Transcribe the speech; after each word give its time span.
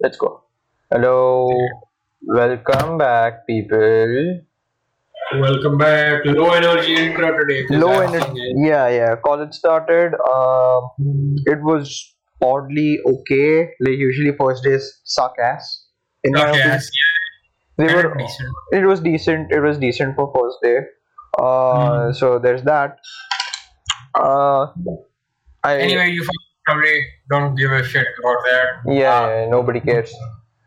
Let's 0.00 0.16
go. 0.16 0.42
Hello. 0.90 1.48
Welcome 2.22 2.98
back, 2.98 3.46
people. 3.46 4.40
Welcome 5.34 5.78
back. 5.78 6.22
Low 6.24 6.50
energy 6.50 6.94
intro 6.96 7.38
today. 7.38 7.64
Low 7.70 8.00
energy. 8.00 8.52
Yeah, 8.56 8.88
yeah. 8.88 9.14
College 9.24 9.52
started. 9.52 10.14
Uh, 10.14 10.80
it 11.46 11.60
was 11.62 12.14
oddly 12.42 12.98
okay. 13.06 13.70
Like 13.80 13.98
usually 13.98 14.32
first 14.38 14.64
days 14.64 15.00
suck 15.04 15.34
ass. 15.42 15.86
In 16.24 16.32
my 16.32 16.40
Okay, 16.42 16.50
opinion. 16.50 16.68
yes, 16.72 16.90
yeah, 17.78 17.86
they 17.86 17.94
were. 17.94 18.14
decent. 18.16 18.48
It 18.72 18.84
was 18.86 19.00
decent. 19.00 19.52
It 19.52 19.60
was 19.60 19.78
decent 19.78 20.16
for 20.16 20.32
first 20.34 20.58
day. 20.62 20.78
Uh, 21.38 22.06
Hmm. 22.06 22.12
so 22.12 22.38
there's 22.38 22.62
that. 22.64 22.98
Uh, 24.14 24.66
I 25.62 25.78
Anyway, 25.78 26.10
you 26.10 26.24
fucking 26.24 26.49
probably 26.70 27.06
don't 27.30 27.54
give 27.56 27.72
a 27.72 27.82
shit 27.84 28.06
about 28.22 28.38
that. 28.44 28.66
yeah, 28.86 29.20
Uh, 29.20 29.28
yeah, 29.28 29.48
nobody 29.50 29.80
cares. 29.80 30.12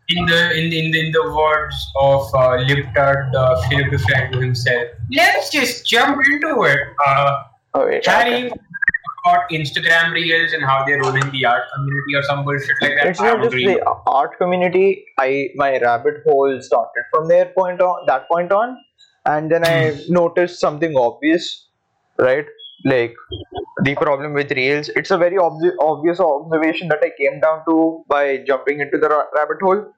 in 0.08 0.26
the 0.26 0.40
in 0.58 0.70
the, 0.70 0.78
in 0.84 0.90
the, 0.92 1.00
in 1.06 1.12
the 1.12 1.22
words 1.34 1.76
of 2.00 2.22
uh, 2.34 2.58
Liptard 2.68 3.34
uh, 3.34 3.60
Philip 3.68 3.86
DeFranco 3.92 4.40
himself, 4.42 4.88
let's 5.12 5.50
just 5.50 5.86
jump 5.86 6.18
into 6.26 6.62
it. 6.64 6.78
Uh, 7.06 7.42
Oh, 7.76 7.86
wait, 7.86 8.06
Harry 8.06 8.34
okay. 8.46 8.52
about 9.26 9.48
Instagram 9.50 10.12
reels 10.12 10.52
and 10.52 10.62
how 10.62 10.84
they're 10.86 11.00
ruining 11.00 11.28
the 11.32 11.44
art 11.44 11.64
community 11.74 12.14
or 12.14 12.22
some 12.22 12.44
bullshit 12.44 12.76
like 12.82 12.92
that. 12.98 13.06
It's 13.08 13.20
not 13.20 13.38
just 13.38 13.48
agree. 13.48 13.64
the 13.66 13.82
art 14.06 14.36
community. 14.38 15.04
I 15.18 15.48
my 15.56 15.70
rabbit 15.80 16.20
hole 16.26 16.52
started 16.68 17.02
from 17.14 17.26
there 17.26 17.46
point 17.56 17.80
on 17.80 18.06
that 18.10 18.28
point 18.28 18.52
on, 18.52 18.76
and 19.26 19.50
then 19.50 19.66
I 19.66 19.98
noticed 20.08 20.60
something 20.60 20.94
obvious, 20.96 21.48
right? 22.16 22.46
Like 22.84 23.14
the 23.84 23.94
problem 23.94 24.34
with 24.34 24.50
reels. 24.52 24.88
It's 24.90 25.10
a 25.10 25.18
very 25.18 25.36
obvi- 25.36 25.76
obvious 25.80 26.20
observation 26.20 26.88
that 26.88 27.00
I 27.02 27.10
came 27.18 27.40
down 27.40 27.62
to 27.68 28.04
by 28.08 28.38
jumping 28.46 28.80
into 28.80 28.98
the 28.98 29.08
ra- 29.08 29.26
rabbit 29.34 29.58
hole, 29.62 29.92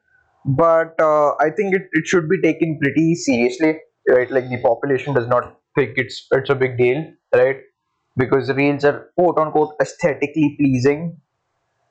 but 0.45 1.01
uh, 1.01 1.35
I 1.41 1.51
think 1.51 1.75
it, 1.75 1.83
it 1.93 2.07
should 2.07 2.29
be 2.29 2.41
taken 2.41 2.79
pretty 2.83 3.15
seriously, 3.15 3.79
right? 4.09 4.30
Like 4.30 4.49
the 4.49 4.60
population 4.63 5.15
does 5.15 5.27
not 5.27 5.59
think 5.74 5.93
it's 5.97 6.27
it's 6.32 6.51
a 6.51 6.54
big 6.54 6.79
deal, 6.79 7.04
right? 7.35 7.57
Because 8.16 8.51
reels 8.52 8.85
are 8.85 9.10
quote 9.19 9.38
unquote 9.38 9.74
aesthetically 9.80 10.57
pleasing, 10.59 11.19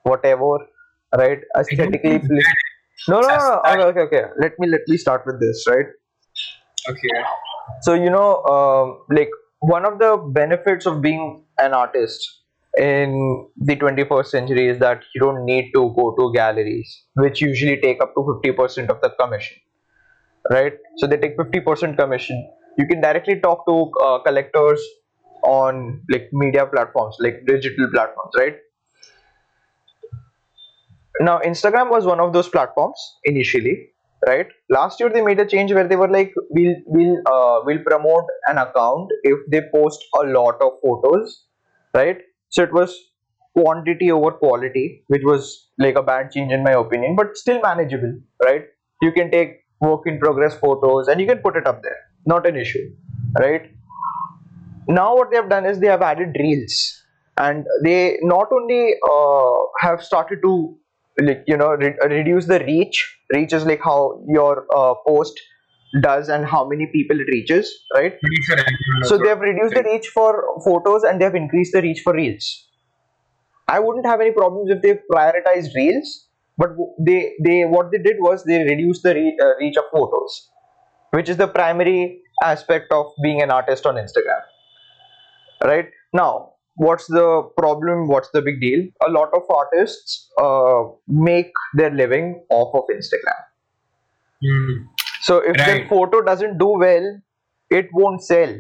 whatever, 0.04 0.58
right? 1.18 1.40
Aesthetically 1.58 2.20
pleasing. 2.28 2.56
No, 3.08 3.22
no, 3.22 3.28
no, 3.28 3.38
no. 3.38 3.62
Okay, 3.74 3.84
okay, 3.84 4.00
okay. 4.02 4.24
Let 4.42 4.54
me 4.60 4.68
let 4.68 4.82
me 4.88 4.98
start 4.98 5.24
with 5.26 5.40
this, 5.40 5.66
right? 5.68 5.86
Okay. 6.90 7.10
So 7.82 7.94
you 7.94 8.10
know, 8.10 8.44
um, 8.46 9.00
like 9.10 9.30
one 9.60 9.86
of 9.86 10.00
the 10.00 10.18
benefits 10.34 10.86
of 10.86 11.02
being 11.02 11.44
an 11.58 11.74
artist 11.74 12.44
in 12.78 13.48
the 13.58 13.76
21st 13.76 14.26
century 14.28 14.68
is 14.68 14.80
that 14.80 15.04
you 15.14 15.22
don't 15.22 15.46
need 15.46 15.72
to 15.74 15.94
go 15.96 16.14
to 16.18 16.32
galleries, 16.34 17.04
which 17.16 17.42
usually 17.42 17.80
take 17.80 18.02
up 18.02 18.14
to 18.16 18.22
50% 18.22 18.90
of 18.90 19.00
the 19.02 19.12
commission, 19.20 19.58
right? 20.52 20.74
So 20.98 21.08
they 21.08 21.18
take 21.18 21.38
50% 21.38 21.98
commission. 21.98 22.50
You 22.78 22.86
can 22.86 23.02
directly 23.02 23.40
talk 23.40 23.66
to 23.66 23.92
uh, 24.04 24.20
collectors 24.24 24.82
on 25.44 26.02
like 26.10 26.30
media 26.34 26.66
platforms, 26.66 27.16
like 27.20 27.46
digital 27.48 27.88
platforms, 27.92 28.34
right? 28.38 28.56
Now, 31.22 31.40
Instagram 31.40 31.90
was 31.90 32.06
one 32.06 32.20
of 32.20 32.34
those 32.34 32.50
platforms 32.50 33.00
initially, 33.24 33.92
right? 34.28 34.48
Last 34.70 35.00
year 35.00 35.10
they 35.10 35.22
made 35.22 35.40
a 35.40 35.46
change 35.46 35.74
where 35.74 35.88
they 35.88 35.96
were 35.96 36.10
like, 36.10 36.34
we'll 36.50 36.76
we'll 36.86 37.18
uh, 37.26 37.62
we'll 37.66 37.84
promote 37.84 38.26
an 38.48 38.58
account 38.58 39.10
if 39.24 39.40
they 39.52 39.62
post 39.74 40.04
a 40.22 40.26
lot 40.28 40.62
of 40.62 40.74
photos, 40.84 41.46
right? 41.94 42.18
So 42.50 42.64
it 42.64 42.74
was 42.74 42.96
quantity 43.58 44.12
over 44.12 44.32
quality, 44.32 45.04
which 45.08 45.22
was 45.24 45.70
like 45.80 45.96
a 45.96 46.04
bad 46.04 46.32
change 46.32 46.52
in 46.52 46.64
my 46.64 46.72
opinion, 46.72 47.16
but 47.16 47.38
still 47.38 47.62
manageable, 47.62 48.20
right? 48.44 48.66
You 49.02 49.12
can 49.12 49.32
take 49.32 49.60
work 49.82 50.02
in 50.06 50.20
progress 50.20 50.58
photos 50.58 51.08
and 51.08 51.20
you 51.22 51.28
can 51.28 51.40
put 51.40 51.56
it 51.56 51.68
up 51.68 51.82
there, 51.84 51.98
not 52.26 52.46
an 52.48 52.56
issue, 52.56 52.90
right? 53.40 53.72
Now 54.88 55.16
what 55.16 55.32
they 55.32 55.38
have 55.38 55.50
done 55.50 55.66
is 55.66 55.80
they 55.80 55.88
have 55.88 56.02
added 56.02 56.36
reels, 56.40 57.04
and 57.38 57.66
they 57.84 58.18
not 58.22 58.48
only 58.52 58.94
uh, 59.10 59.88
have 59.88 60.04
started 60.04 60.40
to 60.44 60.78
like 61.20 61.44
you 61.48 61.58
know 61.58 61.70
re- 61.70 61.98
reduce 62.10 62.46
the 62.48 62.60
reach. 62.60 63.18
Reach 63.34 63.54
is 63.54 63.66
like 63.66 63.82
how 63.82 64.24
your 64.28 64.66
uh, 64.76 64.94
post 65.08 65.40
does 66.02 66.30
and 66.30 66.46
how 66.46 66.68
many 66.68 66.88
people 66.92 67.20
it 67.20 67.28
reaches 67.32 67.72
right? 67.94 68.20
Pretty 68.20 68.42
sure 68.48 68.58
everyone 68.58 69.00
knows 69.00 69.10
so 69.10 69.18
they 69.18 69.30
have 69.30 69.40
reduced 69.40 69.74
the 69.74 69.84
reach 69.84 70.08
for 70.08 70.44
photos 70.64 71.04
and 71.04 71.20
they 71.20 71.26
have 71.26 71.36
increased 71.36 71.74
the 71.74 71.82
reach 71.82 72.02
for 72.04 72.14
reels. 72.14 72.68
I 73.68 73.80
wouldn't 73.80 74.06
have 74.06 74.22
any 74.22 74.32
problems 74.32 74.70
if 74.70 74.82
they 74.82 75.00
prioritized 75.12 75.74
reels 75.76 76.28
but 76.58 76.70
they 77.00 77.34
they 77.44 77.64
what 77.64 77.92
they 77.92 77.98
did 77.98 78.18
was 78.20 78.44
they 78.44 78.64
reduced 78.64 79.04
the 79.04 79.14
re- 79.14 79.38
uh, 79.42 79.56
reach 79.60 79.78
of 79.78 79.86
photos 79.92 80.50
which 81.12 81.30
is 81.30 81.38
the 81.38 81.48
primary 81.48 82.22
aspect 82.44 82.92
of 82.92 83.08
being 83.24 83.42
an 83.42 83.52
artist 83.52 83.86
on 83.86 83.96
instagram 83.96 84.42
right? 85.64 85.90
Now 86.14 86.55
what's 86.76 87.08
the 87.08 87.44
problem 87.58 88.08
what's 88.08 88.30
the 88.32 88.42
big 88.42 88.60
deal? 88.62 88.86
A 89.08 89.10
lot 89.10 89.30
of 89.34 89.44
artists 89.50 90.30
uh, 90.42 90.84
make 91.08 91.52
their 91.76 91.92
living 91.92 92.44
off 92.50 92.74
of 92.76 92.84
instagram. 92.96 93.42
Hmm. 94.44 94.86
so 95.22 95.38
if 95.40 95.56
their 95.66 95.80
Right. 95.80 95.90
photo 95.90 96.22
doesn't 96.22 96.58
do 96.58 96.68
well 96.86 97.08
it 97.70 97.88
won't 97.94 98.24
sell. 98.24 98.54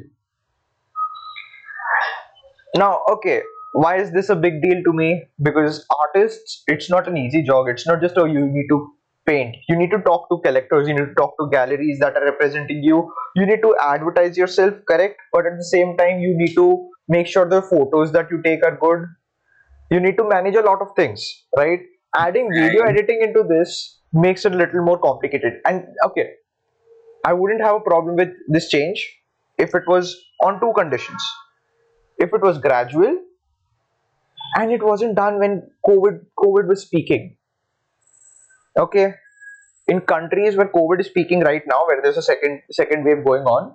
Now 2.75 3.01
okay 3.09 3.41
why 3.73 3.97
is 3.97 4.11
this 4.11 4.29
a 4.29 4.35
big 4.35 4.61
deal 4.61 4.81
to 4.85 4.93
me? 4.93 5.23
Because 5.41 5.85
artists 5.99 6.63
it's 6.67 6.89
not 6.89 7.07
an 7.07 7.17
easy 7.17 7.43
job. 7.43 7.67
It's 7.67 7.85
not 7.87 8.01
just 8.01 8.17
oh 8.17 8.25
you 8.25 8.45
need 8.47 8.67
to 8.69 8.77
paint. 9.25 9.55
You 9.67 9.75
need 9.75 9.91
to 9.91 9.99
talk 9.99 10.29
to 10.29 10.37
collectors. 10.43 10.87
You 10.87 10.93
need 10.93 11.07
to 11.07 11.13
talk 11.15 11.35
to 11.39 11.47
galleries 11.51 11.99
that 11.99 12.15
are 12.15 12.23
representing 12.25 12.83
you. 12.83 13.11
You 13.35 13.45
need 13.45 13.61
to 13.63 13.75
advertise 13.81 14.37
yourself 14.37 14.75
correct? 14.87 15.19
But 15.33 15.45
at 15.45 15.57
the 15.57 15.65
same 15.65 15.97
time 15.97 16.19
you 16.19 16.33
need 16.37 16.53
to 16.55 16.89
make 17.07 17.27
sure 17.27 17.47
the 17.47 17.61
photos 17.61 18.11
that 18.11 18.29
you 18.31 18.41
take 18.41 18.63
are 18.63 18.77
good. 18.77 19.05
You 19.91 19.99
need 19.99 20.17
to 20.17 20.27
manage 20.27 20.55
a 20.55 20.61
lot 20.61 20.81
of 20.81 20.95
things 20.95 21.43
right? 21.55 21.79
Adding 22.17 22.49
video 22.53 22.83
editing 22.83 23.21
into 23.21 23.43
this 23.43 23.99
makes 24.13 24.45
it 24.45 24.53
a 24.53 24.55
little 24.55 24.83
more 24.83 24.97
complicated. 24.97 25.53
And 25.65 25.85
okay 26.05 26.29
i 27.25 27.33
wouldn't 27.33 27.61
have 27.65 27.75
a 27.75 27.85
problem 27.89 28.15
with 28.21 28.33
this 28.55 28.69
change 28.69 29.03
if 29.57 29.73
it 29.73 29.83
was 29.87 30.15
on 30.43 30.59
two 30.59 30.71
conditions. 30.77 31.23
If 32.17 32.33
it 32.33 32.41
was 32.41 32.57
gradual 32.57 33.17
and 34.57 34.71
it 34.71 34.83
wasn't 34.83 35.15
done 35.15 35.39
when 35.39 35.63
covid 35.87 36.19
covid 36.39 36.67
was 36.67 36.81
speaking. 36.81 37.37
Okay? 38.77 39.13
In 39.87 40.01
countries 40.01 40.55
where 40.55 40.67
covid 40.75 40.99
is 40.99 41.07
speaking 41.07 41.41
right 41.41 41.63
now 41.73 41.81
where 41.87 42.01
there's 42.01 42.17
a 42.17 42.27
second 42.29 42.61
second 42.71 43.05
wave 43.05 43.25
going 43.25 43.43
on 43.55 43.73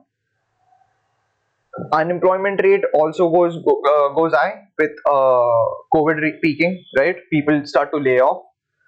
unemployment 1.93 2.61
rate 2.63 2.85
also 2.95 3.31
goes 3.31 3.57
go, 3.65 3.81
uh, 3.89 4.15
goes 4.15 4.33
high 4.33 4.55
with 4.79 4.91
uh, 5.07 5.65
covid 5.95 6.21
re- 6.21 6.39
peaking 6.43 6.83
right 6.99 7.17
people 7.31 7.61
start 7.65 7.91
to 7.93 7.99
lay 7.99 8.21
off 8.21 8.43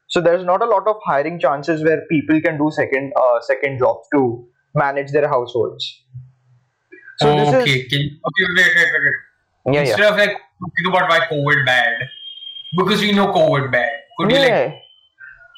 so 0.08 0.20
there's 0.20 0.44
not 0.44 0.62
a 0.62 0.66
lot 0.66 0.86
of 0.86 0.96
hiring 1.04 1.38
chances 1.38 1.82
where 1.84 2.02
people 2.10 2.40
can 2.40 2.58
do 2.58 2.70
second 2.70 3.12
uh, 3.16 3.40
second 3.40 3.78
jobs 3.78 4.06
to 4.12 4.44
manage 4.74 5.12
their 5.12 5.28
households 5.28 6.02
so 7.18 7.36
this 7.36 7.48
okay. 7.54 7.70
is 7.70 7.86
okay. 7.86 7.98
Wait. 7.98 8.56
Wait. 8.56 8.66
Wait. 8.66 9.04
wait. 9.66 9.74
yeah 9.74 9.82
yeah 9.82 9.90
Instead 9.90 10.12
of 10.12 10.16
like 10.18 10.36
talking 10.62 10.86
about 10.88 11.08
why 11.08 11.20
COVID 11.30 11.66
bad, 11.66 12.08
because 12.76 13.00
we 13.00 13.12
know 13.12 13.26
COVID 13.32 13.70
bad. 13.70 13.90
Could 14.18 14.32
you 14.32 14.38
like 14.38 14.48
yeah 14.48 14.72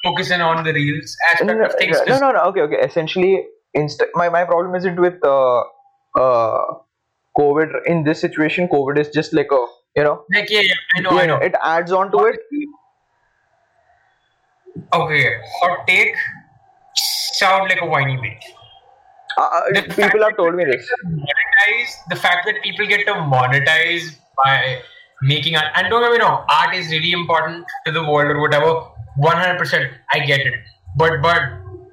focus 0.05 0.31
in 0.31 0.41
on 0.41 0.63
the 0.63 0.73
reels 0.73 1.17
aspect 1.31 1.59
no, 1.59 1.65
of 1.65 1.73
things? 1.75 1.97
no, 2.07 2.19
no, 2.19 2.31
no. 2.31 2.39
Okay, 2.49 2.61
okay. 2.61 2.79
Essentially, 2.81 3.43
inst- 3.73 4.03
my 4.13 4.29
my 4.29 4.45
problem 4.45 4.75
isn't 4.75 4.99
with 4.99 5.15
uh, 5.23 5.63
uh, 6.15 6.63
COVID. 7.37 7.73
In 7.85 8.03
this 8.03 8.19
situation, 8.21 8.67
COVID 8.67 8.97
is 8.99 9.09
just 9.09 9.33
like 9.33 9.51
a 9.51 9.65
you 9.95 10.03
know, 10.03 10.25
Like 10.33 10.49
yeah, 10.49 10.61
yeah, 10.61 10.73
I 10.97 11.01
know, 11.01 11.11
yeah, 11.11 11.21
I 11.21 11.25
know. 11.25 11.37
it 11.37 11.53
adds 11.63 11.91
on 11.91 12.11
to 12.11 12.25
it. 12.25 12.39
Okay, 14.93 15.37
hot 15.61 15.87
take. 15.87 16.15
Sound 16.95 17.69
like 17.69 17.81
a 17.81 17.85
whiny 17.85 18.17
bitch. 18.17 18.43
Uh, 19.37 19.41
uh, 19.41 19.81
people 19.95 20.23
have 20.23 20.37
told 20.37 20.55
me 20.55 20.65
this. 20.65 20.89
monetize 21.05 21.93
the 22.09 22.15
fact 22.15 22.45
that 22.45 22.61
people 22.63 22.85
get 22.87 23.05
to 23.05 23.13
monetize 23.13 24.15
by 24.43 24.81
making 25.21 25.55
art 25.55 25.67
and 25.75 25.89
don't 25.89 26.01
get 26.01 26.11
me 26.11 26.19
wrong 26.19 26.45
art 26.49 26.75
is 26.75 26.89
really 26.91 27.11
important 27.11 27.65
to 27.85 27.91
the 27.91 28.03
world 28.03 28.29
or 28.31 28.39
whatever 28.39 28.71
100% 29.19 29.89
i 30.13 30.19
get 30.19 30.41
it 30.41 30.53
but 30.97 31.21
but 31.21 31.41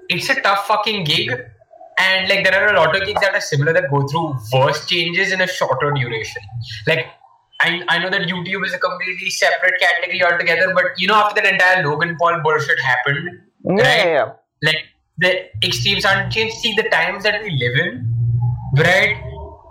it's 0.08 0.28
a 0.28 0.40
tough 0.40 0.66
fucking 0.66 1.04
gig 1.04 1.30
and 1.98 2.28
like 2.28 2.44
there 2.44 2.54
are 2.66 2.74
a 2.74 2.76
lot 2.78 2.94
of 2.96 3.04
gigs 3.06 3.20
that 3.20 3.34
are 3.34 3.40
similar 3.40 3.72
that 3.72 3.90
go 3.90 4.06
through 4.08 4.34
worse 4.52 4.86
changes 4.86 5.32
in 5.32 5.40
a 5.40 5.46
shorter 5.46 5.92
duration 5.92 6.42
like 6.86 7.06
I, 7.60 7.80
I 7.88 7.98
know 7.98 8.10
that 8.10 8.22
YouTube 8.22 8.64
is 8.66 8.72
a 8.74 8.78
completely 8.78 9.30
separate 9.30 9.74
category 9.80 10.20
altogether, 10.24 10.74
but 10.74 10.84
you 10.98 11.06
know, 11.06 11.14
after 11.14 11.40
that 11.40 11.52
entire 11.52 11.88
Logan 11.88 12.16
Paul 12.18 12.40
bullshit 12.42 12.76
happened, 12.80 13.28
Yeah, 13.64 13.74
right? 13.84 14.06
yeah, 14.08 14.32
like 14.64 14.78
the 15.18 15.44
extremes 15.64 16.04
aren't 16.04 16.32
changed. 16.32 16.56
See, 16.56 16.74
the 16.74 16.82
times 16.88 17.22
that 17.22 17.40
we 17.40 17.50
live 17.52 17.78
in, 17.86 18.12
right, 18.78 19.16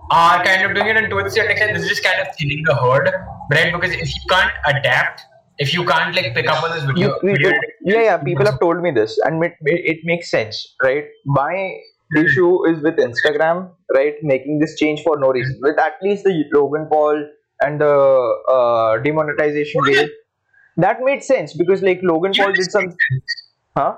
are 0.09 0.41
kind 0.41 0.63
of 0.63 0.74
doing 0.74 0.88
it, 0.88 0.95
and 0.95 1.09
to 1.09 1.17
a 1.19 1.29
certain 1.29 1.51
extent, 1.51 1.74
this 1.74 1.83
is 1.83 1.89
just 1.89 2.03
kind 2.03 2.21
of 2.25 2.33
thinning 2.38 2.63
the 2.65 2.75
herd, 2.75 3.12
right? 3.51 3.74
Because 3.74 3.91
if 3.91 4.07
you 4.07 4.21
can't 4.29 4.53
adapt 4.67 5.24
if 5.57 5.74
you 5.74 5.85
can't 5.85 6.15
like 6.15 6.33
pick 6.33 6.47
up 6.47 6.63
on 6.63 6.71
this 6.71 6.83
video, 6.85 7.19
You- 7.21 7.35
yeah, 7.83 8.01
yeah. 8.01 8.17
People 8.17 8.45
have 8.45 8.59
told 8.59 8.81
me 8.81 8.91
this, 8.91 9.19
and 9.25 9.44
it, 9.44 9.53
it 9.62 9.97
makes 10.06 10.31
sense, 10.31 10.75
right? 10.81 11.06
My 11.25 11.75
issue 12.17 12.67
is 12.67 12.81
with 12.83 12.97
Instagram, 12.97 13.71
right? 13.95 14.15
Making 14.23 14.59
this 14.59 14.77
change 14.77 15.01
for 15.03 15.17
no 15.19 15.29
reason. 15.29 15.59
With 15.61 15.79
at 15.79 15.93
least 16.01 16.23
the 16.23 16.43
Logan 16.53 16.87
Paul 16.91 17.25
and 17.61 17.79
the 17.79 17.93
uh, 18.49 18.97
demonetization 19.03 19.81
yeah. 19.87 19.93
bill, 20.01 20.09
that 20.77 20.97
made 21.01 21.23
sense 21.23 21.53
because 21.53 21.81
like 21.81 21.99
Logan 22.03 22.33
Paul 22.35 22.53
did 22.53 22.71
some, 22.71 22.95
huh? 23.77 23.97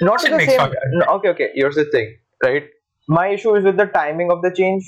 Not 0.00 0.20
the 0.22 0.38
same. 0.40 0.72
no, 0.92 1.06
okay, 1.16 1.28
okay. 1.30 1.50
Here's 1.54 1.74
the 1.74 1.86
thing, 1.86 2.16
right? 2.44 2.64
My 3.08 3.28
issue 3.28 3.54
is 3.56 3.64
with 3.64 3.76
the 3.76 3.86
timing 3.86 4.30
of 4.30 4.42
the 4.42 4.50
change. 4.54 4.84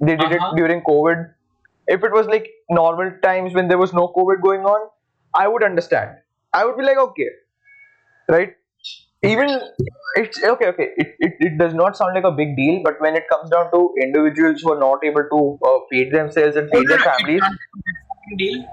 They 0.00 0.16
did 0.16 0.32
Uh-huh. 0.32 0.50
it 0.52 0.56
during 0.56 0.82
COVID. 0.82 1.32
If 1.88 2.04
it 2.04 2.12
was 2.12 2.26
like 2.26 2.48
normal 2.70 3.12
times 3.22 3.54
when 3.54 3.68
there 3.68 3.78
was 3.78 3.92
no 3.94 4.08
COVID 4.16 4.42
going 4.42 4.62
on, 4.62 4.88
I 5.34 5.48
would 5.48 5.64
understand. 5.64 6.10
I 6.52 6.64
would 6.64 6.76
be 6.76 6.84
like, 6.84 6.98
okay, 6.98 7.28
right? 8.28 8.54
Even 9.22 9.60
it's 10.14 10.42
okay, 10.42 10.66
okay. 10.66 10.88
It, 10.96 11.16
it, 11.18 11.32
it 11.40 11.58
does 11.58 11.74
not 11.74 11.96
sound 11.96 12.14
like 12.14 12.24
a 12.24 12.30
big 12.30 12.56
deal, 12.56 12.82
but 12.84 13.00
when 13.00 13.16
it 13.16 13.24
comes 13.28 13.50
down 13.50 13.70
to 13.72 13.92
individuals 14.00 14.60
who 14.62 14.72
are 14.72 14.78
not 14.78 15.04
able 15.04 15.24
to 15.30 15.58
uh, 15.66 15.78
feed 15.90 16.12
themselves 16.12 16.56
and 16.56 16.70
feed 16.70 16.88
their 16.88 17.00
families, 17.00 17.42
deal. 18.36 18.64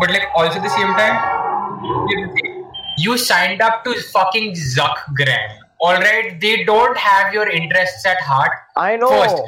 But 0.00 0.10
like 0.10 0.28
also 0.34 0.56
at 0.56 0.62
the 0.62 0.70
same 0.70 0.92
time, 0.94 2.06
here's 2.08 2.30
the 2.30 2.34
thing. 2.34 2.70
you 2.98 3.18
signed 3.18 3.60
up 3.60 3.84
to 3.84 3.94
fucking 3.94 4.54
Zuckgram. 4.54 5.58
Alright, 5.82 6.40
they 6.40 6.64
don't 6.64 6.96
have 6.96 7.32
your 7.34 7.48
interests 7.48 8.04
at 8.06 8.20
heart. 8.20 8.52
I 8.76 8.96
know. 8.96 9.08
First, 9.08 9.42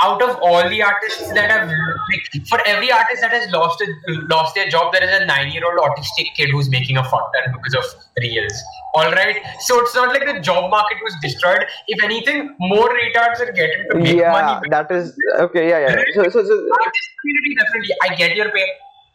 out 0.00 0.22
of 0.22 0.36
all 0.42 0.68
the 0.68 0.80
artists 0.82 1.32
that 1.32 1.50
have 1.50 1.68
like, 1.68 2.46
for 2.48 2.60
every 2.66 2.90
artist 2.92 3.20
that 3.20 3.32
has 3.32 3.50
lost 3.50 3.80
a, 3.80 3.86
lost 4.30 4.54
their 4.54 4.68
job, 4.68 4.92
there 4.92 5.02
is 5.02 5.20
a 5.20 5.26
nine-year-old 5.26 5.78
autistic 5.78 6.32
kid 6.36 6.50
who's 6.50 6.70
making 6.70 6.96
a 6.96 7.02
ton 7.02 7.20
because 7.52 7.74
of 7.74 7.84
reels. 8.20 8.52
All 8.94 9.10
right, 9.12 9.36
so 9.60 9.80
it's 9.80 9.94
not 9.94 10.08
like 10.08 10.24
the 10.24 10.40
job 10.40 10.70
market 10.70 10.98
was 11.02 11.14
destroyed. 11.20 11.64
If 11.88 12.02
anything, 12.02 12.54
more 12.60 12.88
retards 12.88 13.40
are 13.40 13.52
getting 13.52 13.86
to 13.90 13.98
make 13.98 14.16
Yeah, 14.16 14.32
money. 14.32 14.68
that 14.70 14.90
is 14.92 15.18
okay. 15.40 15.68
Yeah, 15.68 15.80
yeah. 15.80 16.02
So, 16.14 16.22
so, 16.24 16.44
so 16.44 16.68
Artist 16.80 17.08
community, 17.20 17.54
definitely, 17.58 17.94
I 18.02 18.14
get 18.14 18.36
your 18.36 18.50
pain. 18.52 18.68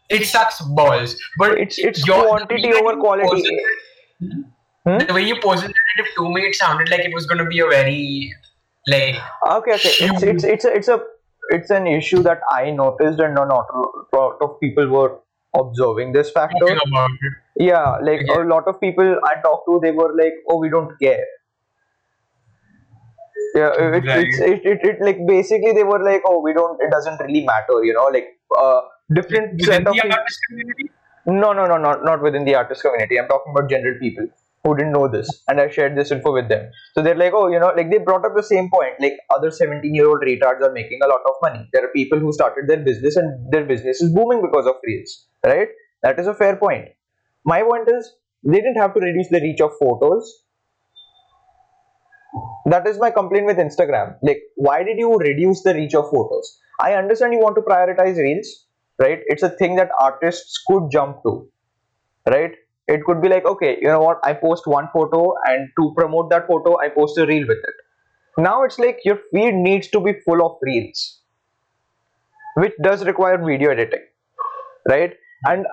It 0.09 0.25
sucks 0.25 0.59
balls, 0.61 1.15
but 1.37 1.53
It's- 1.53 1.77
it's 1.79 2.05
your- 2.05 2.27
quantity 2.27 2.73
over 2.73 2.97
quality. 2.97 3.41
it- 4.19 4.45
Hmm? 4.85 4.97
The 5.07 5.13
way 5.13 5.21
you 5.21 5.39
posted 5.41 5.69
it 5.71 6.05
to 6.17 6.29
me, 6.29 6.41
it 6.41 6.55
sounded 6.55 6.89
like 6.89 6.99
it 7.05 7.13
was 7.13 7.25
going 7.25 7.37
to 7.37 7.45
be 7.45 7.59
a 7.59 7.67
very 7.67 8.33
like 8.87 9.15
okay, 9.57 9.73
okay. 9.75 9.93
It's 10.07 10.23
it's 10.23 10.43
it's 10.43 10.65
a, 10.65 10.73
it's 10.75 10.87
a 10.87 10.99
it's 11.49 11.69
an 11.69 11.87
issue 11.87 12.21
that 12.23 12.41
I 12.51 12.71
noticed, 12.71 13.19
and 13.19 13.35
not 13.35 13.47
not 13.47 13.67
a 13.73 14.17
lot 14.17 14.37
of 14.41 14.59
people 14.59 14.87
were 14.87 15.19
observing 15.55 16.13
this 16.13 16.31
factor. 16.31 16.57
talking 16.59 16.79
about 16.87 17.09
it. 17.21 17.33
Yeah, 17.65 17.97
like 18.09 18.21
Yeah. 18.27 18.41
a 18.41 18.45
lot 18.53 18.67
of 18.67 18.79
people 18.81 19.19
I 19.23 19.35
talked 19.41 19.67
to, 19.69 19.79
they 19.81 19.91
were 19.91 20.11
like, 20.15 20.33
"Oh, 20.49 20.57
we 20.57 20.69
don't 20.69 20.97
care." 20.99 21.25
Yeah, 23.55 23.71
it, 23.77 24.05
Right. 24.05 24.27
it's 24.27 24.39
it, 24.39 24.65
it, 24.65 24.79
it 24.89 25.01
like 25.01 25.19
basically 25.27 25.73
they 25.73 25.83
were 25.83 26.01
like, 26.03 26.21
"Oh, 26.25 26.39
we 26.41 26.53
don't. 26.53 26.81
It 26.81 26.89
doesn't 26.91 27.19
really 27.21 27.45
matter," 27.45 27.83
you 27.83 27.93
know, 27.93 28.05
like 28.15 28.27
uh, 28.57 28.81
different 29.13 29.53
Within 29.61 29.65
set 29.65 29.87
of 29.87 29.93
the 29.95 30.11
artist 30.11 30.39
community. 30.49 30.89
No, 31.25 31.53
no, 31.53 31.65
no, 31.65 31.77
not 31.77 32.03
not 32.03 32.21
within 32.21 32.45
the 32.45 32.55
artist 32.55 32.81
community. 32.81 33.19
I'm 33.19 33.27
talking 33.27 33.53
about 33.55 33.69
general 33.69 33.97
people 33.99 34.27
who 34.63 34.75
didn't 34.77 34.93
know 34.93 35.07
this, 35.07 35.29
and 35.47 35.59
I 35.59 35.69
shared 35.69 35.97
this 35.97 36.11
info 36.11 36.33
with 36.33 36.47
them. 36.47 36.71
So 36.93 37.01
they're 37.01 37.15
like, 37.15 37.33
oh, 37.33 37.49
you 37.49 37.59
know, 37.59 37.73
like 37.75 37.91
they 37.91 37.97
brought 37.97 38.25
up 38.25 38.33
the 38.35 38.43
same 38.43 38.69
point. 38.69 38.93
Like 38.99 39.13
other 39.35 39.51
17 39.51 39.93
year 39.93 40.07
old 40.07 40.21
retards 40.21 40.61
are 40.61 40.71
making 40.71 40.99
a 41.03 41.07
lot 41.07 41.21
of 41.25 41.35
money. 41.41 41.67
There 41.73 41.83
are 41.83 41.91
people 41.93 42.19
who 42.19 42.31
started 42.31 42.67
their 42.67 42.77
business 42.77 43.17
and 43.17 43.51
their 43.51 43.65
business 43.65 44.01
is 44.01 44.13
booming 44.13 44.41
because 44.41 44.65
of 44.65 44.75
reels, 44.85 45.27
right? 45.45 45.67
That 46.01 46.19
is 46.19 46.27
a 46.27 46.33
fair 46.33 46.55
point. 46.55 46.89
My 47.45 47.61
point 47.61 47.89
is 47.89 48.09
they 48.43 48.57
didn't 48.57 48.77
have 48.77 48.93
to 48.93 48.99
reduce 49.01 49.29
the 49.29 49.41
reach 49.41 49.59
of 49.59 49.71
photos. 49.79 50.43
That 52.65 52.87
is 52.87 52.97
my 52.97 53.11
complaint 53.11 53.45
with 53.45 53.57
Instagram. 53.57 54.15
Like, 54.21 54.41
why 54.55 54.83
did 54.83 54.97
you 54.97 55.17
reduce 55.17 55.61
the 55.63 55.73
reach 55.73 55.93
of 55.93 56.09
photos? 56.09 56.59
I 56.79 56.93
understand 56.93 57.33
you 57.33 57.39
want 57.39 57.55
to 57.55 57.61
prioritize 57.61 58.17
reels, 58.17 58.65
right? 58.99 59.19
It's 59.27 59.43
a 59.43 59.49
thing 59.49 59.75
that 59.75 59.89
artists 59.99 60.63
could 60.67 60.89
jump 60.89 61.21
to, 61.23 61.47
right? 62.27 62.53
It 62.87 63.03
could 63.05 63.21
be 63.21 63.29
like, 63.29 63.45
okay, 63.45 63.77
you 63.81 63.87
know 63.87 64.01
what? 64.01 64.19
I 64.23 64.33
post 64.33 64.67
one 64.67 64.89
photo, 64.93 65.33
and 65.45 65.69
to 65.79 65.93
promote 65.95 66.29
that 66.31 66.47
photo, 66.47 66.77
I 66.79 66.89
post 66.89 67.17
a 67.17 67.25
reel 67.25 67.47
with 67.47 67.57
it. 67.57 67.75
Now 68.37 68.63
it's 68.63 68.79
like 68.79 68.99
your 69.05 69.19
feed 69.31 69.53
needs 69.53 69.89
to 69.89 69.99
be 69.99 70.13
full 70.25 70.45
of 70.45 70.57
reels, 70.61 71.21
which 72.57 72.73
does 72.83 73.05
require 73.05 73.37
video 73.37 73.71
editing, 73.71 74.03
right? 74.89 75.13
And 75.45 75.65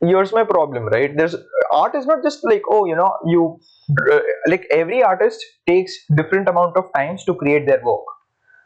here's 0.00 0.32
my 0.32 0.44
problem, 0.44 0.86
right? 0.86 1.16
There's 1.16 1.34
art 1.72 1.94
is 1.94 2.06
not 2.06 2.22
just 2.22 2.40
like, 2.44 2.62
oh, 2.70 2.84
you 2.86 2.94
know, 2.94 3.12
you 3.26 3.58
uh, 4.12 4.20
like 4.46 4.66
every 4.70 5.02
artist 5.02 5.44
takes 5.66 5.92
different 6.16 6.48
amount 6.48 6.76
of 6.76 6.84
times 6.94 7.24
to 7.24 7.34
create 7.34 7.66
their 7.66 7.82
work. 7.84 8.04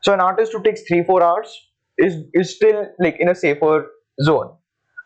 So 0.02 0.12
an 0.12 0.20
artist 0.20 0.52
who 0.52 0.62
takes 0.62 0.82
three 0.82 1.02
four 1.04 1.22
hours 1.22 1.50
is 1.96 2.14
is 2.34 2.54
still 2.54 2.86
like 3.00 3.16
in 3.18 3.28
a 3.28 3.34
safer 3.34 3.86
zone. 4.22 4.54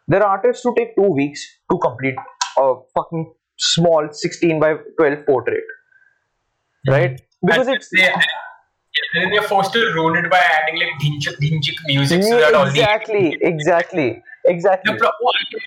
There 0.09 0.23
are 0.23 0.31
artists 0.39 0.65
who 0.65 0.75
take 0.77 0.97
two 0.97 1.11
weeks 1.11 1.41
to 1.71 1.79
complete 1.79 2.17
a 2.59 2.75
fucking 2.95 3.33
small 3.59 4.09
16 4.11 4.61
by 4.61 4.75
12 4.99 5.27
portrait, 5.27 5.65
hmm. 6.87 6.93
right? 6.93 7.21
Because 7.45 7.67
And 7.67 7.77
it's 7.77 7.89
they, 7.91 8.13
and 9.15 9.25
then 9.25 9.31
they're 9.31 9.49
forced 9.49 9.73
to 9.73 9.81
ruin 9.95 10.25
it 10.25 10.31
by 10.31 10.39
adding 10.39 10.79
like 10.79 10.93
dhinchik, 11.03 11.37
dhinchik 11.41 11.79
music 11.87 12.23
so 12.23 12.39
that 12.39 12.55
all 12.55 12.65
the 12.65 12.71
exactly, 12.71 13.39
exactly, 13.41 14.23
exactly. 14.45 14.93
The 14.93 14.99
pro- 14.99 15.11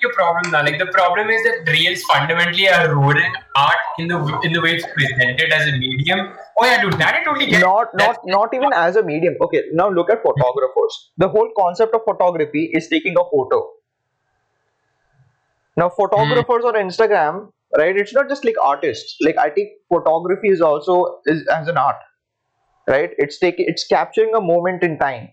your 0.01 0.13
problem 0.13 0.51
now. 0.51 0.63
Like 0.63 0.77
the 0.77 0.85
problem 0.87 1.29
is 1.29 1.43
that 1.43 1.71
reels 1.71 2.01
fundamentally 2.03 2.69
are 2.69 2.93
ruining 2.95 3.33
art 3.55 3.77
in 3.97 4.07
the 4.07 4.17
in 4.43 4.53
the 4.53 4.61
way 4.61 4.75
it's 4.75 4.85
presented 4.93 5.51
as 5.51 5.67
a 5.67 5.71
medium. 5.71 6.33
Oh 6.57 6.65
yeah, 6.65 6.81
dude, 6.81 6.93
that 6.93 7.15
I 7.15 7.23
totally 7.23 7.47
get. 7.47 7.61
not 7.61 7.87
not 7.95 8.19
not 8.25 8.53
even 8.53 8.71
as 8.73 8.95
a 8.95 9.03
medium 9.03 9.35
okay 9.41 9.63
now 9.73 9.89
look 9.89 10.09
at 10.09 10.21
photographers 10.23 11.11
the 11.17 11.27
whole 11.27 11.49
concept 11.57 11.95
of 11.95 12.01
photography 12.05 12.69
is 12.73 12.87
taking 12.87 13.15
a 13.17 13.25
photo 13.31 13.63
now 15.77 15.89
photographers 15.89 16.63
hmm. 16.63 16.67
on 16.67 16.75
instagram 16.75 17.51
right 17.77 17.97
it's 17.97 18.13
not 18.13 18.29
just 18.29 18.45
like 18.45 18.55
artists. 18.61 19.17
Like 19.21 19.37
i 19.37 19.49
think 19.49 19.69
photography 19.89 20.49
is 20.49 20.61
also 20.61 21.19
is 21.25 21.47
as 21.47 21.67
an 21.67 21.77
art 21.77 21.97
right? 22.87 23.11
It's 23.17 23.39
taking 23.39 23.65
it's 23.67 23.85
capturing 23.87 24.33
a 24.35 24.41
moment 24.41 24.83
in 24.83 24.97
time 24.99 25.29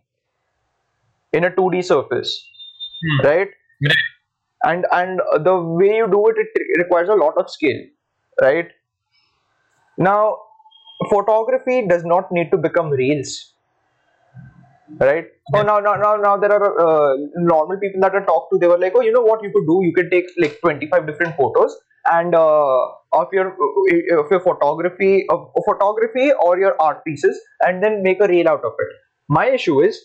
in 1.33 1.45
a 1.45 1.51
2d 1.51 1.85
surface 1.85 2.47
hmm. 3.03 3.27
right? 3.27 3.49
Right. 3.85 3.97
and 4.65 4.87
and 4.93 5.21
the 5.45 5.59
way 5.59 5.97
you 5.97 6.07
do 6.11 6.29
it 6.29 6.37
it 6.39 6.79
requires 6.79 7.09
a 7.09 7.15
lot 7.15 7.37
of 7.37 7.51
skill 7.51 7.77
right? 8.41 8.69
Now 9.99 10.39
photography 11.11 11.87
does 11.89 12.05
not 12.05 12.31
need 12.31 12.51
to 12.51 12.57
become 12.57 12.91
reels 12.91 13.52
right? 15.01 15.27
Oh 15.55 15.63
now 15.63 15.79
now 15.79 15.95
now 15.95 16.17
now 16.17 16.37
there 16.37 16.53
are 16.53 16.81
uh, 16.81 17.17
normal 17.37 17.79
people 17.79 18.01
that 18.01 18.15
I 18.15 18.25
talked 18.25 18.53
to 18.53 18.59
they 18.59 18.69
were 18.69 18.79
like 18.79 18.93
oh 18.95 19.01
you 19.03 19.13
know 19.13 19.23
what 19.23 19.43
you 19.43 19.51
could 19.53 19.67
do? 19.67 19.81
You 19.85 19.93
can 19.93 20.11
take 20.11 20.27
like 20.39 20.61
25 20.61 21.07
different 21.07 21.37
photos 21.37 21.77
and 22.11 22.35
uh, 22.35 22.87
of 23.13 23.29
your 23.33 23.49
of 24.19 24.31
your 24.31 24.41
photography 24.41 25.27
of, 25.29 25.51
of 25.57 25.63
photography 25.65 26.33
or 26.33 26.59
your 26.59 26.81
art 26.81 27.05
pieces 27.05 27.41
and 27.61 27.83
then 27.83 28.03
make 28.03 28.21
a 28.21 28.29
reel 28.29 28.49
out 28.49 28.65
of 28.65 28.73
it. 28.79 28.97
My 29.29 29.49
issue 29.49 29.81
is 29.81 30.01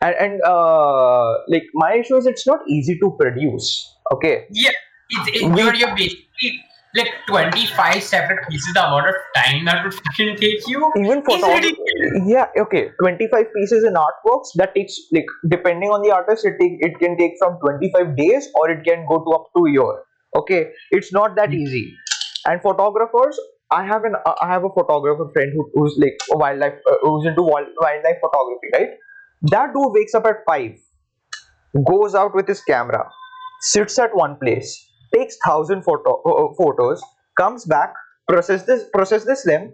and, 0.00 0.14
and 0.16 0.42
uh, 0.42 1.34
like 1.48 1.64
my 1.74 1.94
issue 1.94 2.16
is 2.16 2.26
it's 2.26 2.46
not 2.46 2.60
easy 2.68 2.98
to 2.98 3.16
produce 3.18 3.96
okay? 4.12 4.46
Yeah, 4.50 4.70
it's, 5.10 5.42
it, 5.42 5.56
you're 5.56 5.74
you're 5.74 5.96
basically 5.96 6.64
like 6.96 7.08
25 7.26 8.02
separate 8.02 8.48
pieces. 8.48 8.72
The 8.74 8.86
amount 8.86 9.08
of 9.08 9.14
time 9.36 9.64
that 9.64 9.84
would 9.84 9.94
fucking 9.94 10.36
take 10.36 10.66
you. 10.66 10.92
even 10.96 11.18
is 11.18 11.24
photography 11.24 11.74
ridiculous. 11.74 12.28
yeah 12.28 12.46
okay 12.60 12.90
25 13.00 13.46
pieces 13.54 13.84
in 13.84 13.94
artworks 13.94 14.48
that 14.56 14.74
takes 14.74 14.98
like 15.12 15.26
depending 15.48 15.90
on 15.90 16.02
the 16.02 16.10
artist 16.10 16.44
it 16.44 16.56
take 16.60 16.76
it 16.80 16.98
can 16.98 17.16
take 17.16 17.32
from 17.38 17.58
25 17.60 18.16
days 18.16 18.48
or 18.54 18.70
it 18.70 18.84
can 18.84 19.06
go 19.08 19.18
to 19.24 19.30
up 19.38 19.46
to 19.56 19.64
a 19.66 19.70
year 19.70 19.94
okay 20.36 20.70
it's 20.90 21.12
not 21.12 21.34
that 21.36 21.52
easy 21.52 21.84
and 22.46 22.62
photographers 22.62 23.38
i 23.70 23.82
have 23.84 24.04
an 24.04 24.14
i 24.40 24.48
have 24.48 24.64
a 24.64 24.72
photographer 24.78 25.28
friend 25.32 25.52
who, 25.54 25.68
who's 25.74 25.96
like 25.98 26.16
a 26.32 26.36
wildlife 26.36 26.74
uh, 26.90 26.96
who's 27.02 27.26
into 27.26 27.42
wild, 27.42 27.68
wildlife 27.80 28.16
photography 28.20 28.68
right 28.74 28.90
that 29.42 29.72
dude 29.74 29.92
wakes 29.98 30.14
up 30.14 30.26
at 30.26 30.44
5 30.46 31.84
goes 31.84 32.14
out 32.14 32.34
with 32.34 32.46
his 32.46 32.62
camera 32.62 33.04
sits 33.60 33.98
at 33.98 34.14
one 34.14 34.36
place 34.36 34.72
takes 35.14 35.36
1000 35.44 35.82
photo, 35.82 36.20
uh, 36.22 36.54
photos 36.56 37.02
comes 37.36 37.64
back 37.64 37.94
process 38.28 38.64
this 38.64 38.84
process 38.92 39.24
this 39.24 39.44
them 39.44 39.72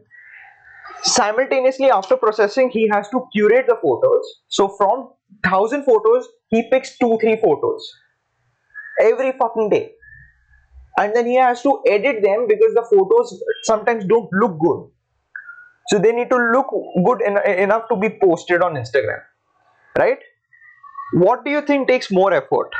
simultaneously 1.02 1.90
after 1.90 2.16
processing 2.16 2.70
he 2.70 2.88
has 2.88 3.09
to 3.11 3.25
curate 3.32 3.66
the 3.66 3.76
photos. 3.82 4.25
So 4.49 4.68
from 4.68 5.11
1000 5.44 5.85
photos 5.85 6.28
he 6.49 6.68
picks 6.70 6.99
2 6.99 7.18
3 7.20 7.37
photos 7.37 7.90
every 9.00 9.32
fucking 9.32 9.70
day. 9.70 9.92
And 10.99 11.14
then 11.14 11.26
he 11.26 11.37
has 11.37 11.62
to 11.62 11.80
edit 11.87 12.23
them 12.23 12.47
because 12.47 12.75
the 12.75 12.87
photos 12.90 13.42
sometimes 13.62 14.04
don't 14.04 14.28
look 14.32 14.59
good. 14.59 14.90
So 15.88 15.99
they 15.99 16.12
need 16.12 16.28
to 16.30 16.37
look 16.37 16.66
good 17.04 17.23
en- 17.23 17.59
enough 17.59 17.88
to 17.88 17.97
be 17.97 18.11
posted 18.23 18.62
on 18.62 18.75
instagram. 18.75 19.20
Right? 19.99 20.18
What 21.14 21.44
do 21.44 21.50
you 21.50 21.62
think 21.62 21.88
takes 21.88 22.11
more 22.11 22.32
effort? 22.32 22.70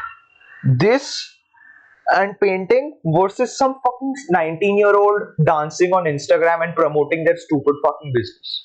This 0.65 1.27
and 2.15 2.39
painting 2.41 2.99
versus 3.05 3.57
some 3.57 3.75
fucking 3.85 4.15
19 4.31 4.79
year 4.79 4.95
old 4.97 5.23
dancing 5.45 5.93
on 5.93 6.05
Instagram 6.05 6.65
and 6.65 6.75
promoting 6.75 7.25
their 7.25 7.37
stupid 7.37 7.75
fucking 7.85 8.13
business, 8.15 8.65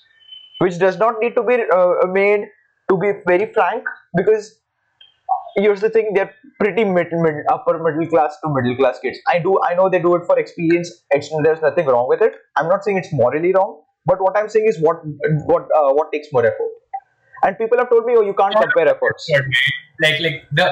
which 0.59 0.77
does 0.79 0.97
not 0.97 1.15
need 1.21 1.35
to 1.35 1.43
be 1.43 1.63
uh, 1.73 2.07
made 2.07 2.45
to 2.89 2.97
be 2.97 3.11
very 3.27 3.51
frank 3.53 3.83
because 4.15 4.59
here's 5.55 5.81
the 5.81 5.89
thing 5.89 6.11
they're 6.13 6.33
pretty 6.59 6.83
upper 7.51 7.79
middle 7.81 8.07
class 8.09 8.37
to 8.43 8.53
middle 8.53 8.75
class 8.75 8.99
kids. 8.99 9.17
I 9.27 9.39
do 9.39 9.59
i 9.63 9.73
know 9.73 9.89
they 9.89 9.99
do 9.99 10.15
it 10.15 10.25
for 10.25 10.37
experience. 10.39 10.91
There's 11.11 11.61
nothing 11.61 11.87
wrong 11.87 12.07
with 12.07 12.21
it. 12.21 12.35
I'm 12.57 12.67
not 12.67 12.83
saying 12.83 12.97
it's 12.97 13.13
morally 13.13 13.53
wrong 13.53 13.81
but 14.05 14.21
what 14.21 14.37
i'm 14.37 14.49
saying 14.49 14.67
is 14.67 14.79
what 14.79 15.01
what 15.51 15.63
uh, 15.79 15.91
what 15.99 16.11
takes 16.11 16.27
more 16.31 16.45
effort 16.45 16.75
and 17.45 17.57
people 17.57 17.77
have 17.77 17.89
told 17.89 18.05
me 18.05 18.15
oh 18.17 18.23
you 18.29 18.33
can't 18.41 18.55
compare 18.61 18.87
efforts 18.93 19.29
like 20.03 20.19
like 20.25 20.37
the 20.59 20.65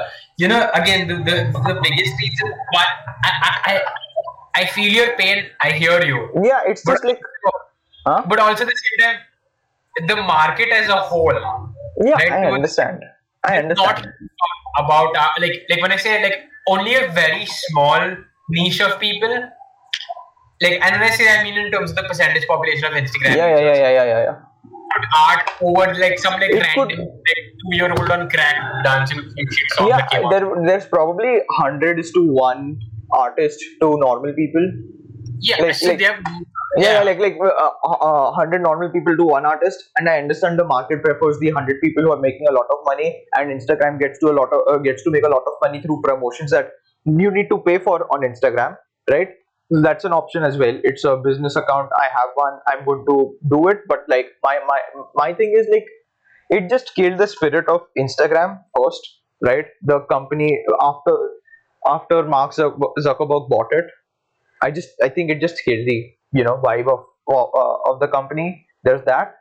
you 0.44 0.48
know 0.52 0.62
again 0.82 1.08
the 1.12 1.18
the, 1.28 1.36
the 1.68 1.76
biggest 1.84 2.14
reason 2.24 2.54
why 2.78 2.86
I, 3.24 3.32
I 3.72 3.82
I 4.56 4.66
feel 4.66 4.92
your 4.92 5.16
pain. 5.18 5.46
I 5.62 5.72
hear 5.72 6.04
you. 6.06 6.18
yeah 6.44 6.62
it's 6.72 6.84
just 6.86 7.04
like 7.04 7.22
huh? 8.06 8.24
But 8.28 8.40
also 8.40 8.66
the 8.66 8.76
same 8.84 8.98
time, 9.04 10.08
the 10.10 10.16
market 10.16 10.70
as 10.80 10.90
a 10.90 11.00
whole. 11.12 11.40
yeah 12.06 12.14
Right, 12.20 12.32
i 12.32 12.52
understand 12.52 13.04
i 13.44 13.58
understand. 13.58 14.06
Not 14.06 14.84
about 14.84 15.18
uh, 15.24 15.32
like 15.40 15.58
like 15.72 15.82
when 15.82 15.92
I 15.92 15.98
say 16.06 16.14
like 16.24 16.38
only 16.76 16.96
a 16.96 17.08
very 17.18 17.46
small 17.46 18.16
niche 18.50 18.82
of 18.82 19.00
people. 19.00 19.36
Like 20.62 20.80
and 20.82 21.00
when 21.00 21.04
I 21.04 21.12
say 21.20 21.28
I 21.36 21.44
mean 21.44 21.58
in 21.66 21.72
terms 21.72 21.92
of 21.92 21.98
the 21.98 22.04
percentage 22.04 22.48
population 22.48 22.86
of 22.86 22.94
Instagram. 22.94 23.36
yeah 23.42 23.50
yeah 23.56 23.60
yeah 23.60 23.76
yeah 23.76 23.92
yeah 23.98 24.06
yeah, 24.14 24.24
yeah. 24.30 24.38
Art 25.18 25.50
over 25.62 25.94
like 25.96 26.18
some 26.20 26.40
like 26.40 26.52
It 26.52 26.66
could- 26.76 26.92
like 26.98 27.44
two 27.62 27.76
year 27.78 27.92
old 27.92 28.10
on 28.16 28.30
crack 28.30 28.56
dancing 28.84 29.20
shit 29.58 29.72
song 29.78 29.88
yeah 29.90 30.08
there, 30.32 30.48
there's 30.66 30.86
probably 30.86 31.36
100 31.60 32.00
is 32.00 32.12
to 32.14 32.24
1 32.24 32.80
artist 33.12 33.60
to 33.82 33.98
normal 33.98 34.34
people. 34.34 34.66
Yeah, 35.40 35.62
like- 35.62 35.76
so 35.76 35.88
like- 35.90 36.00
they 36.00 36.06
have 36.06 36.20
yeah, 36.78 36.94
yeah 36.94 37.04
like 37.04 37.20
like 37.20 37.36
uh, 37.40 37.70
uh, 37.88 38.32
100 38.32 38.62
normal 38.64 38.90
people 38.90 39.16
to 39.18 39.26
one 39.32 39.46
artist 39.46 39.84
and 39.98 40.10
i 40.10 40.18
understand 40.22 40.58
the 40.58 40.64
market 40.66 41.04
prefers 41.04 41.38
the 41.42 41.52
100 41.52 41.80
people 41.82 42.02
who 42.04 42.12
are 42.12 42.20
making 42.24 42.48
a 42.52 42.54
lot 42.56 42.66
of 42.76 42.80
money 42.88 43.10
and 43.38 43.52
instagram 43.56 44.00
gets 44.00 44.18
to 44.24 44.30
a 44.32 44.36
lot 44.40 44.52
of 44.52 44.62
uh, 44.72 44.78
gets 44.88 45.04
to 45.04 45.12
make 45.12 45.24
a 45.24 45.30
lot 45.34 45.44
of 45.52 45.54
money 45.66 45.82
through 45.84 46.00
promotions 46.08 46.50
that 46.50 46.72
you 47.06 47.30
need 47.38 47.48
to 47.54 47.60
pay 47.68 47.78
for 47.78 47.98
on 48.16 48.22
instagram 48.30 48.76
right 49.12 49.30
that's 49.82 50.04
an 50.06 50.14
option 50.14 50.44
as 50.44 50.58
well. 50.58 50.80
It's 50.84 51.04
a 51.04 51.18
business 51.18 51.56
account. 51.56 51.90
I 51.98 52.08
have 52.16 52.30
one. 52.36 52.60
I'm 52.68 52.86
going 52.86 53.06
to 53.10 53.36
do 53.50 53.68
it. 53.70 53.80
But 53.88 54.06
like 54.08 54.28
my 54.44 54.60
my 54.68 54.80
my 55.16 55.34
thing 55.34 55.54
is 55.58 55.68
like 55.72 55.86
it 56.50 56.70
just 56.70 56.94
killed 56.96 57.18
the 57.20 57.28
spirit 57.28 57.68
of 57.70 57.82
instagram 57.98 58.60
first 58.78 59.02
right? 59.42 59.66
The 59.84 60.02
company 60.12 60.64
after 60.82 61.16
after 61.88 62.24
mark 62.24 62.54
zuckerberg 62.54 63.50
bought 63.50 63.68
it 63.72 63.86
I 64.62 64.72
just 64.72 64.90
I 65.04 65.10
think 65.10 65.30
it 65.32 65.42
just 65.42 65.64
killed 65.64 65.88
the 65.88 66.12
you 66.34 66.44
know 66.44 66.62
vibe 66.64 66.88
of 66.92 67.06
uh, 67.30 67.92
of 67.92 68.00
the 68.00 68.08
company. 68.08 68.66
There's 68.84 69.04
that, 69.06 69.36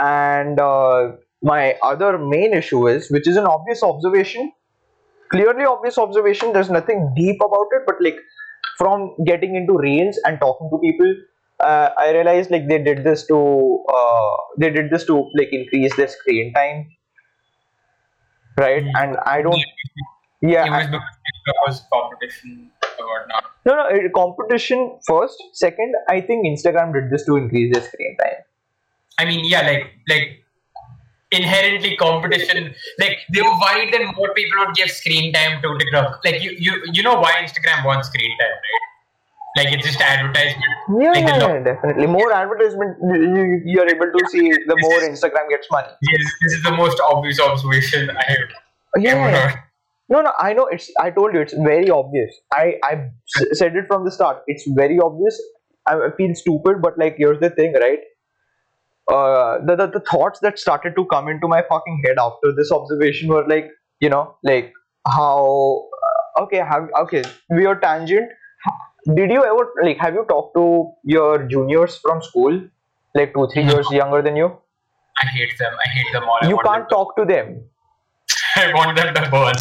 and 0.00 0.60
uh, 0.60 1.12
my 1.42 1.76
other 1.82 2.18
main 2.18 2.54
issue 2.54 2.88
is, 2.88 3.10
which 3.10 3.28
is 3.28 3.36
an 3.36 3.46
obvious 3.46 3.82
observation, 3.82 4.52
clearly 5.30 5.64
obvious 5.64 5.98
observation. 5.98 6.52
There's 6.52 6.70
nothing 6.70 7.12
deep 7.16 7.40
about 7.40 7.66
it, 7.72 7.82
but 7.86 7.96
like 8.00 8.18
from 8.78 9.14
getting 9.26 9.56
into 9.56 9.76
reels 9.76 10.18
and 10.24 10.40
talking 10.40 10.70
to 10.72 10.78
people, 10.78 11.14
uh, 11.60 11.90
I 11.98 12.12
realized 12.12 12.50
like 12.50 12.68
they 12.68 12.82
did 12.82 13.04
this 13.04 13.26
to 13.26 13.84
uh, 13.92 14.36
they 14.58 14.70
did 14.70 14.90
this 14.90 15.04
to 15.06 15.30
like 15.36 15.48
increase 15.52 15.96
their 15.96 16.08
screen 16.08 16.54
time, 16.54 16.86
right? 18.56 18.84
Mm. 18.84 18.92
And 19.02 19.16
I 19.26 19.42
don't, 19.42 19.60
yeah, 20.42 20.66
it 20.66 20.90
was 20.90 21.00
because 21.46 21.82
competition 21.92 22.70
or 22.98 23.06
whatnot. 23.06 23.44
No, 23.66 23.74
no, 23.76 23.86
it- 23.88 24.12
competition 24.14 24.98
first. 25.06 25.42
Second, 25.54 25.94
I 26.08 26.20
think 26.20 26.46
Instagram 26.46 26.92
did 26.94 27.10
this 27.10 27.24
to 27.26 27.36
increase 27.36 27.74
their 27.74 27.82
screen 27.82 28.16
time. 28.22 28.42
I 29.18 29.24
mean, 29.24 29.44
yeah, 29.44 29.62
like 29.62 29.92
like 30.08 30.44
inherently 31.32 31.96
competition. 31.96 32.74
Like 32.98 33.18
they 33.32 33.42
were 33.42 33.58
worried 33.60 33.92
that 33.92 34.14
more 34.16 34.32
people 34.34 34.66
would 34.66 34.74
give 34.74 34.90
screen 34.90 35.32
time 35.32 35.60
to 35.62 35.76
TikTok. 35.78 36.20
Like 36.24 36.42
you 36.42 36.52
you 36.58 36.82
you 36.92 37.02
know 37.02 37.16
why 37.20 37.32
Instagram 37.44 37.84
wants 37.84 38.08
screen 38.08 38.36
time, 38.38 38.50
right? 38.50 38.84
Like 39.64 39.72
it's 39.74 39.86
just 39.86 40.00
advertisement. 40.00 40.64
Yeah, 41.00 41.12
Like 41.12 41.24
yeah, 41.24 41.38
yeah, 41.54 41.58
definitely. 41.62 42.06
More 42.06 42.32
advertisement, 42.32 42.96
you, 43.02 43.62
you 43.64 43.80
are 43.80 43.88
able 43.88 44.10
to 44.16 44.26
see 44.28 44.50
the 44.66 44.76
more 44.76 45.00
Instagram 45.00 45.48
gets 45.50 45.66
money. 45.70 45.88
Yes, 46.02 46.24
this 46.42 46.52
is 46.54 46.62
the 46.62 46.72
most 46.72 47.00
obvious 47.00 47.40
observation 47.40 48.10
I 48.10 48.24
have 48.28 48.48
Yeah, 48.96 49.14
ever 49.16 49.30
heard. 49.36 49.54
No, 50.08 50.22
no, 50.22 50.32
I 50.38 50.52
know. 50.54 50.66
It's. 50.66 50.90
I 50.98 51.10
told 51.10 51.34
you, 51.34 51.40
it's 51.40 51.52
very 51.54 51.90
obvious. 51.90 52.34
I, 52.52 52.76
I 52.82 52.92
s- 53.36 53.58
said 53.58 53.76
it 53.76 53.86
from 53.88 54.04
the 54.04 54.10
start. 54.10 54.42
It's 54.46 54.64
very 54.76 54.98
obvious. 54.98 55.40
I 55.86 56.10
feel 56.16 56.34
stupid, 56.34 56.80
but 56.82 56.98
like, 56.98 57.16
here's 57.18 57.40
the 57.40 57.50
thing, 57.50 57.74
right? 57.80 57.98
Uh, 59.12 59.58
the, 59.64 59.74
the 59.76 59.86
the 59.86 60.00
thoughts 60.00 60.40
that 60.40 60.58
started 60.58 60.94
to 60.96 61.04
come 61.06 61.28
into 61.28 61.48
my 61.48 61.62
fucking 61.68 62.02
head 62.04 62.18
after 62.18 62.52
this 62.56 62.70
observation 62.70 63.28
were 63.28 63.46
like, 63.48 63.70
you 64.00 64.08
know, 64.08 64.36
like 64.42 64.72
how. 65.06 65.88
uh, 66.08 66.42
Okay, 66.42 66.58
have 66.58 66.88
okay. 67.00 67.22
Weird 67.50 67.82
tangent. 67.82 68.30
Did 69.16 69.30
you 69.30 69.44
ever 69.44 69.64
like? 69.82 69.98
Have 69.98 70.14
you 70.14 70.24
talked 70.28 70.54
to 70.56 70.92
your 71.04 71.42
juniors 71.54 71.96
from 71.98 72.20
school, 72.22 72.60
like 73.14 73.32
two, 73.34 73.48
three 73.52 73.64
years 73.64 73.90
younger 73.90 74.20
than 74.22 74.36
you? 74.36 74.46
I 75.22 75.26
hate 75.26 75.58
them. 75.58 75.72
I 75.84 75.88
hate 75.88 76.12
them 76.12 76.28
all. 76.28 76.38
I 76.42 76.48
You 76.48 76.58
can't 76.64 76.88
talk 76.88 77.16
to 77.16 77.24
them. 77.24 77.46
Them, 77.54 77.64
I 78.56 78.72
want 78.74 78.96
them 78.96 79.14
to 79.14 79.30
burn. 79.30 79.54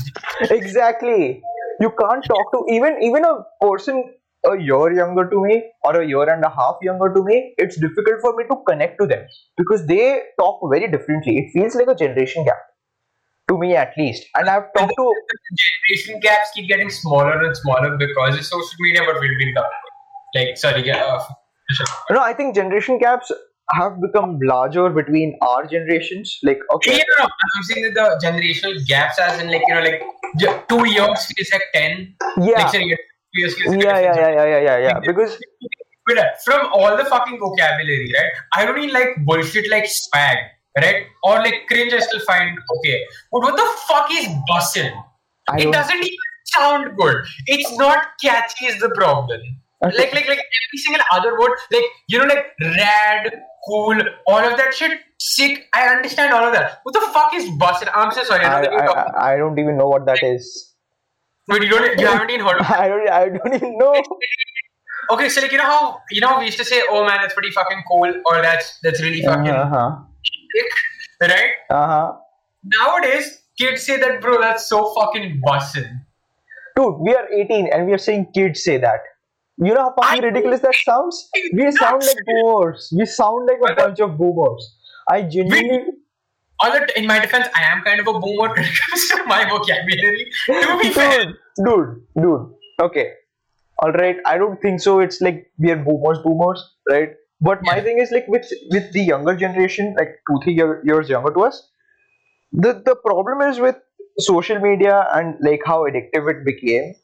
exactly 0.60 1.42
you 1.80 1.90
can't 2.02 2.24
talk 2.26 2.52
to 2.54 2.66
even 2.76 2.98
even 3.02 3.26
a 3.26 3.34
person 3.62 4.04
a 4.46 4.56
year 4.58 4.92
younger 4.92 5.30
to 5.30 5.44
me 5.44 5.64
or 5.84 6.02
a 6.02 6.08
year 6.08 6.30
and 6.30 6.44
a 6.44 6.50
half 6.50 6.78
younger 6.82 7.14
to 7.14 7.24
me 7.24 7.54
it's 7.58 7.78
difficult 7.78 8.22
for 8.22 8.36
me 8.36 8.44
to 8.50 8.56
connect 8.68 9.00
to 9.00 9.08
them 9.08 9.26
because 9.58 9.86
they 9.88 10.22
talk 10.40 10.60
very 10.72 10.90
differently. 10.90 11.38
It 11.38 11.52
feels 11.52 11.76
like 11.76 11.88
a 11.88 11.96
generation 11.96 12.46
gap 12.46 12.60
to 13.50 13.58
me 13.58 13.76
at 13.76 13.94
least. 13.98 14.26
And 14.36 14.50
i've 14.50 14.72
talked 14.76 14.94
to 14.96 15.14
Generation 15.64 16.20
gaps 16.22 16.50
keep 16.54 16.68
getting 16.68 16.90
smaller 16.90 17.42
and 17.42 17.56
smaller 17.58 17.98
because 17.98 18.38
of 18.38 18.46
social 18.46 18.78
media, 18.80 19.02
but 19.06 19.20
we've 19.20 19.38
been 19.38 19.54
talking. 19.54 19.72
Like, 20.36 20.58
sorry, 20.58 20.86
yeah, 20.86 21.04
uh, 21.04 21.24
no 22.12 22.22
i 22.22 22.34
think 22.34 22.54
generation 22.54 22.98
gaps 22.98 23.32
have 23.74 24.00
become 24.02 24.40
larger 24.42 24.90
between 24.90 25.38
our 25.42 25.66
generations. 25.66 26.40
Like 26.44 26.60
okay. 26.74 26.98
Yeah, 26.98 27.04
no, 27.20 27.26
no, 27.26 27.30
I'm 27.56 27.64
saying 27.64 27.94
that 27.94 28.20
the 28.22 28.28
generational 28.28 28.88
gaps, 28.88 29.20
as 29.20 29.42
in 29.42 29.48
like 29.52 29.64
you 29.68 29.76
know, 29.76 29.82
like 29.82 30.68
two 30.68 30.88
years 30.90 31.26
feels 31.26 31.50
like 31.52 31.64
ten. 31.74 32.16
yeah. 32.38 32.64
Like 32.64 32.70
say, 32.70 32.98
yeah 33.34 33.48
yeah 33.66 34.00
yeah 34.00 34.16
yeah 34.16 34.46
yeah 34.46 34.60
yeah 34.60 34.78
yeah 34.78 35.00
because 35.06 35.38
uh, 36.10 36.24
from 36.46 36.68
all 36.74 36.96
the 36.96 37.06
fucking 37.06 37.40
vocabulary, 37.40 38.12
right? 38.16 38.32
I 38.54 38.66
don't 38.66 38.76
mean 38.76 38.94
like 38.94 39.10
bullshit 39.26 39.70
like 39.70 39.86
swag, 39.88 40.38
right? 40.78 41.06
Or 41.24 41.36
like 41.40 41.66
cringe. 41.68 41.94
I 41.94 42.00
still 42.00 42.22
find 42.22 42.58
okay. 42.78 43.04
But 43.32 43.42
what 43.42 43.56
the 43.56 43.68
fuck 43.88 44.08
is 44.12 44.28
bussin'? 44.50 44.94
It 45.58 45.72
doesn't 45.72 45.96
even 45.96 46.18
sound 46.46 46.98
good. 46.98 47.26
It's 47.48 47.78
not 47.78 48.08
catchy. 48.24 48.68
Is 48.68 48.80
the 48.80 48.90
problem? 48.90 49.42
Okay. 49.84 49.98
Like 49.98 50.14
like 50.14 50.28
like 50.28 50.40
every 50.40 50.78
single 50.78 51.04
other 51.12 51.38
word, 51.40 51.52
like 51.72 51.84
you 52.08 52.20
know, 52.20 52.26
like 52.26 52.46
rad, 52.62 53.42
cool, 53.68 54.00
all 54.28 54.40
of 54.40 54.58
that 54.58 54.74
shit. 54.74 55.00
Sick. 55.20 55.66
I 55.74 55.88
understand 55.88 56.34
all 56.34 56.44
of 56.44 56.54
that. 56.54 56.80
What 56.84 56.94
the 56.94 57.02
fuck 57.14 57.34
is 57.34 57.46
bussin'? 57.60 57.90
I'm 57.94 58.12
so 58.12 58.24
sorry. 58.24 58.46
I 58.46 58.60
I, 58.60 58.62
don't. 58.62 58.98
I, 58.98 59.34
I 59.34 59.38
don't 59.38 59.60
even 59.60 59.78
know 59.78 59.88
what 59.88 60.06
that 60.06 60.24
is 60.24 60.74
But 61.48 61.64
you 61.64 61.70
don't. 61.70 62.00
You 62.00 62.08
haven't 62.08 62.30
even 62.30 62.46
heard 62.46 62.60
of. 62.60 62.70
I 62.70 62.88
don't 62.88 63.10
I 63.10 63.30
don't 63.30 63.54
even 63.54 63.78
know 63.78 63.94
Okay, 65.12 65.30
so 65.30 65.42
like 65.42 65.52
you 65.54 65.58
know 65.58 65.64
how 65.64 66.02
you 66.12 66.20
know 66.20 66.38
we 66.40 66.46
used 66.46 66.58
to 66.58 66.66
say, 66.66 66.82
"Oh 66.90 67.06
man, 67.06 67.20
that's 67.22 67.34
pretty 67.34 67.52
fucking 67.52 67.84
cool," 67.90 68.14
or 68.26 68.42
"That's 68.42 68.78
that's 68.84 69.02
really 69.02 69.22
fucking 69.22 69.48
uh-huh 69.48 70.04
sick," 70.54 71.30
right? 71.30 71.52
uh-huh 71.70 72.14
Nowadays, 72.66 73.42
kids 73.58 73.84
say 73.84 73.98
that, 73.98 74.20
bro, 74.20 74.42
that's 74.42 74.68
so 74.68 74.94
fucking 74.96 75.42
bussin'. 75.48 76.02
Dude, 76.76 76.96
we 77.00 77.14
are 77.16 77.28
18 77.32 77.70
and 77.72 77.86
we 77.88 77.94
are 77.94 77.98
saying 77.98 78.28
kids 78.34 78.64
say 78.64 78.78
that. 78.78 79.00
You 79.58 79.74
know 79.74 79.84
how 79.84 79.94
fucking 80.02 80.24
I- 80.24 80.28
ridiculous 80.28 80.60
that 80.62 80.76
sounds? 80.76 81.30
We 81.54 81.72
sound 81.72 82.04
like 82.04 82.18
boomers. 82.26 82.94
We 82.96 83.06
sound 83.06 83.48
like 83.48 83.72
a 83.72 83.76
bunch 83.76 84.00
of 84.02 84.18
boomers. 84.18 84.76
I 85.10 85.22
genuinely. 85.22 85.86
Although, 86.60 86.86
in 86.96 87.06
my 87.06 87.20
defense, 87.20 87.48
I 87.56 87.64
am 87.72 87.84
kind 87.84 88.00
of 88.00 88.08
a 88.08 88.20
boomer 88.20 88.50
when 88.50 88.66
it 88.66 88.80
comes 88.82 89.08
to 89.10 89.24
my 89.26 89.48
vocabulary. 89.50 90.32
To 90.48 90.80
be 90.82 90.90
fair, 90.90 91.26
Dude, 91.26 91.36
dude, 91.66 92.04
dude. 92.22 92.54
Okay. 92.82 93.12
Alright, 93.84 94.18
I 94.26 94.38
don't 94.38 94.60
think 94.62 94.82
so. 94.82 95.00
It's 95.00 95.22
like 95.22 95.52
we 95.60 95.72
are 95.72 95.76
boomers, 95.78 96.20
boomers, 96.24 96.64
right? 96.90 97.10
But 97.40 97.60
my 97.64 97.76
Yeah. 97.78 97.84
thing 97.84 98.00
is 98.00 98.12
like 98.12 98.28
with 98.28 98.52
with 98.72 98.92
the 98.94 99.02
younger 99.02 99.36
generation, 99.36 99.94
like 99.98 100.16
two, 100.30 100.40
three 100.44 100.54
year, 100.54 100.82
years 100.84 101.10
younger 101.10 101.32
to 101.34 101.42
us, 101.42 101.60
the 102.52 102.74
the 102.86 102.96
problem 102.96 103.42
is 103.50 103.60
with 103.60 103.76
social 104.20 104.60
media 104.60 105.08
and 105.14 105.36
like 105.42 105.62
how 105.66 105.84
addictive 105.90 106.30
it 106.34 106.44
became. 106.46 106.96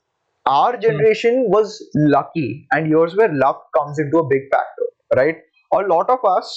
Our 0.46 0.74
hmm. 0.76 0.82
generation 0.82 1.46
was 1.50 1.76
lucky, 1.96 2.68
and 2.72 2.88
yours 2.90 3.16
where 3.16 3.32
luck 3.34 3.62
comes 3.78 4.00
into 4.00 4.18
a 4.18 4.28
big 4.28 4.50
factor, 4.52 4.88
right? 5.16 5.38
A 5.74 5.84
lot 5.94 6.10
of 6.10 6.26
us 6.38 6.56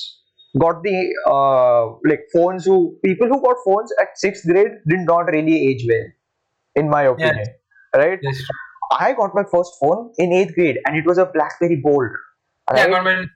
got 0.58 0.82
the 0.82 1.14
uh, 1.26 1.86
like 2.08 2.24
phones 2.32 2.64
who 2.64 2.98
people 3.04 3.28
who 3.28 3.40
got 3.42 3.56
phones 3.64 3.92
at 4.00 4.08
sixth 4.16 4.46
grade 4.46 4.72
did 4.88 5.00
not 5.00 5.30
really 5.36 5.68
age 5.68 5.84
well, 5.88 6.06
in 6.74 6.88
my 6.88 7.02
opinion, 7.02 7.46
right? 7.94 8.18
Yes. 8.22 8.42
I 8.92 9.12
got 9.12 9.34
my 9.34 9.42
first 9.50 9.72
phone 9.80 10.12
in 10.18 10.32
eighth 10.32 10.54
grade, 10.54 10.78
and 10.86 10.96
it 10.96 11.04
was 11.06 11.18
a 11.18 11.26
BlackBerry 11.26 11.80
Bold. 11.82 12.10
Yeah, 12.74 12.82
right? 12.82 12.88
I 12.88 12.90
got 12.90 13.04
mine 13.04 13.30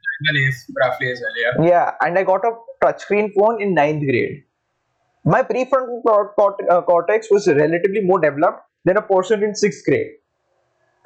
roughly 0.83 1.11
as 1.13 1.21
well. 1.21 1.65
Yeah. 1.65 1.69
Yeah, 1.69 1.91
and 2.03 2.19
I 2.19 2.25
got 2.25 2.45
a 2.45 2.53
touchscreen 2.85 3.33
phone 3.35 3.61
in 3.61 3.75
ninth 3.75 4.03
grade. 4.03 4.45
My 5.25 5.43
prefrontal 5.43 6.35
cort- 6.35 6.71
uh, 6.71 6.83
cortex 6.83 7.31
was 7.31 7.47
relatively 7.49 8.01
more 8.03 8.21
developed 8.21 8.61
than 8.85 8.97
a 8.97 9.03
person 9.03 9.43
in 9.43 9.55
sixth 9.55 9.85
grade, 9.85 10.13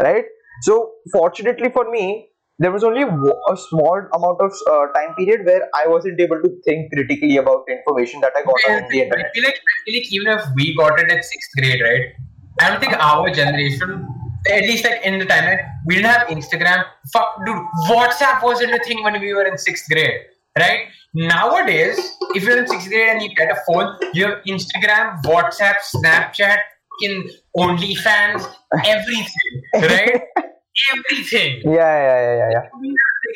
right? 0.00 0.24
So, 0.62 0.92
fortunately 1.12 1.70
for 1.70 1.90
me, 1.90 2.28
there 2.58 2.70
was 2.70 2.84
only 2.84 3.02
a 3.02 3.56
small 3.56 4.00
amount 4.14 4.40
of 4.40 4.52
uh, 4.70 4.86
time 4.92 5.14
period 5.16 5.44
where 5.44 5.68
I 5.74 5.88
wasn't 5.88 6.20
able 6.20 6.40
to 6.40 6.48
think 6.64 6.92
critically 6.92 7.36
about 7.36 7.64
information 7.68 8.20
that 8.20 8.32
I 8.36 8.42
got 8.42 8.54
on 8.70 8.88
the 8.90 9.00
I 9.00 9.04
internet. 9.04 9.34
feel 9.34 9.44
like 9.44 9.54
I 9.54 9.76
feel 9.84 9.94
like 9.94 10.12
even 10.12 10.28
if 10.38 10.44
we 10.54 10.76
got 10.76 11.00
it 11.00 11.10
at 11.10 11.24
sixth 11.24 11.50
grade, 11.58 11.80
right? 11.82 12.12
I 12.60 12.70
don't 12.70 12.80
think 12.80 12.92
our 12.92 13.30
generation, 13.30 14.06
at 14.48 14.62
least 14.62 14.84
like 14.84 15.04
in 15.04 15.18
the 15.18 15.26
time, 15.26 15.44
like, 15.44 15.60
we 15.86 15.96
didn't 15.96 16.10
have 16.10 16.28
Instagram. 16.28 16.84
Fuck, 17.12 17.44
dude, 17.44 17.56
WhatsApp 17.88 18.42
wasn't 18.44 18.72
a 18.72 18.78
thing 18.84 19.02
when 19.02 19.20
we 19.20 19.34
were 19.34 19.44
in 19.44 19.58
sixth 19.58 19.88
grade, 19.88 20.20
right? 20.56 20.86
Nowadays, 21.14 22.16
if 22.34 22.44
you're 22.44 22.58
in 22.58 22.68
sixth 22.68 22.88
grade 22.88 23.08
and 23.08 23.22
you 23.22 23.34
get 23.34 23.50
a 23.50 23.56
phone, 23.66 23.96
you 24.12 24.26
have 24.26 24.38
Instagram, 24.44 25.20
WhatsApp, 25.24 25.74
Snapchat, 25.94 26.58
in 27.02 27.28
OnlyFans, 27.56 28.46
everything, 28.84 29.62
right? 29.74 30.22
everything 30.92 31.60
Yeah, 31.64 31.94
yeah, 32.06 32.18
yeah, 32.26 32.36
yeah, 32.40 32.50
yeah. 32.56 32.66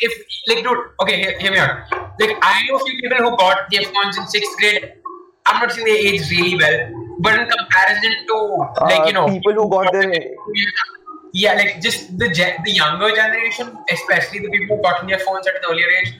if 0.06 0.12
like 0.48 0.62
dude 0.64 0.78
okay 1.02 1.16
hear, 1.22 1.38
hear 1.38 1.52
me 1.52 1.58
out 1.58 1.92
like 2.20 2.36
i 2.42 2.54
know 2.66 2.76
a 2.76 2.84
few 2.84 2.96
people 3.02 3.18
who 3.26 3.36
got 3.36 3.70
their 3.72 3.82
phones 3.94 4.18
in 4.18 4.26
sixth 4.34 4.56
grade 4.58 4.92
i'm 5.46 5.60
not 5.62 5.72
saying 5.72 5.86
they 5.86 5.98
age 6.12 6.30
really 6.30 6.56
well 6.62 6.78
but 7.20 7.34
in 7.40 7.46
comparison 7.56 8.14
to 8.32 8.36
like 8.90 9.00
Uh, 9.02 9.06
you 9.08 9.14
know 9.18 9.26
people 9.28 9.52
who 9.60 9.68
got 9.76 9.92
their 9.92 10.12
yeah 11.32 11.54
like 11.54 11.80
just 11.80 12.16
the 12.18 12.28
gen- 12.30 12.60
the 12.64 12.72
younger 12.72 13.10
generation 13.14 13.72
especially 13.96 14.40
the 14.46 14.50
people 14.56 14.76
who 14.76 14.82
got 14.82 15.06
their 15.06 15.18
phones 15.26 15.46
at 15.46 15.54
an 15.60 15.66
earlier 15.70 15.90
age 16.00 16.12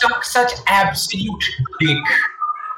suck 0.00 0.24
such 0.24 0.52
absolute 0.66 1.44
dick 1.80 1.98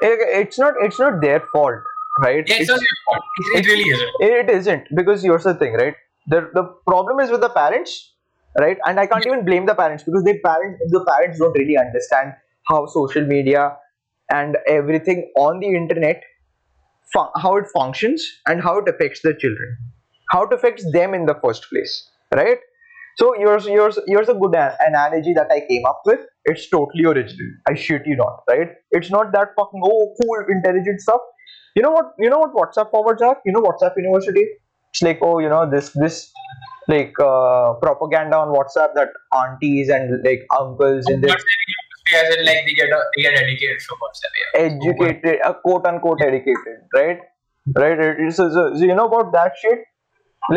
it- 0.01 0.25
it's 0.41 0.59
not 0.59 0.73
it's 0.85 0.99
not 0.99 1.21
their 1.21 1.39
fault, 1.51 1.75
right? 2.19 2.43
yeah, 2.47 2.57
it's, 2.59 2.69
not 2.69 2.81
your 2.81 2.97
fault. 3.05 3.23
It, 3.37 3.59
it 3.59 3.67
really 3.71 3.89
isn't 3.89 4.09
it 4.19 4.49
isn't 4.55 4.83
because 4.99 5.23
here's 5.23 5.43
the 5.43 5.53
thing 5.61 5.73
right 5.73 5.95
the 6.27 6.49
the 6.53 6.63
problem 6.87 7.19
is 7.19 7.31
with 7.31 7.41
the 7.41 7.49
parents 7.49 8.13
right? 8.59 8.77
And 8.85 8.99
i 8.99 9.05
can't 9.05 9.25
even 9.25 9.43
blame 9.45 9.65
the 9.65 9.75
parents 9.75 10.03
because 10.03 10.23
they 10.23 10.37
parents 10.39 10.79
the 10.91 11.03
parents 11.07 11.39
don't 11.39 11.57
really 11.57 11.77
understand 11.77 12.33
how 12.69 12.85
social 12.87 13.25
media 13.25 13.75
and 14.31 14.57
everything 14.67 15.31
on 15.37 15.59
the 15.59 15.67
internet 15.67 16.23
how 17.41 17.55
it 17.55 17.65
functions 17.73 18.25
and 18.47 18.61
how 18.61 18.77
it 18.79 18.89
affects 18.89 19.21
the 19.21 19.33
children. 19.39 19.77
How 20.31 20.43
it 20.43 20.53
affects 20.53 20.85
them 20.91 21.13
in 21.13 21.25
the 21.25 21.35
first 21.41 21.69
place 21.69 22.09
right? 22.33 22.57
So 23.17 23.33
yours 23.39 23.65
yours 23.65 23.97
yours 24.07 24.27
a 24.27 24.33
good 24.33 24.55
analogy 24.55 25.33
that 25.33 25.51
i 25.51 25.61
came 25.69 25.85
up 25.85 26.01
with. 26.05 26.19
It's 26.45 26.69
totally 26.69 27.05
original. 27.05 27.51
I 27.69 27.75
shit 27.75 28.05
you 28.05 28.15
not 28.15 28.43
right? 28.49 28.69
It's 28.91 29.09
not 29.09 29.31
that 29.33 29.49
fucking 29.55 29.81
oh 29.83 30.13
cool 30.19 30.45
intelligent 30.49 30.99
stuff. 31.01 31.21
You 31.75 31.83
know 31.83 31.91
what 31.91 32.13
you 32.19 32.29
know 32.29 32.39
what 32.39 32.53
whatsapp 32.53 32.91
forwards 32.91 33.21
are? 33.21 33.37
You 33.45 33.53
know 33.53 33.61
whatsapp 33.61 33.93
university 33.95 34.45
it's 34.95 35.01
like 35.07 35.19
oh 35.21 35.39
you 35.39 35.49
know 35.49 35.69
this 35.69 35.89
this 36.03 36.31
like 36.87 37.13
uh, 37.19 37.73
propaganda 37.83 38.37
on 38.37 38.49
whatsapp 38.55 38.93
that 38.97 39.09
aunties 39.37 39.89
and 39.89 40.11
like 40.25 40.43
uncles 40.57 41.09
in 41.13 41.21
this 41.21 41.31
saying 41.31 41.63
you 41.71 41.75
have 41.79 41.89
to 41.93 41.97
pay 42.09 42.19
as 42.19 42.35
in 42.35 42.45
like 42.49 42.61
they 42.67 42.75
get 42.81 42.89
a, 42.97 42.99
they 43.15 43.23
get 43.23 43.33
educated 43.39 43.79
WhatsApp. 44.03 44.37
Yeah. 44.41 44.61
educated 44.67 45.39
uh, 45.49 45.53
quote 45.65 45.85
unquote 45.91 46.21
educated 46.21 46.85
right 46.93 47.19
right 47.83 47.99
it's- 47.99 48.37
so, 48.37 48.49
so, 48.57 48.63
so 48.75 48.83
you 48.91 48.95
know 48.99 49.07
about 49.07 49.33
that 49.33 49.53
shit 49.61 49.79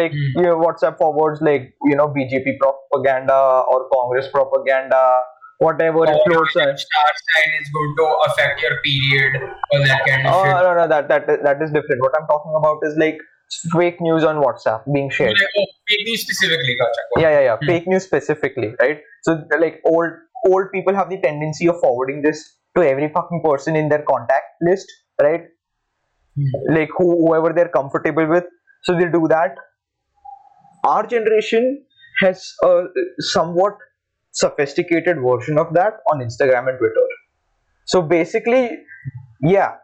like 0.01 0.13
Hmm. 0.13 0.43
your 0.45 0.57
whatsapp 0.63 0.99
forwards 0.99 1.41
like 1.41 1.75
you 1.91 1.97
know 1.97 2.09
bjp 2.19 2.57
propaganda 2.63 3.39
or 3.73 3.89
congress 3.95 4.29
propaganda 4.37 5.03
whatever 5.67 6.01
Or 6.01 6.19
floats 6.27 6.53
star 6.53 7.09
sign 7.29 7.49
is 7.61 7.71
going 7.77 7.95
to 8.01 8.07
affect 8.27 8.61
your 8.67 8.75
period 8.85 9.41
or 9.73 9.79
that 9.87 10.05
kind 10.07 10.27
of 10.27 10.35
oh 10.35 10.45
shit. 10.45 10.53
no 10.67 10.75
no 10.81 10.87
that 10.95 11.09
that 11.09 11.27
that 11.49 11.63
is 11.69 11.73
different 11.79 12.03
what 12.07 12.13
i'm 12.21 12.27
talking 12.35 12.55
about 12.61 12.77
is 12.91 12.97
like 13.07 13.17
fake 13.73 14.01
news 14.01 14.25
on 14.25 14.37
whatsapp 14.37 14.83
being 14.93 15.11
shared. 15.11 15.37
Like, 15.39 15.49
oh, 15.59 15.67
fake 15.89 16.07
news 16.07 16.23
specifically, 16.23 16.77
gotcha. 16.77 17.01
yeah 17.17 17.31
yeah 17.31 17.41
yeah. 17.41 17.57
Hmm. 17.61 17.67
fake 17.67 17.87
news 17.87 18.05
specifically 18.05 18.75
right? 18.81 19.01
So 19.23 19.43
like 19.59 19.81
old 19.85 20.11
old 20.47 20.71
people 20.73 20.95
have 20.95 21.11
the 21.11 21.21
tendency 21.21 21.69
of 21.69 21.81
forwarding 21.81 22.23
this 22.23 22.57
to 22.77 22.83
every 22.83 23.09
fucking 23.09 23.43
person 23.45 23.77
in 23.77 23.89
their 23.89 24.03
contact 24.03 24.45
list 24.61 24.87
right? 25.21 25.43
Hmm. 26.37 26.75
like 26.75 26.91
who, 26.97 27.27
whoever 27.27 27.53
they're 27.53 27.69
comfortable 27.69 28.27
with. 28.27 28.45
So 28.85 28.97
they 28.97 29.07
do 29.07 29.27
that. 29.29 29.57
Our 30.85 31.07
generation 31.07 31.85
has 32.21 32.53
a 32.63 32.85
somewhat 33.19 33.77
sophisticated 34.33 35.17
version 35.25 35.59
of 35.59 35.73
that 35.75 35.95
on 36.13 36.21
instagram 36.21 36.69
and 36.69 36.79
twitter. 36.79 37.07
So 37.87 38.03
basically 38.03 38.71
yeah. 39.43 39.77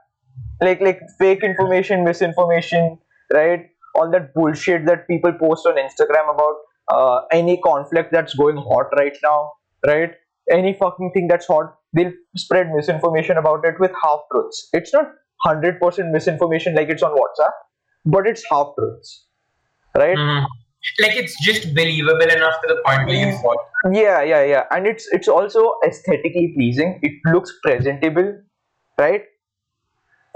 Like 0.61 0.81
like 0.81 1.01
fake 1.19 1.43
information 1.43 2.05
misinformation 2.05 2.99
right? 3.33 3.67
All 3.95 4.11
that 4.11 4.35
bullshit 4.35 4.87
that 4.87 5.07
people 5.09 5.33
post 5.33 5.67
on 5.67 5.77
instagram 5.77 6.33
about 6.35 6.55
uh, 6.93 7.21
any 7.33 7.61
conflict 7.61 8.11
that's 8.13 8.35
going 8.35 8.57
hot 8.57 8.87
right 8.99 9.17
now 9.23 9.53
right? 9.87 10.11
Any 10.51 10.75
fucking 10.75 11.13
thing 11.15 11.29
that's 11.29 11.47
hot 11.47 11.75
they'll 11.95 12.13
spread 12.37 12.71
misinformation 12.75 13.37
about 13.39 13.65
it 13.65 13.77
with 13.79 13.93
half 14.03 14.21
truths. 14.33 14.69
It's 14.73 14.93
not 14.93 15.07
100% 15.47 16.11
misinformation 16.11 16.75
like 16.75 16.89
it's 16.89 17.03
on 17.03 17.13
whatsapp 17.13 17.53
but 18.07 18.27
it's 18.27 18.45
half 18.51 18.69
truths 18.79 19.27
right? 19.97 20.17
Mhm. 20.17 20.47
Like 21.01 21.17
it's 21.17 21.35
just 21.45 21.75
believable 21.75 22.31
enough 22.37 22.61
to 22.63 22.69
the 22.69 22.83
point 22.87 23.07
where 23.07 23.17
you 23.27 23.33
fall. 23.39 23.57
yeah 23.93 24.23
yeah 24.23 24.43
yeah. 24.45 24.65
And 24.71 24.87
it's 24.87 25.07
it's 25.13 25.29
also 25.29 25.73
aesthetically 25.87 26.53
pleasing. 26.57 26.99
It 27.03 27.13
looks 27.33 27.53
presentable 27.63 28.35
right 28.99 29.23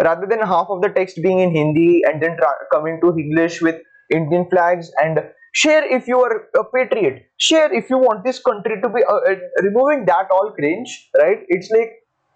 rather 0.04 0.26
than 0.26 0.40
half 0.40 0.68
of 0.70 0.82
the 0.82 0.88
text 0.88 1.20
being 1.22 1.40
in 1.40 1.54
hindi 1.54 2.02
and 2.08 2.22
then 2.22 2.37
coming 2.72 3.00
to 3.02 3.14
english 3.24 3.61
with 3.61 3.76
indian 4.18 4.46
flags 4.50 4.90
and 5.02 5.20
share 5.52 5.84
if 5.98 6.06
you 6.06 6.18
are 6.20 6.34
a 6.62 6.64
patriot 6.74 7.22
share 7.37 7.72
if 7.72 7.90
you 7.90 7.98
want 7.98 8.24
this 8.24 8.38
country 8.38 8.80
to 8.80 8.88
be 8.88 9.02
uh, 9.04 9.32
uh, 9.32 9.37
removing 9.62 10.04
that 10.06 10.30
all 10.30 10.52
cringe 10.58 11.11
right 11.22 11.40
it's 11.48 11.70
like 11.70 11.90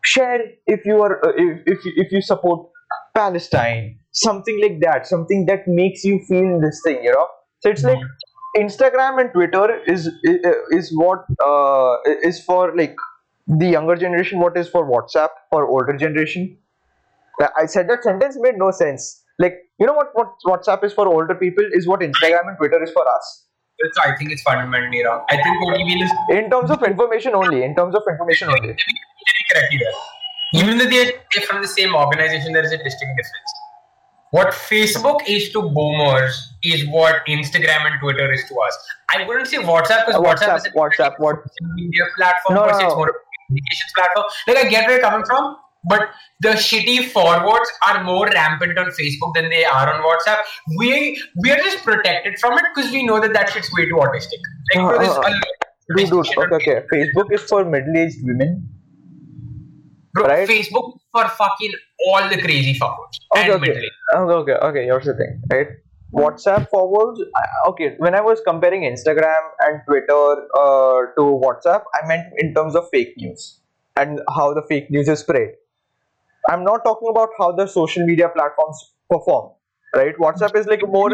share 0.05 0.41
if 0.67 0.85
you 0.85 1.01
are 1.01 1.25
uh, 1.27 1.33
if, 1.37 1.61
if, 1.67 1.79
if 2.05 2.13
you 2.13 2.21
support 2.21 2.69
palestine 3.15 3.99
something 4.13 4.61
like 4.61 4.81
that 4.81 5.07
something 5.07 5.47
that 5.47 5.67
makes 5.67 6.05
you 6.05 6.19
feel 6.29 6.61
this 6.61 6.81
thing 6.85 7.03
you 7.05 7.13
know 7.13 7.27
so 7.61 7.71
it's 7.71 7.85
like 7.85 7.99
Instagram 8.57 9.21
and 9.21 9.33
Twitter 9.33 9.81
is 9.87 10.11
is 10.25 10.93
what 10.95 11.25
uh, 11.43 11.97
is 12.23 12.43
for 12.45 12.77
like 12.77 12.95
the 13.47 13.67
younger 13.67 13.97
generation. 13.97 14.41
What 14.41 14.59
is 14.59 14.69
for 14.69 14.85
WhatsApp 14.91 15.31
for 15.51 15.67
older 15.67 15.97
generation? 15.97 16.59
I 17.59 17.67
said 17.67 17.89
that 17.89 18.03
sentence 18.03 18.37
made 18.39 18.57
no 18.57 18.71
sense. 18.71 19.23
Like 19.39 19.55
you 19.79 19.87
know 19.87 19.95
what 19.95 20.11
what 20.15 20.35
WhatsApp 20.47 20.85
is 20.85 20.93
for 20.93 21.09
older 21.09 21.35
people 21.35 21.65
is 21.73 21.87
what 21.89 22.01
Instagram 22.01 22.49
and 22.49 22.57
Twitter 22.59 22.83
is 22.83 22.91
for 22.93 23.07
us. 23.09 23.47
So 23.95 24.03
I 24.03 24.15
think 24.17 24.31
it's 24.31 24.43
fundamentally 24.43 25.05
wrong. 25.05 25.25
I 25.29 25.37
think 25.37 25.61
what 25.65 25.79
you 25.79 25.87
mean 25.87 26.03
is 26.05 26.11
In 26.31 26.51
terms 26.51 26.71
of 26.71 26.83
information 26.85 27.35
only. 27.35 27.65
In 27.65 27.75
terms 27.75 27.95
of 27.97 28.03
information 28.09 28.49
only. 28.49 28.61
let 28.61 28.77
me, 28.77 28.95
let 29.29 29.35
me 29.39 29.45
correct 29.53 29.75
there. 29.81 30.63
Even 30.63 30.79
though 30.79 30.89
they're, 30.89 31.11
they're 31.35 31.47
from 31.47 31.63
the 31.63 31.67
same 31.69 31.95
organization, 31.95 32.53
there 32.53 32.63
is 32.65 32.71
a 32.71 32.77
distinct 32.77 33.17
difference. 33.17 33.51
What 34.31 34.49
Facebook 34.49 35.21
is 35.27 35.51
to 35.53 35.63
boomers 35.63 36.53
is 36.63 36.87
what 36.91 37.27
Instagram 37.27 37.87
and 37.91 38.01
Twitter 38.01 38.31
is 38.33 38.45
to 38.49 38.55
us. 38.67 38.79
I 39.15 39.27
wouldn't 39.27 39.49
say 39.49 39.57
WhatsApp 39.59 40.07
because 40.07 40.15
Uh, 40.15 40.21
WhatsApp, 40.21 40.49
WhatsApp, 40.49 40.57
is 40.57 40.67
a 40.67 40.71
WhatsApp, 40.71 41.15
what? 41.19 41.37
media 41.75 42.05
platform, 42.17 42.55
No, 42.55 42.65
no, 42.65 42.69
it's 42.71 42.79
no. 42.79 42.95
more 42.97 43.09
of 43.09 43.15
a 43.17 43.47
communications 43.49 43.93
platform. 43.97 44.27
Like 44.47 44.57
I 44.59 44.69
get 44.69 44.87
where 44.87 44.99
you're 45.01 45.11
coming 45.11 45.27
from, 45.27 45.57
but 45.85 46.11
the 46.41 46.51
shitty 46.51 47.11
forwards 47.11 47.71
are 47.89 48.05
more 48.05 48.27
rampant 48.27 48.79
on 48.79 48.87
Facebook 48.91 49.35
than 49.35 49.51
they 49.51 49.65
are 49.65 49.93
on 49.93 50.03
WhatsApp. 50.03 50.39
We 50.79 51.21
we 51.43 51.51
are 51.51 51.59
just 51.59 51.85
protected 51.85 52.39
from 52.39 52.59
it 52.59 52.65
because 52.75 52.93
we 52.93 53.05
know 53.05 53.21
that 53.21 53.33
that 53.33 53.51
shit's 53.51 53.71
way 53.73 53.89
too 53.89 53.97
autistic. 53.97 54.41
Like 54.75 54.85
Uh, 54.85 55.13
lot 55.13 55.27
of 55.27 55.35
Dude, 55.97 56.11
dude, 56.11 56.39
okay, 56.39 56.55
okay. 56.55 56.85
Facebook 56.93 57.33
is 57.33 57.43
for 57.43 57.65
middle-aged 57.65 58.19
women. 58.23 58.69
Bro, 60.15 60.27
Right? 60.27 60.49
Facebook 60.49 60.99
for 61.11 61.29
fucking 61.29 61.73
all 62.09 62.29
the 62.29 62.41
crazy 62.41 62.79
fuckers 62.79 63.19
Okay, 63.35 63.43
and 63.43 63.53
okay. 63.53 63.61
middle 63.61 63.83
age. 63.83 63.99
Okay, 64.15 64.33
okay, 64.33 64.67
okay. 64.67 64.85
Here's 64.85 65.07
the 65.07 65.15
thing, 65.15 65.41
right? 65.51 65.67
WhatsApp 66.15 66.69
forwards. 66.69 67.21
Okay, 67.69 67.95
when 67.99 68.15
I 68.15 68.21
was 68.21 68.41
comparing 68.47 68.83
Instagram 68.83 69.43
and 69.61 69.81
Twitter 69.87 70.47
uh, 70.55 71.01
to 71.17 71.25
WhatsApp, 71.45 71.83
I 71.95 72.07
meant 72.07 72.27
in 72.39 72.55
terms 72.55 72.77
of 72.77 72.89
fake 72.91 73.15
news 73.17 73.61
and 73.97 74.21
how 74.37 74.53
the 74.55 74.63
fake 74.63 74.91
news 74.91 75.09
is 75.09 75.21
spread. 75.21 75.55
I'm 76.49 76.65
not 76.65 76.85
talking 76.85 77.09
about 77.11 77.31
how 77.39 77.53
the 77.53 77.67
social 77.67 78.05
media 78.05 78.29
platforms 78.29 78.93
perform, 79.09 79.53
right? 79.95 80.15
WhatsApp 80.19 80.57
is 80.57 80.67
like 80.67 80.83
more. 80.87 81.11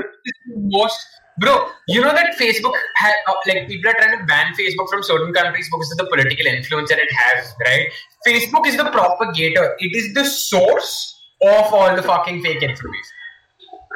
Most 0.56 1.06
bro, 1.38 1.66
you 1.86 2.00
know 2.00 2.12
that 2.12 2.36
Facebook 2.38 2.74
had 2.96 3.14
uh, 3.28 3.34
like 3.46 3.68
people 3.68 3.90
are 3.90 3.94
trying 3.94 4.18
to 4.18 4.24
ban 4.26 4.52
Facebook 4.54 4.88
from 4.90 5.02
certain 5.02 5.32
countries 5.32 5.68
because 5.70 5.92
of 5.92 5.98
the 5.98 6.06
political 6.06 6.46
influence 6.46 6.88
that 6.90 6.98
it 6.98 7.12
has, 7.12 7.54
right? 7.64 7.88
Facebook 8.26 8.66
is 8.66 8.76
the 8.76 8.90
propagator. 8.90 9.76
It 9.78 9.94
is 9.94 10.14
the 10.14 10.24
source 10.24 11.14
of 11.42 11.72
all 11.72 11.94
the 11.94 12.02
fucking 12.02 12.42
fake 12.42 12.62
information. 12.62 13.16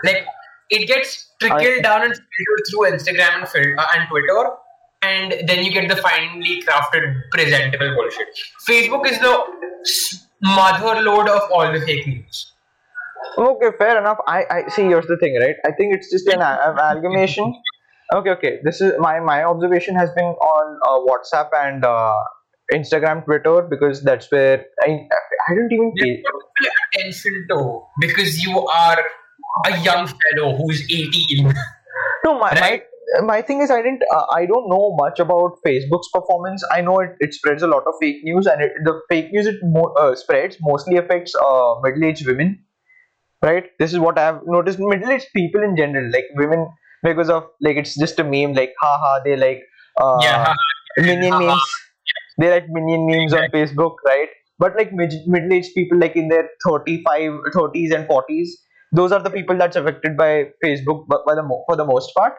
Like 0.05 0.27
it 0.71 0.87
gets 0.87 1.29
trickled 1.41 1.63
I- 1.63 1.81
down 1.81 2.03
and 2.03 2.15
filtered 2.15 2.63
through 2.71 2.91
Instagram 2.93 3.41
and 3.41 3.49
fil- 3.49 3.79
uh, 3.79 3.87
and 3.97 4.09
Twitter, 4.09 4.51
and 5.03 5.49
then 5.49 5.65
you 5.65 5.73
get 5.73 5.89
the 5.89 5.97
finely 5.97 6.63
crafted, 6.63 7.23
presentable 7.31 7.95
bullshit. 7.95 8.29
Facebook 8.69 9.07
is 9.07 9.19
the 9.19 9.45
mother 10.43 11.01
load 11.03 11.29
of 11.29 11.51
all 11.51 11.73
the 11.73 11.81
fake 11.81 12.07
news. 12.07 12.53
Okay, 13.39 13.71
fair 13.79 13.99
enough. 13.99 14.19
I, 14.27 14.45
I 14.51 14.69
see. 14.69 14.83
Here's 14.83 15.07
the 15.07 15.17
thing, 15.17 15.39
right? 15.41 15.57
I 15.65 15.73
think 15.73 15.95
it's 15.95 16.11
just 16.11 16.27
an 16.29 16.43
amalgamation. 16.43 17.55
Okay, 18.13 18.31
okay. 18.31 18.59
This 18.63 18.81
is 18.81 18.93
my 18.99 19.21
my 19.21 19.45
observation 19.45 19.95
has 19.95 20.11
been 20.11 20.25
on 20.25 20.81
uh, 20.85 20.99
WhatsApp 21.09 21.49
and 21.57 21.85
uh, 21.85 22.15
Instagram, 22.75 23.25
Twitter 23.25 23.63
because 23.63 24.03
that's 24.03 24.31
where 24.31 24.67
I 24.83 25.09
I 25.49 25.55
don't 25.55 25.73
even 25.73 25.93
pay. 25.99 26.23
pay 26.23 26.71
attention 26.99 27.47
to 27.51 27.83
because 28.01 28.43
you 28.45 28.67
are 28.67 28.99
a 29.67 29.79
young 29.81 30.07
fellow 30.07 30.57
who's 30.57 30.83
18. 30.83 31.53
No, 32.25 32.39
my, 32.39 32.51
Right. 32.53 32.83
My 33.21 33.43
thing 33.43 33.61
is 33.61 33.71
I 33.71 33.83
didn't 33.83 34.03
uh, 34.15 34.27
I 34.31 34.47
don't 34.47 34.69
know 34.69 34.97
much 34.99 35.19
about 35.19 35.59
Facebook's 35.67 36.09
performance. 36.13 36.65
I 36.73 36.81
know 36.81 37.01
it, 37.01 37.11
it 37.21 37.35
spreads 37.35 37.63
a 37.63 37.67
lot 37.67 37.85
of 37.87 37.95
fake 38.01 38.23
news, 38.23 38.47
and 38.47 38.63
it, 38.63 38.73
the 38.85 39.01
fake 39.09 39.33
news 39.33 39.47
it 39.47 39.57
mo- 39.63 39.95
uh, 39.99 40.15
spreads 40.15 40.57
mostly 40.61 40.97
affects 40.97 41.35
uh, 41.35 41.75
middle-aged 41.83 42.27
women. 42.27 42.65
Right. 43.43 43.65
This 43.79 43.93
is 43.93 43.99
what 43.99 44.19
I've 44.19 44.41
noticed. 44.47 44.79
Middle-aged 44.79 45.29
people 45.35 45.63
in 45.63 45.77
general, 45.77 46.11
like 46.13 46.27
women, 46.37 46.69
because 47.03 47.29
of 47.29 47.45
like 47.61 47.77
it's 47.77 47.99
just 47.99 48.19
a 48.19 48.25
meme. 48.25 48.55
Like, 48.55 48.73
haha, 48.81 49.23
they 49.25 49.37
like 49.37 49.63
uh, 50.01 50.19
yeah. 50.23 50.55
minion 50.99 51.39
memes. 51.39 51.71
They 52.39 52.51
like 52.51 52.67
minion 52.69 53.07
memes 53.07 53.35
on 53.35 53.49
Facebook, 53.51 53.97
right? 54.07 54.29
But 54.59 54.77
like 54.77 54.93
mid- 54.93 55.27
middle-aged 55.27 55.75
people, 55.75 55.99
like 55.99 56.15
in 56.15 56.29
their 56.29 56.49
35, 56.65 57.33
30s 57.55 57.93
and 57.93 58.09
40s, 58.09 58.49
those 58.93 59.11
are 59.11 59.21
the 59.21 59.31
people 59.31 59.57
that's 59.59 59.77
affected 59.77 60.17
by 60.17 60.51
Facebook, 60.65 61.07
but 61.09 61.27
by 61.27 61.35
the 61.35 61.43
mo- 61.43 61.65
for 61.67 61.77
the 61.77 61.85
most 61.85 62.15
part. 62.15 62.35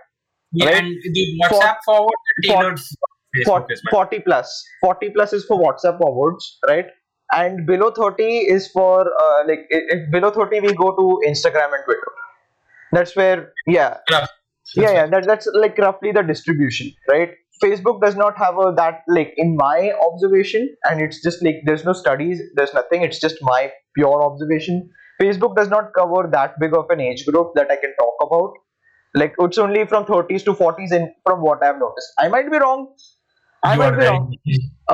Yeah, 0.54 0.66
Right. 0.68 0.84
and 0.84 0.96
the 1.14 1.26
WhatsApp 1.44 1.78
forward 1.86 2.14
tailored 2.46 2.80
40, 3.46 3.76
40 3.90 4.20
plus. 4.20 4.64
40 4.82 5.10
plus 5.10 5.34
is 5.34 5.46
for 5.46 5.60
whatsapp 5.60 5.98
forwards 5.98 6.60
right? 6.68 6.86
And 7.34 7.66
below 7.66 7.92
30 7.92 8.24
is 8.24 8.68
for 8.68 9.02
uh, 9.02 9.48
like 9.48 9.66
if 9.70 10.12
below 10.12 10.30
30 10.32 10.60
we 10.60 10.74
go 10.74 10.96
to 10.96 11.20
instagram 11.28 11.74
and 11.74 11.84
twitter. 11.86 12.12
That's 12.92 13.16
where 13.16 13.52
yeah. 13.66 13.98
Yeah. 14.12 14.26
yeah 14.76 14.92
yeah 14.92 15.08
that, 15.08 15.26
that's 15.26 15.48
like 15.54 15.78
roughly 15.78 16.12
the 16.12 16.22
distribution 16.22 16.92
right? 17.10 17.32
Facebook 17.64 18.02
does 18.02 18.16
not 18.16 18.38
have 18.38 18.58
a 18.58 18.74
that 18.76 19.02
like 19.08 19.34
in 19.38 19.56
my 19.56 19.92
observation 20.06 20.70
and 20.86 21.02
it's 21.02 21.22
just 21.24 21.44
like 21.44 21.56
there's 21.66 21.86
no 21.86 21.94
studies 21.94 22.42
there's 22.56 22.74
nothing. 22.74 23.02
It's 23.04 23.20
just 23.20 23.38
my 23.42 23.72
pure 23.96 24.22
observation. 24.24 24.90
Facebook 25.22 25.56
does 25.56 25.70
not 25.70 25.94
cover 25.98 26.28
that 26.32 26.60
big 26.60 26.76
of 26.76 26.86
an 26.90 27.00
age 27.00 27.26
group 27.26 27.52
that 27.56 27.70
i 27.72 27.76
can 27.76 27.94
talk 28.00 28.16
about 28.28 28.54
like 29.16 29.34
it's 29.40 29.58
only 29.58 29.86
from 29.86 30.06
30s 30.06 30.44
to 30.46 30.54
40s 30.54 30.92
and 30.92 31.10
from 31.26 31.42
what 31.42 31.64
i've 31.64 31.80
noticed. 31.80 32.14
I 32.20 32.28
might 32.28 32.50
be 32.52 32.58
wrong. 32.58 32.88
I 33.64 33.74
You 33.74 33.80
might 33.80 33.92
be 33.92 33.98
very- 33.98 34.10
wrong. 34.10 34.34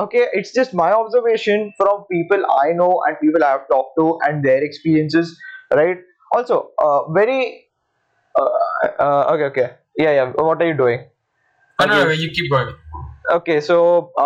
okay 0.00 0.26
it's 0.40 0.52
just 0.56 0.74
my 0.80 0.92
observation 0.92 1.72
from 1.78 2.04
people 2.10 2.44
i 2.64 2.72
know 2.80 2.90
and 3.06 3.16
people 3.22 3.44
i 3.44 3.50
have 3.54 3.64
talked 3.72 3.94
to 4.00 4.18
and 4.28 4.44
their 4.44 4.62
experiences 4.62 5.32
right? 5.74 5.98
Also 6.36 6.70
uh, 6.78 7.00
very 7.12 7.66
uh, 8.38 8.48
uh, 9.00 9.32
okay 9.34 9.44
okay. 9.52 9.68
Yeah 9.96 10.12
yeah. 10.18 10.32
What 10.48 10.62
are 10.62 10.66
you 10.68 10.74
doing? 10.76 11.00
Oh, 11.80 11.86
no, 11.86 11.94
no, 11.94 12.02
Okay. 12.10 12.14
you 12.22 12.30
keep 12.30 12.50
going. 12.52 12.74
okay 13.32 13.60
so 13.60 13.76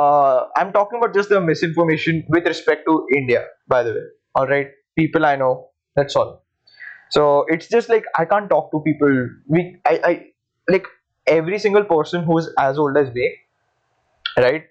uh, 0.01 0.47
i'm 0.59 0.73
talking 0.77 0.99
about 1.01 1.15
just 1.15 1.29
the 1.31 1.41
misinformation 1.41 2.23
with 2.37 2.47
respect 2.53 2.85
to 2.89 3.07
india 3.17 3.43
by 3.69 3.83
the 3.83 3.93
way. 3.99 4.05
All 4.35 4.47
right 4.47 4.69
people 5.01 5.25
i 5.33 5.37
know 5.37 5.71
that's 5.97 6.17
all 6.17 6.44
so 7.15 7.25
it's 7.49 7.69
just 7.69 7.89
like 7.89 8.05
i 8.19 8.25
can't 8.25 8.49
talk 8.51 8.71
to 8.73 8.81
people 8.87 9.15
we 9.49 9.63
i, 9.87 9.95
I 10.11 10.13
like 10.75 10.87
every 11.27 11.59
single 11.59 11.85
person 11.85 12.25
who's 12.25 12.51
as 12.59 12.79
old 12.79 12.97
as 12.97 13.13
me 13.15 13.27
right 14.37 14.65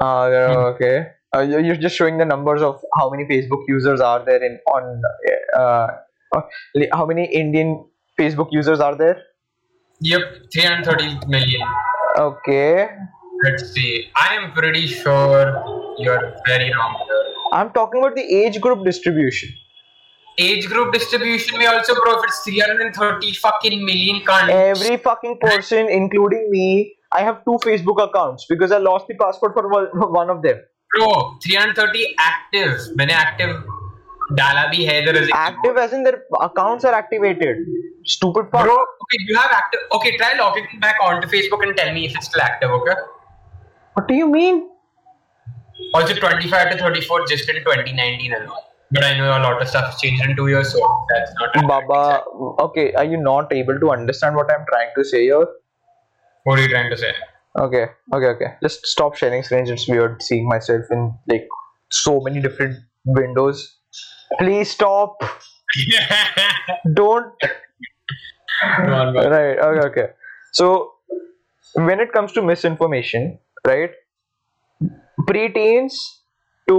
uh, 0.00 0.26
Hmm. 0.46 0.62
okay 0.74 1.06
uh, 1.34 1.40
you- 1.40 1.60
you're 1.60 1.76
just 1.86 1.96
showing 1.96 2.18
the 2.18 2.24
numbers 2.24 2.62
of 2.62 2.80
how 2.98 3.08
many 3.10 3.24
facebook 3.32 3.64
users 3.68 4.00
are 4.00 4.24
there 4.24 4.42
in 4.50 4.58
on 4.76 5.02
uh, 5.58 5.88
uh, 6.36 6.42
how 6.92 7.06
many 7.06 7.24
indian 7.42 7.74
facebook 8.18 8.48
users 8.52 8.80
are 8.80 8.96
there 8.96 9.16
Yep, 10.00 10.50
330 10.52 11.18
million. 11.28 11.60
okay 12.16 12.88
Let's 13.44 13.72
see. 13.72 14.10
I 14.16 14.34
am 14.34 14.52
pretty 14.52 14.86
sure 14.86 15.94
you're 15.98 16.34
very 16.46 16.72
wrong. 16.74 16.96
i'm 17.58 17.70
talking 17.76 18.00
about 18.02 18.16
the 18.16 18.24
age 18.40 18.60
group 18.60 18.84
distribution 18.84 19.50
Age 20.39 20.67
group 20.67 20.93
distribution 20.93 21.57
may 21.57 21.65
also 21.65 21.93
bro 21.95 22.13
if 22.19 22.23
it's 22.25 22.39
330 22.43 23.33
fucking 23.33 23.85
million 23.85 24.17
cunts. 24.29 24.49
every 24.49 24.97
fucking 24.97 25.37
person 25.43 25.87
including 25.89 26.49
me 26.55 26.65
i 27.19 27.21
have 27.27 27.37
two 27.45 27.55
facebook 27.65 28.01
accounts 28.05 28.45
because 28.49 28.73
i 28.77 28.79
lost 28.87 29.07
the 29.07 29.15
password 29.21 29.53
for 29.53 29.63
one 29.69 29.87
one 30.17 30.29
of 30.35 30.41
them 30.41 30.59
Bro, 30.97 31.37
330 31.45 32.03
active. 32.25 32.75
मैंने 32.97 33.13
active 33.21 33.55
डाला 34.41 34.65
भी 34.75 34.83
है 34.85 34.99
there 35.07 35.15
is 35.21 35.31
a 35.31 35.39
active 35.39 35.81
as 35.85 35.91
in 35.93 36.03
their 36.09 36.21
accounts 36.49 36.85
are 36.91 36.93
activated 36.99 37.65
stupid 38.13 38.51
fuck 38.51 38.63
Bro, 38.67 38.77
okay, 38.77 39.19
you 39.31 39.35
have 39.41 39.51
active. 39.63 39.81
Okay, 39.97 40.15
try 40.17 40.31
logging 40.37 40.67
back 40.85 41.03
onto 41.09 41.27
Facebook 41.33 41.65
and 41.67 41.77
tell 41.81 41.93
me 41.97 42.05
if 42.11 42.15
it's 42.15 42.31
still 42.31 42.41
active, 42.51 42.71
okay? 42.79 42.95
what 43.93 44.07
do 44.07 44.15
you 44.23 44.31
mean 44.37 44.63
Also, 45.97 46.13
25 46.13 46.71
to 46.71 46.77
34 46.77 47.25
just 47.27 47.49
in 47.49 47.55
2019 47.57 48.33
alone. 48.33 48.63
But 48.92 49.04
I 49.04 49.16
know 49.16 49.30
a 49.30 49.38
lot 49.38 49.62
of 49.62 49.68
stuff 49.68 49.92
has 49.92 50.00
changed 50.00 50.24
in 50.24 50.34
two 50.36 50.48
years, 50.48 50.72
so 50.72 50.80
that's 51.10 51.32
not. 51.38 51.68
baba 51.68 52.24
okay 52.64 52.92
are 52.94 53.04
you 53.04 53.16
not 53.16 53.52
able 53.52 53.78
to 53.78 53.90
understand 53.90 54.34
what 54.34 54.50
i'm 54.52 54.64
trying 54.68 54.90
to 54.96 55.04
say 55.04 55.22
here? 55.24 55.46
What 56.44 56.58
are 56.58 56.62
you 56.62 56.68
trying 56.68 56.90
to 56.90 56.96
say? 56.96 57.12
okay 57.58 57.86
okay 58.12 58.26
okay. 58.26 58.46
Just 58.62 58.86
stop 58.86 59.16
sharing 59.16 59.42
screens 59.42 59.70
it's 59.70 59.88
weird 59.88 60.22
seeing 60.22 60.48
myself 60.48 60.90
in 60.90 61.12
like 61.28 61.46
so 61.90 62.20
many 62.20 62.40
different 62.40 62.76
windows. 63.04 63.76
Please 64.38 64.70
stop! 64.70 65.16
Don't! 66.94 67.32
Right 68.62 69.58
okay 69.58 69.86
okay. 69.88 70.06
So 70.52 70.94
when 71.74 72.00
it 72.00 72.12
comes 72.12 72.32
to 72.32 72.42
misinformation 72.42 73.38
right 73.66 73.90
preteens 75.28 75.92
to 76.70 76.78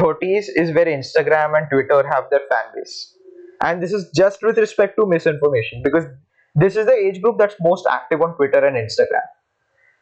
30s 0.00 0.50
is 0.64 0.74
where 0.78 0.90
instagram 0.96 1.56
and 1.60 1.68
twitter 1.72 2.02
have 2.14 2.30
their 2.30 2.44
fan 2.50 2.66
base 2.74 2.96
and 3.62 3.82
this 3.82 3.92
is 3.92 4.10
just 4.22 4.42
with 4.42 4.58
respect 4.66 4.96
to 5.00 5.06
misinformation 5.14 5.82
because 5.88 6.04
this 6.54 6.76
is 6.76 6.86
the 6.86 6.98
age 7.06 7.20
group 7.22 7.38
that's 7.38 7.56
most 7.70 7.86
active 7.98 8.22
on 8.28 8.36
twitter 8.36 8.64
and 8.66 8.76
instagram 8.84 9.32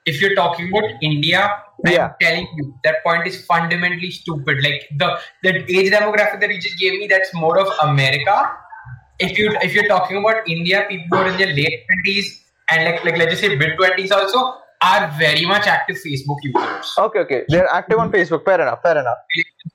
if 0.06 0.20
you're 0.20 0.34
talking 0.34 0.68
about 0.68 0.90
India, 1.02 1.62
Yeah. 1.86 2.06
I'm 2.08 2.14
telling 2.20 2.48
you 2.56 2.74
that 2.84 2.96
point 3.04 3.26
is 3.26 3.44
fundamentally 3.46 4.10
stupid. 4.10 4.58
Like 4.62 4.88
the 4.98 5.18
the 5.42 5.52
age 5.78 5.90
demographic 5.92 6.40
that 6.40 6.50
you 6.50 6.60
just 6.60 6.78
gave 6.78 6.98
me, 6.98 7.06
that's 7.06 7.32
more 7.34 7.58
of 7.58 7.68
America. 7.82 8.50
If 9.18 9.38
you 9.38 9.56
if 9.62 9.74
you're 9.74 9.88
talking 9.88 10.18
about 10.18 10.48
India, 10.48 10.84
people 10.88 11.06
who 11.10 11.24
are 11.24 11.28
in 11.28 11.38
their 11.38 11.54
late 11.54 11.86
twenties 11.88 12.28
and 12.70 12.84
like 12.84 13.04
like 13.04 13.16
let's 13.16 13.32
just 13.32 13.42
say 13.42 13.56
mid 13.56 13.76
twenties 13.78 14.12
also 14.12 14.44
are 14.83 15.11
very 15.19 15.45
much 15.45 15.67
active 15.67 15.97
Facebook 16.03 16.37
users. 16.49 16.91
okay 17.05 17.19
okay 17.25 17.39
they're 17.49 17.67
active 17.79 17.99
on 17.99 18.11
facebook 18.11 18.45
fair 18.45 18.59
enough 18.61 18.81
fair 18.83 18.97
enough 18.97 19.17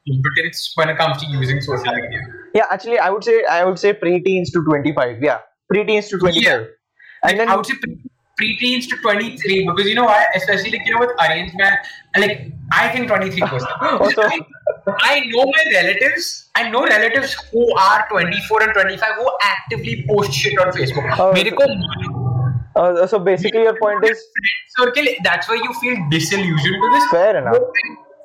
Impotence 0.06 0.72
when 0.76 0.88
it 0.88 0.96
comes 0.96 1.20
to 1.22 1.26
using 1.34 1.60
social 1.60 1.92
media. 1.94 2.20
yeah 2.54 2.64
actually 2.70 2.98
i 2.98 3.10
would 3.10 3.24
say 3.24 3.36
i 3.58 3.64
would 3.64 3.78
say 3.78 3.92
preteens 3.92 4.50
to 4.56 4.62
25 4.64 5.22
yeah 5.22 5.38
preteens 5.72 6.08
to 6.08 6.18
25 6.18 6.42
Yeah. 6.42 6.56
and 6.56 6.68
Like, 7.22 7.36
then 7.38 7.48
I 7.48 7.56
would 7.56 7.66
say 7.66 7.74
pre- 7.82 8.00
preteens 8.40 8.88
to 8.92 8.96
23 9.02 9.68
because 9.68 9.86
you 9.88 9.94
know 9.98 10.04
why? 10.04 10.16
Especially 10.38 10.70
like 10.74 10.86
you 10.88 10.94
know 10.94 11.00
with 11.02 11.12
arranged 11.26 11.54
man, 11.60 11.76
like 12.22 12.34
I 12.78 12.88
think 12.94 13.06
23 13.12 13.40
percent. 13.52 13.70
Also- 14.06 14.26
I, 14.32 14.40
I 15.10 15.20
know 15.30 15.44
my 15.52 15.64
relatives. 15.76 16.26
I 16.60 16.64
know 16.74 16.82
relatives 16.90 17.32
who 17.52 17.62
are 17.84 18.04
24 18.10 18.62
and 18.64 18.74
25 18.74 19.14
who 19.20 19.30
actively 19.52 19.94
post 20.10 20.32
shit 20.40 20.58
on 20.66 20.72
Facebook. 20.80 21.08
Oh, 21.24 21.32
मेरे 21.38 21.50
को 21.60 21.68
uh, 22.75 23.07
so 23.07 23.19
basically 23.19 23.63
your 23.63 23.77
point 23.79 24.03
is 24.05 24.23
circle. 24.77 25.05
That's 25.23 25.49
why 25.49 25.55
you 25.55 25.73
feel 25.81 25.97
disillusioned 26.09 26.81
to 26.83 26.89
this. 26.93 27.09
fair 27.11 27.37
enough 27.37 27.57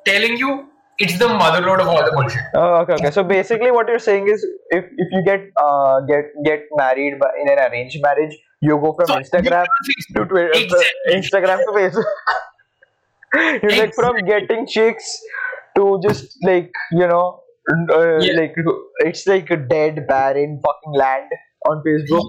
telling 0.05 0.37
you, 0.37 0.67
it's 0.99 1.17
the 1.19 1.25
motherload 1.27 1.79
of 1.81 1.87
all 1.87 2.03
the 2.05 2.11
bullshit. 2.11 2.41
Oh, 2.55 2.75
okay, 2.81 2.93
okay. 2.93 3.11
So 3.11 3.23
basically, 3.23 3.71
what 3.71 3.87
you're 3.87 3.99
saying 3.99 4.27
is, 4.29 4.45
if 4.69 4.85
if 4.85 5.07
you 5.11 5.23
get 5.25 5.41
uh 5.61 6.01
get 6.01 6.25
get 6.45 6.61
married 6.75 7.19
by, 7.19 7.29
in 7.41 7.49
an 7.49 7.59
arranged 7.71 7.97
marriage, 8.01 8.35
you 8.61 8.77
go 8.79 8.93
from 8.93 9.07
So, 9.07 9.15
Instagram 9.15 9.65
to 10.15 10.25
Twitter, 10.25 10.51
Exactly. 10.53 11.15
Instagram 11.17 11.57
to 11.65 11.71
Facebook. 11.79 12.05
you 13.63 13.69
like 13.77 13.93
from 13.93 14.15
getting 14.25 14.65
chicks 14.67 15.19
to 15.75 15.99
just 16.07 16.37
like 16.43 16.71
you 16.91 17.07
know, 17.07 17.41
uh, 17.91 18.19
Yeah. 18.19 18.39
like 18.39 18.55
it's 18.99 19.27
like 19.27 19.49
a 19.49 19.57
dead 19.57 20.05
barren 20.07 20.61
fucking 20.65 20.93
land 20.93 21.29
on 21.69 21.83
Facebook. 21.85 22.23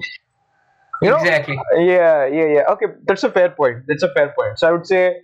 You 1.02 1.11
know? 1.11 1.16
Exactly. 1.18 1.59
Yeah, 1.76 2.26
yeah, 2.26 2.46
yeah. 2.56 2.64
Okay, 2.70 2.87
that's 3.06 3.22
a 3.22 3.30
fair 3.30 3.50
point. 3.50 3.85
That's 3.87 4.02
a 4.02 4.12
fair 4.14 4.32
point. 4.38 4.59
So 4.59 4.68
I 4.68 4.72
would 4.72 4.87
say, 4.87 5.16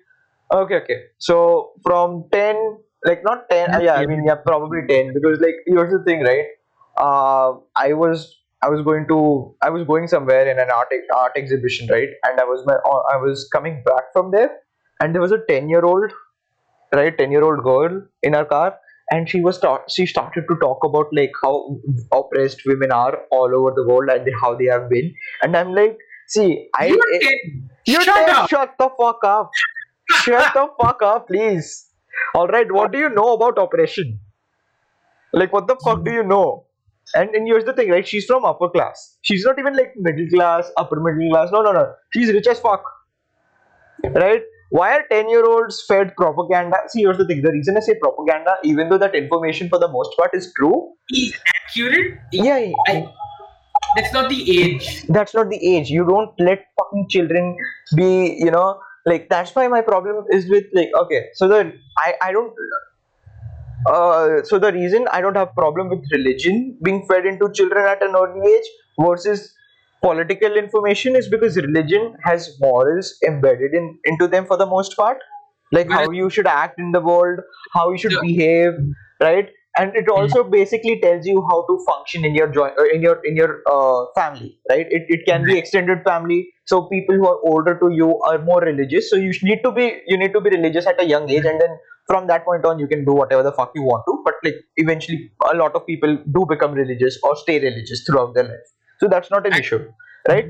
okay, 0.53 0.77
okay. 0.77 0.99
So 1.19 1.73
from 1.83 2.29
ten, 2.33 2.57
like 3.05 3.23
not 3.25 3.49
ten. 3.51 3.75
uh, 3.75 3.79
yeah, 3.81 3.95
I 3.97 4.07
mean, 4.07 4.25
yeah, 4.27 4.37
probably 4.37 4.81
ten 4.89 5.13
because 5.15 5.41
like 5.41 5.57
here's 5.67 5.93
the 5.93 6.03
thing, 6.05 6.23
right? 6.23 6.47
Uh, 6.97 7.59
I 7.77 7.93
was 7.95 8.39
I 8.63 8.69
was 8.69 8.83
going 8.83 9.07
to 9.09 9.55
I 9.63 9.71
was 9.71 9.85
going 9.87 10.09
somewhere 10.09 10.49
in 10.51 10.59
an 10.59 10.71
art 10.71 10.89
art 11.17 11.33
exhibition, 11.37 11.89
right? 11.91 12.09
And 12.27 12.41
I 12.41 12.45
was 12.45 12.65
my 12.67 12.75
I 13.13 13.17
was 13.17 13.49
coming 13.53 13.83
back 13.85 14.13
from 14.13 14.31
there, 14.31 14.51
and 15.01 15.15
there 15.15 15.23
was 15.23 15.33
a 15.33 15.41
ten 15.49 15.69
year 15.69 15.85
old, 15.85 16.13
right, 16.93 17.17
ten 17.17 17.31
year 17.33 17.45
old 17.45 17.63
girl 17.65 18.03
in 18.23 18.35
our 18.35 18.45
car, 18.45 18.77
and 19.11 19.29
she 19.29 19.41
was 19.41 19.59
ta- 19.61 19.83
she 19.89 20.07
started 20.07 20.45
to 20.49 20.57
talk 20.61 20.85
about 20.85 21.07
like 21.13 21.33
how 21.43 21.79
oppressed 22.13 22.63
women 22.67 22.93
are 22.93 23.19
all 23.31 23.55
over 23.55 23.73
the 23.75 23.87
world 23.87 24.09
and 24.11 24.29
how 24.41 24.55
they 24.55 24.67
have 24.67 24.89
been, 24.89 25.13
and 25.43 25.57
I'm 25.57 25.75
like, 25.75 25.99
see, 26.29 26.69
I 26.75 26.87
You 26.87 27.01
eh, 27.15 27.19
can 27.21 27.71
you 27.87 28.01
shut 28.03 28.29
up. 28.31 28.49
shut 28.51 28.75
the 28.79 28.89
fuck 28.99 29.25
up, 29.25 29.51
shut 30.11 30.53
the 30.55 30.69
fuck 30.81 31.03
up, 31.03 31.29
please. 31.29 31.89
All 32.35 32.47
right, 32.49 32.71
what 32.71 32.93
do 32.93 32.99
you 32.99 33.09
know 33.11 33.35
about 33.35 33.59
oppression? 33.59 34.19
Like, 35.33 35.53
what 35.53 35.67
the 35.67 35.77
fuck 35.85 36.05
do 36.05 36.13
you 36.13 36.23
know? 36.23 36.67
And 37.15 37.31
and 37.35 37.47
here's 37.47 37.65
the 37.65 37.73
thing, 37.73 37.91
right? 37.91 38.07
She's 38.07 38.27
from 38.27 38.45
upper 38.45 38.69
class. 38.69 39.19
She's 39.23 39.45
not 39.45 39.59
even 39.59 39.77
like 39.77 39.95
middle 39.97 40.29
class, 40.35 40.71
upper 40.77 41.01
middle 41.01 41.31
class. 41.33 41.51
No, 41.53 41.63
no, 41.63 41.73
no. 41.73 41.93
She's 42.13 42.33
rich 42.33 42.47
as 42.47 42.61
fuck. 42.61 42.85
Right? 44.05 44.43
Why 44.73 44.95
are 44.97 45.05
10 45.11 45.29
year 45.29 45.45
olds 45.45 45.85
fed 45.87 46.15
propaganda? 46.17 46.79
See, 46.89 47.03
here's 47.03 47.19
the 47.19 47.27
thing. 47.27 47.43
The 47.43 47.53
reason 47.53 47.77
I 47.77 47.81
say 47.81 47.95
propaganda, 48.01 48.57
even 48.65 48.89
though 48.89 48.97
that 48.97 49.15
information 49.15 49.69
for 49.69 49.79
the 49.79 49.89
most 49.89 50.17
part 50.19 50.31
is 50.33 50.51
true, 50.57 50.95
is 51.11 51.35
accurate. 51.55 52.19
yeah, 52.33 52.73
I, 52.89 53.07
that's 53.95 54.15
not 54.15 54.31
the 54.31 54.63
age. 54.63 55.05
that's 55.09 55.35
not 55.35 55.51
the 55.51 55.59
age. 55.75 55.91
You 55.91 56.07
don't 56.07 56.33
let 56.39 56.65
fucking 56.79 57.07
children 57.11 57.55
be, 57.95 58.35
you 58.39 58.51
know, 58.51 58.81
like 59.05 59.29
that's 59.29 59.55
why 59.55 59.69
my 59.69 59.83
problem 59.83 60.25
is 60.31 60.49
with 60.49 60.65
like 60.73 60.89
okay, 61.03 61.27
so 61.35 61.49
the 61.49 61.75
I 61.99 62.15
I 62.23 62.33
don't. 62.33 62.55
Uh, 63.91 64.43
so 64.45 64.59
the 64.59 64.73
reason 64.73 65.07
I 65.13 65.21
don't 65.21 65.37
have 65.37 65.55
problem 65.55 65.91
with 65.91 66.01
religion 66.13 66.79
being 66.83 67.05
fed 67.11 67.27
into 67.27 67.51
children 67.53 67.85
at 67.85 68.03
an 68.03 68.15
early 68.17 68.53
age 68.55 68.69
versus 68.99 69.53
political 70.03 70.57
information 70.57 71.17
is 71.17 71.29
because 71.29 71.57
religion 71.57 72.15
has 72.25 72.49
morals 72.61 73.15
embedded 73.27 73.75
in 73.75 73.99
into 74.05 74.27
them 74.29 74.47
for 74.47 74.57
the 74.57 74.67
most 74.67 74.97
part, 74.97 75.19
like 75.73 75.91
how 75.91 76.11
you 76.11 76.29
should 76.31 76.47
act 76.47 76.79
in 76.79 76.93
the 76.93 77.01
world, 77.01 77.41
how 77.75 77.91
you 77.91 77.99
should 77.99 78.13
Yeah. 78.13 78.21
behave, 78.29 78.73
right? 79.21 79.51
And 79.79 79.97
it 79.97 80.09
also 80.15 80.45
basically 80.45 81.01
tells 81.01 81.27
you 81.27 81.43
how 81.51 81.59
to 81.69 81.75
function 81.89 82.27
in 82.27 82.35
your 82.35 82.49
joint, 82.57 82.75
uh, 82.79 82.85
in 82.95 83.01
your 83.03 83.15
in 83.25 83.37
your 83.37 83.63
uh, 83.75 84.05
family, 84.17 84.51
right? 84.71 84.87
It, 84.99 85.07
it 85.17 85.23
can 85.29 85.47
be 85.47 85.57
extended 85.59 86.03
family. 86.09 86.41
So 86.67 86.83
people 86.89 87.17
who 87.17 87.27
are 87.27 87.39
older 87.53 87.79
to 87.85 87.89
you 88.01 88.11
are 88.31 88.39
more 88.51 88.61
religious. 88.61 89.09
So 89.09 89.17
you 89.17 89.33
need 89.43 89.63
to 89.69 89.73
be 89.73 89.87
you 90.09 90.19
need 90.19 90.35
to 90.35 90.43
be 90.43 90.51
religious 90.51 90.87
at 90.87 91.01
a 91.01 91.07
young 91.15 91.31
age, 91.31 91.47
and 91.47 91.61
then 91.61 91.79
from 92.07 92.27
that 92.27 92.45
point 92.45 92.67
on 92.67 92.79
you 92.79 92.87
can 92.87 93.07
do 93.07 93.15
whatever 93.23 93.43
the 93.43 93.53
fuck 93.53 93.73
you 93.75 93.83
want 93.83 94.05
to. 94.11 94.21
But 94.27 94.35
like 94.45 94.61
eventually, 94.77 95.31
a 95.51 95.57
lot 95.57 95.75
of 95.75 95.87
people 95.87 96.19
do 96.39 96.47
become 96.55 96.75
religious 96.83 97.19
or 97.23 97.35
stay 97.47 97.59
religious 97.61 98.05
throughout 98.07 98.35
their 98.35 98.45
life. 98.45 98.73
So 99.01 99.09
that's 99.09 99.31
not 99.31 99.47
an 99.47 99.55
issue, 99.55 99.81
right? 100.29 100.47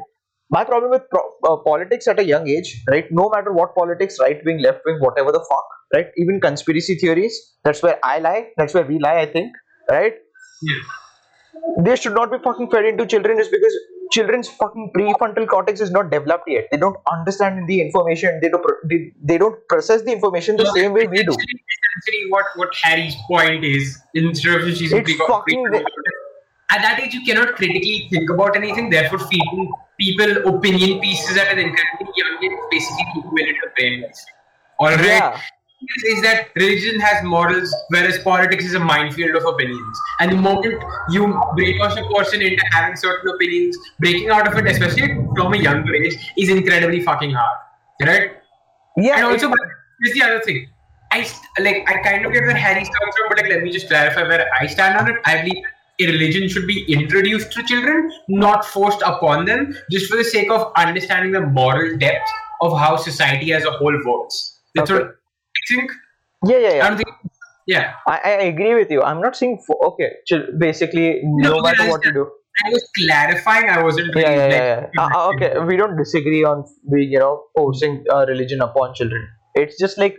My 0.50 0.64
problem 0.64 0.90
with 0.90 1.02
pro- 1.10 1.30
uh, 1.50 1.56
politics 1.64 2.06
at 2.08 2.18
a 2.18 2.24
young 2.24 2.46
age, 2.48 2.82
right? 2.88 3.06
No 3.10 3.30
matter 3.30 3.52
what 3.52 3.74
politics, 3.74 4.18
right 4.20 4.38
wing, 4.44 4.60
left 4.62 4.80
wing, 4.84 4.98
whatever 5.00 5.32
the 5.32 5.40
fuck, 5.48 5.64
right? 5.94 6.06
Even 6.18 6.40
conspiracy 6.40 6.96
theories, 6.96 7.38
that's 7.64 7.82
where 7.82 7.98
I 8.04 8.18
lie. 8.18 8.48
That's 8.58 8.74
where 8.74 8.84
we 8.84 8.98
lie, 8.98 9.18
I 9.20 9.26
think, 9.26 9.52
right? 9.90 10.14
Yeah. 10.62 10.82
They 11.84 11.96
should 11.96 12.14
not 12.14 12.30
be 12.30 12.38
fucking 12.44 12.70
fed 12.70 12.84
into 12.84 13.06
children 13.06 13.38
is 13.38 13.48
because 13.48 13.74
children's 14.10 14.48
fucking 14.48 14.90
prefrontal 14.96 15.46
cortex 15.48 15.80
is 15.80 15.90
not 15.90 16.10
developed 16.10 16.44
yet. 16.46 16.64
They 16.70 16.76
don't 16.76 16.96
understand 17.10 17.66
the 17.68 17.80
information. 17.80 18.40
They 18.42 18.48
don't. 18.50 18.62
Pro- 18.62 18.76
they, 18.90 19.12
they 19.22 19.38
don't 19.38 19.56
process 19.68 20.02
the 20.02 20.12
information 20.12 20.56
the 20.56 20.66
So 20.66 20.72
same 20.74 20.92
way 20.92 21.06
we 21.06 21.22
do. 21.22 21.32
essentially- 21.32 22.30
what 22.30 22.44
what 22.56 22.68
Harry's 22.82 23.14
point 23.28 23.64
is, 23.64 23.98
instead 24.14 24.60
of 24.60 24.68
It's 24.68 25.14
fucking 25.14 25.64
at 26.72 26.82
that 26.82 27.00
age, 27.00 27.14
you 27.14 27.22
cannot 27.24 27.54
critically 27.56 28.08
think 28.10 28.30
about 28.30 28.56
anything. 28.56 28.88
Therefore, 28.90 29.18
feeding 29.18 29.72
people 30.00 30.56
opinion 30.56 31.00
pieces 31.00 31.36
at 31.36 31.48
an 31.52 31.58
incredibly 31.58 32.12
young 32.16 32.38
age 32.42 32.52
is 32.52 32.66
basically 32.70 33.06
equivalent 33.16 33.58
to 33.62 33.68
brainwash. 33.78 34.22
All 34.78 34.88
right. 34.88 35.06
Yeah. 35.06 35.40
Is, 36.04 36.22
that 36.22 36.50
religion 36.54 37.00
has 37.00 37.24
morals, 37.24 37.74
whereas 37.88 38.18
politics 38.20 38.64
is 38.64 38.74
a 38.74 38.80
minefield 38.80 39.34
of 39.34 39.44
opinions. 39.44 40.00
And 40.20 40.30
the 40.30 40.36
moment 40.36 40.80
you 41.10 41.26
brainwash 41.58 41.98
a 41.98 42.14
person 42.14 42.40
into 42.40 42.64
having 42.70 42.96
certain 42.96 43.34
opinions, 43.34 43.76
breaking 43.98 44.30
out 44.30 44.46
of 44.46 44.56
it, 44.56 44.66
especially 44.66 45.08
from 45.36 45.54
a 45.54 45.56
younger 45.56 45.94
age, 45.94 46.14
is 46.38 46.48
incredibly 46.48 47.02
fucking 47.02 47.32
hard. 47.32 47.58
Right? 48.00 48.30
Yeah. 48.96 49.16
and 49.16 49.26
also, 49.26 49.52
here's 50.00 50.14
the 50.14 50.22
other 50.22 50.40
thing. 50.40 50.68
I 51.10 51.24
st- 51.24 51.66
like 51.66 51.84
I 51.88 52.00
kind 52.02 52.24
of 52.24 52.32
get 52.32 52.44
where 52.44 52.56
Harry 52.56 52.84
stands 52.84 53.16
from, 53.16 53.28
but 53.28 53.38
like 53.38 53.50
let 53.50 53.62
me 53.62 53.70
just 53.70 53.88
clarify 53.88 54.22
where 54.22 54.48
I 54.58 54.66
stand 54.66 54.98
on 54.98 55.10
it. 55.10 55.16
I 55.26 55.42
believe 55.42 55.64
religion 56.06 56.48
should 56.48 56.66
be 56.66 56.84
introduced 56.92 57.52
to 57.52 57.62
children, 57.64 58.10
not 58.28 58.64
forced 58.64 59.02
upon 59.02 59.44
them, 59.44 59.74
just 59.90 60.10
for 60.10 60.16
the 60.16 60.24
sake 60.24 60.50
of 60.50 60.72
understanding 60.76 61.32
the 61.32 61.40
moral 61.40 61.96
depth 61.98 62.28
of 62.60 62.78
how 62.78 62.96
society 62.96 63.52
as 63.52 63.64
a 63.64 63.70
whole 63.72 63.96
works. 64.06 64.60
That's 64.74 64.90
Okay. 64.90 65.02
what 65.04 65.10
I 65.12 65.74
think. 65.74 65.90
yeah, 66.46 66.58
yeah, 66.58 66.68
I 66.68 66.74
yeah. 66.74 66.88
don't 66.88 66.96
think. 66.98 67.08
Yeah, 67.66 67.92
I, 68.08 68.18
I 68.24 68.30
agree 68.52 68.74
with 68.74 68.90
you. 68.90 69.02
I'm 69.02 69.20
not 69.20 69.36
saying 69.36 69.62
for, 69.66 69.76
okay. 69.86 70.10
Basically, 70.58 71.20
no, 71.22 71.54
No, 71.54 71.60
matter 71.62 71.88
what 71.88 72.04
you 72.04 72.12
do. 72.12 72.28
I 72.66 72.70
was 72.70 72.86
clarifying. 72.98 73.68
I 73.70 73.82
wasn't. 73.82 74.08
yeah, 74.14 74.22
really, 74.22 74.36
yeah, 74.36 74.44
like, 74.44 74.52
yeah, 74.52 74.86
yeah. 74.94 75.04
Uh, 75.04 75.08
uh, 75.18 75.28
okay, 75.34 75.58
we 75.66 75.76
don't 75.76 75.96
disagree 75.96 76.44
on 76.44 76.64
we 76.84 77.04
you 77.04 77.18
know 77.18 77.44
forcing 77.56 78.04
uh, 78.12 78.26
religion 78.26 78.60
upon 78.60 78.94
children. 78.94 79.26
It's 79.54 79.78
just 79.78 79.96
like 79.96 80.16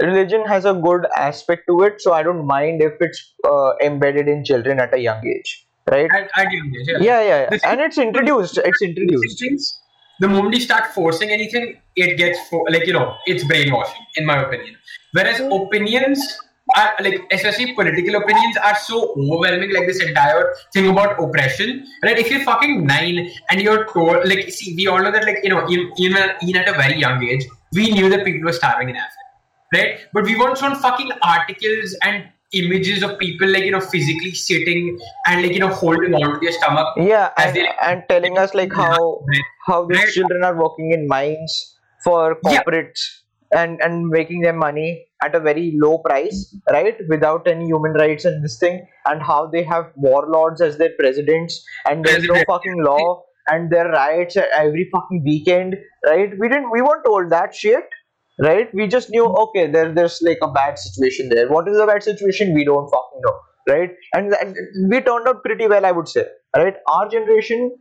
religion 0.00 0.44
has 0.46 0.64
a 0.64 0.74
good 0.74 1.06
aspect 1.16 1.66
to 1.68 1.82
it, 1.82 2.00
so 2.00 2.12
I 2.12 2.22
don't 2.22 2.46
mind 2.46 2.82
if 2.82 2.94
it's 3.00 3.32
uh, 3.44 3.72
embedded 3.82 4.28
in 4.28 4.44
children 4.44 4.80
at 4.80 4.94
a 4.94 4.98
young 4.98 5.26
age, 5.26 5.66
right? 5.90 6.10
I, 6.12 6.28
I 6.36 6.44
do. 6.44 6.56
Yeah. 6.56 6.98
Yeah, 7.00 7.22
yeah, 7.22 7.48
yeah. 7.52 7.58
and 7.64 7.80
it's 7.80 7.98
introduced. 7.98 8.58
It's 8.64 8.82
introduced. 8.82 9.78
The 10.20 10.28
moment 10.28 10.54
you 10.54 10.60
start 10.60 10.88
forcing 10.88 11.30
anything, 11.30 11.80
it 11.96 12.16
gets 12.18 12.38
fo- 12.48 12.66
like 12.68 12.86
you 12.86 12.92
know, 12.92 13.16
it's 13.26 13.44
brainwashing, 13.44 14.04
in 14.16 14.26
my 14.26 14.42
opinion. 14.42 14.76
Whereas 15.12 15.40
opinions 15.40 16.38
are 16.76 16.94
like, 17.00 17.20
especially 17.32 17.72
political 17.74 18.16
opinions, 18.16 18.56
are 18.58 18.76
so 18.76 19.14
overwhelming. 19.18 19.72
Like 19.72 19.86
this 19.86 20.00
entire 20.02 20.54
thing 20.72 20.88
about 20.88 21.22
oppression, 21.22 21.86
right? 22.02 22.18
If 22.18 22.30
you're 22.30 22.44
fucking 22.44 22.86
nine 22.86 23.30
and 23.50 23.60
you're 23.60 23.86
told, 23.92 24.28
like, 24.28 24.50
see, 24.50 24.74
we 24.76 24.86
all 24.86 25.02
know 25.02 25.10
that, 25.10 25.24
like, 25.24 25.38
you 25.42 25.50
know, 25.50 25.66
even 25.68 26.30
even 26.42 26.62
at 26.62 26.68
a 26.68 26.72
very 26.72 27.00
young 27.00 27.22
age, 27.24 27.44
we 27.72 27.90
knew 27.90 28.08
that 28.10 28.24
people 28.24 28.44
were 28.44 28.52
starving 28.52 28.90
in 28.90 28.96
Africa, 28.96 29.19
right? 29.72 29.98
But 30.12 30.24
we 30.24 30.36
weren't 30.36 30.58
shown 30.58 30.74
fucking 30.76 31.10
articles 31.22 31.96
and 32.02 32.24
images 32.52 33.02
of 33.04 33.16
people 33.18 33.48
like 33.48 33.62
you 33.64 33.70
know 33.70 33.80
physically 33.80 34.32
sitting 34.32 34.98
and 35.28 35.42
like 35.42 35.52
you 35.52 35.60
know 35.60 35.68
holding 35.68 36.14
on 36.14 36.32
to 36.34 36.40
their 36.40 36.50
stomach 36.52 36.88
Yeah, 36.96 37.30
As 37.36 37.46
and, 37.46 37.56
they- 37.56 37.68
and 37.82 38.02
telling 38.08 38.38
us 38.38 38.54
like 38.54 38.72
how 38.72 39.20
how 39.66 39.84
these 39.86 39.98
Right. 39.98 40.08
children 40.08 40.42
are 40.44 40.56
working 40.60 40.90
in 40.92 41.06
mines 41.06 41.76
for 42.02 42.36
Yeah. 42.44 42.58
corporates 42.62 43.04
and 43.52 43.80
and 43.82 44.08
making 44.08 44.40
their 44.40 44.52
money 44.64 45.06
at 45.22 45.34
a 45.34 45.40
very 45.40 45.72
low 45.80 45.98
price, 45.98 46.38
right? 46.72 46.96
Without 47.08 47.46
any 47.46 47.66
human 47.66 47.92
rights 47.92 48.24
and 48.24 48.42
this 48.42 48.58
thing, 48.58 48.76
and 49.06 49.22
how 49.22 49.46
they 49.54 49.62
have 49.62 49.90
warlords 49.96 50.60
as 50.62 50.78
their 50.78 50.92
presidents, 50.98 51.62
and 51.88 52.04
there's 52.04 52.24
no 52.26 52.42
fucking 52.50 52.82
law, 52.82 53.22
and 53.48 53.70
their 53.70 53.88
riots 53.90 54.36
every 54.38 54.88
fucking 54.94 55.22
weekend, 55.24 55.76
right? 56.06 56.30
We 56.38 56.48
didn't, 56.48 56.70
we 56.70 56.80
weren't 56.80 57.04
told 57.04 57.28
that 57.30 57.54
shit, 57.54 57.84
right? 58.40 58.68
We 58.74 58.86
just 58.88 59.10
knew, 59.10 59.24
okay, 59.26 59.70
there, 59.70 59.92
there's 59.92 60.20
like 60.22 60.38
a 60.42 60.50
bad 60.50 60.78
situation 60.78 61.28
there. 61.28 61.48
What 61.48 61.68
is 61.68 61.76
the 61.76 61.86
bad 61.86 62.02
situation? 62.02 62.54
We 62.54 62.64
don't 62.64 62.90
fucking 62.90 63.20
know, 63.24 63.38
right? 63.68 63.90
And, 64.14 64.34
and 64.34 64.56
we 64.90 65.00
turned 65.00 65.28
out 65.28 65.42
pretty 65.44 65.68
well, 65.68 65.84
I 65.86 65.92
would 65.92 66.08
say, 66.08 66.24
right? 66.56 66.74
Our 66.88 67.08
generation, 67.08 67.76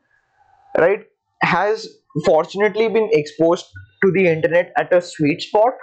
right, 0.78 1.06
has 1.42 1.88
fortunately 2.26 2.90
been 2.90 3.10
exposed 3.12 3.66
to 4.04 4.12
the 4.12 4.28
internet 4.28 4.72
at 4.78 4.94
a 4.94 5.02
sweet 5.02 5.42
spot, 5.42 5.74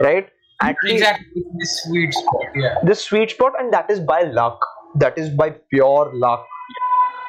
right? 0.00 0.28
At 0.62 0.76
least 0.84 1.02
exactly 1.02 1.42
the 1.58 1.66
sweet 1.66 2.14
spot. 2.14 2.42
Yeah, 2.54 2.74
the 2.82 2.94
sweet 2.94 3.30
spot, 3.30 3.52
and 3.58 3.72
that 3.72 3.90
is 3.90 4.00
by 4.00 4.22
luck. 4.22 4.58
That 4.98 5.18
is 5.18 5.28
by 5.28 5.50
pure 5.70 6.10
luck. 6.14 6.46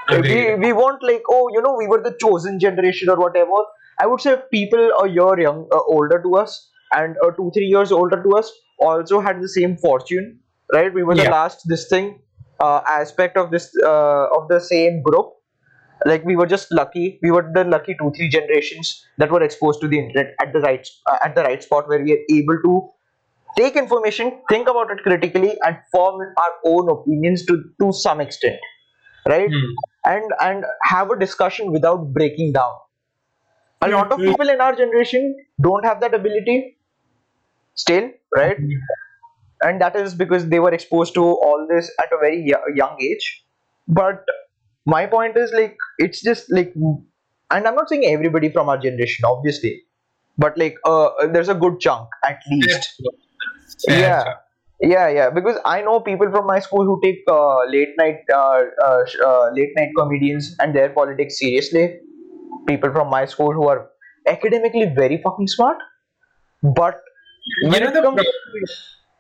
we, 0.10 0.56
we 0.56 0.73
want 0.73 1.04
like 1.04 1.23
oh 1.30 1.50
you 1.54 1.62
know 1.62 1.73
we 1.78 1.88
were 1.88 2.02
the 2.02 2.15
chosen 2.21 2.60
generation 2.60 3.10
or 3.10 3.17
whatever 3.17 3.60
i 4.00 4.06
would 4.06 4.21
say 4.21 4.36
people 4.52 4.89
a 5.04 5.08
year 5.10 5.39
young 5.39 5.67
uh, 5.71 5.80
older 5.95 6.21
to 6.23 6.36
us 6.36 6.69
and 6.93 7.15
uh, 7.23 7.32
two 7.32 7.52
three 7.54 7.65
years 7.67 7.91
older 7.91 8.21
to 8.23 8.38
us 8.38 8.52
also 8.80 9.19
had 9.19 9.41
the 9.41 9.50
same 9.50 9.78
fortune 9.78 10.39
right? 10.73 10.93
We 10.93 11.04
were 11.04 11.15
the 11.15 11.26
last 11.26 11.62
this 11.65 11.88
thing 11.89 12.21
uh, 12.60 12.82
aspect 12.88 13.38
of 13.38 13.52
this 13.52 13.71
uh, 13.84 14.28
of 14.38 14.47
the 14.50 14.60
same 14.60 15.02
group. 15.04 15.34
Like 16.06 16.23
we 16.26 16.36
were 16.36 16.45
just 16.47 16.71
lucky 16.71 17.19
we 17.23 17.32
were 17.32 17.50
the 17.54 17.63
lucky 17.63 17.95
two 18.00 18.12
three 18.15 18.30
generations 18.30 19.04
that 19.17 19.32
were 19.32 19.41
exposed 19.43 19.82
to 19.82 19.88
the 19.88 20.00
internet 20.00 20.34
at 20.41 20.54
the 20.54 20.60
right 20.62 20.88
uh, 21.10 21.17
at 21.23 21.36
the 21.36 21.43
right 21.43 21.62
spot 21.63 21.88
where 21.88 22.04
we 22.04 22.13
are 22.13 22.23
able 22.38 22.60
to 22.65 22.89
take 23.58 23.76
information 23.76 24.41
think 24.50 24.67
about 24.69 24.91
it 24.91 25.00
critically 25.04 25.58
and 25.65 25.78
form 25.91 26.21
our 26.43 26.54
own 26.65 26.89
opinions 26.89 27.45
to 27.45 27.58
to 27.82 27.91
some 27.93 28.21
extent 28.21 28.58
right? 29.28 29.50
Hmm. 29.52 29.73
and 30.06 30.32
and 30.41 30.65
have 30.84 31.12
a 31.12 31.19
discussion 31.19 31.71
without 31.71 32.13
breaking 32.13 32.54
down. 32.54 32.73
A 33.82 33.88
lot 33.89 34.12
of 34.12 34.19
Mhm. 34.19 34.26
people 34.26 34.50
in 34.50 34.62
our 34.62 34.76
generation 34.76 35.36
don't 35.62 35.86
have 35.86 36.00
that 36.02 36.13
ability 36.13 36.76
still 37.77 38.11
right? 38.37 38.57
And 39.63 39.81
that 39.81 39.95
is 39.95 40.13
because 40.13 40.49
they 40.49 40.59
were 40.59 40.71
exposed 40.73 41.13
to 41.15 41.23
all 41.23 41.67
this 41.69 41.91
at 42.01 42.11
a 42.13 42.17
very 42.19 42.45
young 42.75 42.97
age. 43.01 43.43
But 43.87 44.23
my 44.85 45.05
point 45.07 45.37
is 45.37 45.51
like 45.51 45.77
it's 45.99 46.21
just 46.21 46.51
like 46.51 46.73
and 46.75 47.67
i'm 47.67 47.75
not 47.75 47.89
saying 47.89 48.05
everybody 48.05 48.49
from 48.51 48.69
our 48.69 48.77
generation 48.77 49.25
obviously. 49.25 49.83
But 50.37 50.57
like 50.57 50.75
uh 50.85 51.09
there's 51.33 51.49
a 51.49 51.55
good 51.55 51.79
chunk 51.79 52.09
at 52.25 52.39
least. 52.51 53.01
Yeah. 53.87 53.97
Yeah. 53.97 54.23
yeah 54.81 55.09
yeah. 55.09 55.29
Because 55.31 55.57
i 55.65 55.81
know 55.81 55.99
people 56.01 56.31
from 56.31 56.47
my 56.47 56.59
school 56.59 56.85
who 56.85 56.99
take 57.03 57.19
uh, 57.27 57.65
late 57.75 57.95
night 57.97 58.21
uh, 58.33 58.63
uh, 58.85 59.03
uh, 59.25 59.49
late 59.53 59.73
night 59.77 59.91
comedians 59.97 60.55
and 60.59 60.75
their 60.75 60.89
politics 60.89 61.39
seriously. 61.39 61.99
People 62.67 62.91
from 62.91 63.09
my 63.09 63.25
school 63.25 63.53
who 63.53 63.67
are 63.69 63.89
academically 64.27 64.85
very 64.95 65.21
fucking 65.23 65.47
smart. 65.47 65.77
But 66.63 67.01
You 67.63 67.69
know 67.69 67.91
the 67.91 68.25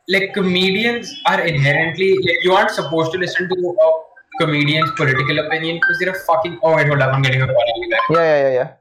like 0.09 0.33
comedians 0.33 1.13
are 1.25 1.41
inherently 1.41 2.11
like 2.25 2.43
you 2.43 2.53
aren't 2.53 2.71
supposed 2.71 3.11
to 3.11 3.17
listen 3.17 3.49
to 3.49 3.77
a 3.81 4.43
comedian's 4.43 4.91
political 4.91 5.39
opinion 5.39 5.77
because 5.77 5.99
they're 5.99 6.15
a 6.15 6.19
fucking 6.19 6.59
oh 6.63 6.75
wait 6.75 6.87
hold 6.87 7.01
up 7.01 7.13
I'm 7.13 7.21
getting 7.21 7.41
a 7.41 7.47
call. 7.47 7.55
Back. 7.55 8.01
yeah 8.09 8.17
yeah 8.17 8.41
yeah 8.41 8.49
yeah. 8.49 8.71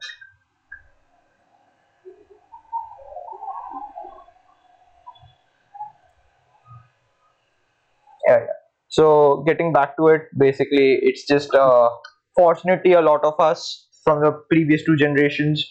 Yeah 8.27 8.39
yeah. 8.39 8.45
So 8.89 9.43
getting 9.47 9.73
back 9.73 9.97
to 9.97 10.07
it 10.07 10.23
basically 10.37 10.99
it's 11.01 11.25
just 11.25 11.53
uh 11.53 11.89
fortunately 12.35 12.93
a 12.93 13.01
lot 13.01 13.23
of 13.23 13.39
us 13.39 13.87
from 14.03 14.21
the 14.21 14.31
previous 14.49 14.83
two 14.83 14.95
generations 14.95 15.65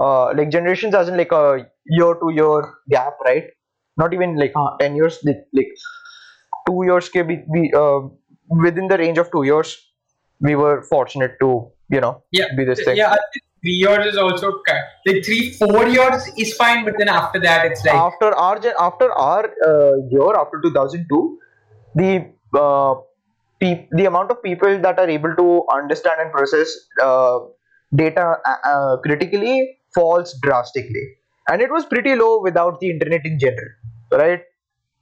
uh 0.00 0.32
like 0.34 0.50
generations 0.50 0.94
as 0.94 1.08
in 1.08 1.16
like 1.16 1.32
a 1.32 1.66
year 1.86 2.14
to 2.14 2.32
year 2.32 2.74
gap 2.90 3.14
right? 3.24 3.44
Not 3.96 4.12
even 4.12 4.36
like 4.36 4.52
uh, 4.56 4.76
10 4.78 4.96
years 4.96 5.18
like, 5.24 5.68
two 6.66 6.80
years 6.84 7.08
ke 7.08 7.26
be, 7.26 7.42
be 7.52 7.72
uh, 7.74 8.00
within 8.48 8.88
the 8.88 8.98
range 8.98 9.18
of 9.18 9.30
two 9.30 9.44
years 9.44 9.76
we 10.40 10.54
were 10.56 10.82
fortunate 10.82 11.36
to 11.40 11.70
you 11.90 12.00
know 12.00 12.22
Yeah, 12.32 12.46
be 12.56 12.64
this 12.64 12.84
thing. 12.84 12.96
Yeah, 12.96 13.14
three 13.62 13.72
years 13.72 14.06
is 14.06 14.16
also 14.16 14.52
like 15.06 15.24
three, 15.24 15.52
four 15.52 15.86
years 15.88 16.28
is 16.36 16.54
fine, 16.54 16.84
but 16.84 16.94
then 16.98 17.08
after 17.08 17.40
that 17.40 17.66
it's 17.66 17.84
like 17.84 17.94
after 17.94 18.34
our 18.34 18.60
after 18.80 19.12
our 19.12 19.44
uh, 19.66 19.92
year 20.10 20.34
after 20.40 20.60
2002 20.62 21.38
the 21.94 22.32
uh, 22.58 22.94
pe- 23.60 23.88
the 23.92 24.06
amount 24.06 24.30
of 24.30 24.42
people 24.42 24.78
that 24.80 24.98
are 24.98 25.08
able 25.08 25.34
to 25.36 25.64
understand 25.74 26.20
and 26.20 26.32
process 26.32 26.74
uh, 27.02 27.38
data 27.94 28.36
uh, 28.44 28.56
uh, 28.64 28.96
critically 28.98 29.78
falls 29.94 30.38
drastically 30.42 31.06
and 31.48 31.62
it 31.62 31.70
was 31.70 31.84
pretty 31.86 32.14
low 32.16 32.40
without 32.42 32.80
the 32.80 32.90
internet 32.90 33.24
in 33.24 33.38
general 33.38 33.70
right? 34.12 34.42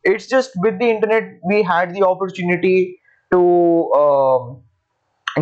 It's 0.04 0.26
just 0.26 0.52
with 0.56 0.78
the 0.78 0.90
internet 0.90 1.24
we 1.44 1.62
had 1.62 1.94
the 1.94 2.06
opportunity 2.06 2.98
to 3.32 3.92
um, 3.92 4.62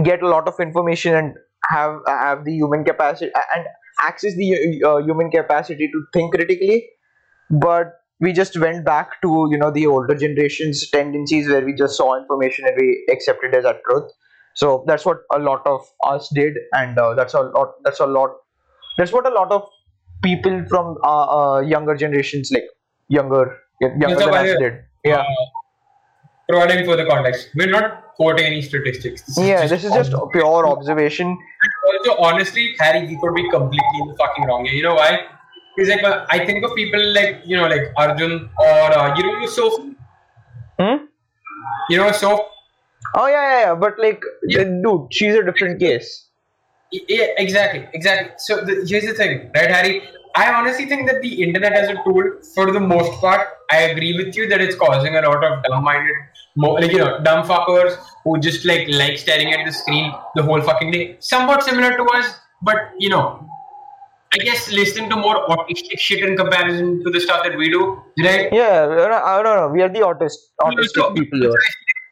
get 0.03 0.23
a 0.23 0.29
lot 0.29 0.49
of 0.49 0.55
information 0.61 1.15
and 1.15 1.35
have 1.69 2.01
have 2.07 2.45
the 2.45 2.53
human 2.53 2.85
capacity 2.85 3.31
and 3.55 3.67
access 4.03 4.35
the 4.37 4.83
uh, 4.87 4.99
human 4.99 5.31
capacity 5.31 5.89
to 5.89 6.05
think 6.13 6.35
critically. 6.35 6.89
But 7.51 7.95
we 8.21 8.33
just 8.33 8.59
went 8.59 8.85
back 8.85 9.21
to 9.23 9.49
you 9.51 9.59
know 9.59 9.71
the 9.71 9.87
older 9.87 10.15
generations 10.15 10.89
tendencies 10.91 11.49
where 11.49 11.65
we 11.65 11.75
just 11.75 11.97
saw 11.97 12.17
information 12.19 12.67
and 12.67 12.77
we 12.81 13.07
accepted 13.11 13.55
as 13.55 13.65
a 13.65 13.79
truth 13.89 14.11
so 14.55 14.85
that's 14.87 15.07
what 15.07 15.19
a 15.33 15.39
lot 15.39 15.67
of 15.67 15.81
us 16.07 16.29
did 16.35 16.59
and 16.73 16.99
uh, 16.99 17.15
that's 17.15 17.35
a 17.35 17.41
lot 17.41 17.73
that's 17.85 18.01
a 18.01 18.07
lot 18.07 18.31
that's 18.99 19.13
what 19.13 19.27
a 19.27 19.31
lot 19.31 19.51
of 19.51 19.63
people 20.23 20.65
from 20.69 20.97
uh, 21.03 21.27
uh, 21.39 21.61
younger 21.61 21.95
generations 21.97 22.51
like 22.53 22.69
younger 23.09 23.59
younger 23.81 24.19
so 24.21 24.27
than 24.27 24.35
us 24.35 24.53
the- 24.53 24.59
did 24.65 24.75
yeah 25.05 25.21
uh, 25.21 25.47
providing 26.49 26.85
further 26.85 27.07
context. 27.07 27.49
We're 27.55 27.71
not 27.71 28.15
quoting 28.17 28.45
any 28.47 28.61
statistics. 28.63 29.23
This 29.23 29.39
yeah 29.39 29.67
this 29.67 29.85
is 29.85 29.93
just 29.93 30.13
pure 30.33 30.67
observation 30.67 31.39
Also, 31.89 32.17
honestly, 32.23 32.65
Harry, 32.79 33.07
we 33.07 33.19
could 33.23 33.35
be 33.35 33.45
completely 33.51 33.99
in 34.03 34.09
the 34.09 34.17
fucking 34.17 34.45
wrong. 34.47 34.67
You 34.67 34.83
know 34.83 34.95
why? 34.95 35.11
He's 35.77 35.89
like 35.89 36.05
I 36.05 36.45
think 36.47 36.65
of 36.65 36.75
people 36.75 37.05
like 37.15 37.43
you 37.45 37.57
know 37.57 37.69
like 37.69 37.85
Arjun 37.97 38.35
or 38.59 38.99
uh, 38.99 39.17
you 39.17 39.23
know 39.27 39.47
Soph. 39.47 39.79
hmm? 40.81 40.97
You 41.91 41.99
know 41.99 42.11
Soph. 42.13 42.41
oh 43.21 43.27
yeah 43.27 43.45
yeah 43.51 43.61
yeah 43.67 43.75
but 43.75 43.99
like 43.99 44.23
Yeah. 44.55 44.65
dude 44.87 45.07
she's 45.19 45.35
a 45.35 45.43
different 45.47 45.81
case 45.85 46.09
Yeah, 46.93 47.27
exactly, 47.39 47.87
exactly. 47.93 48.33
So 48.39 48.65
the, 48.65 48.85
here's 48.89 49.07
the 49.07 49.15
thing, 49.15 49.51
right, 49.55 49.71
Harry? 49.71 50.03
I 50.35 50.53
honestly 50.53 50.87
think 50.87 51.09
that 51.09 51.23
the 51.23 51.43
internet 51.43 51.73
as 51.73 51.89
a 51.89 51.95
tool, 52.05 52.23
for 52.55 52.71
the 52.73 52.81
most 52.81 53.21
part, 53.21 53.49
I 53.71 53.83
agree 53.83 54.17
with 54.17 54.37
you 54.37 54.49
that 54.49 54.61
it's 54.61 54.77
causing 54.77 55.17
a 55.17 55.23
lot 55.23 55.43
of 55.45 55.63
dumb-minded, 55.65 56.17
mo- 56.57 56.75
like 56.75 56.93
you 56.93 56.99
know, 56.99 57.21
dumb 57.23 57.47
fuckers 57.47 57.97
who 58.25 58.39
just 58.39 58.65
like 58.65 58.89
like 58.89 59.19
staring 59.19 59.53
at 59.53 59.67
the 59.67 59.73
screen 59.73 60.13
the 60.37 60.43
whole 60.43 60.61
fucking 60.61 60.91
day. 60.93 61.17
Somewhat 61.21 61.65
similar 61.65 61.97
to 61.97 62.05
us, 62.15 62.35
but 62.63 62.93
you 62.99 63.09
know, 63.09 63.45
I 64.33 64.39
guess 64.39 64.71
listening 64.71 65.11
to 65.11 65.17
more 65.17 65.47
autistic 65.49 65.99
shit 65.99 66.23
in 66.23 66.37
comparison 66.37 67.03
to 67.03 67.11
the 67.11 67.21
stuff 67.21 67.43
that 67.43 67.57
we 67.57 67.69
do, 67.69 68.01
right? 68.23 68.53
yeah 68.53 68.87
I 68.89 69.43
don't, 69.43 69.57
know 69.57 69.69
we 69.69 69.83
are 69.83 69.89
the 69.89 70.01
autist 70.01 70.39
autistic 70.61 71.17
people 71.17 71.41
here 71.41 71.53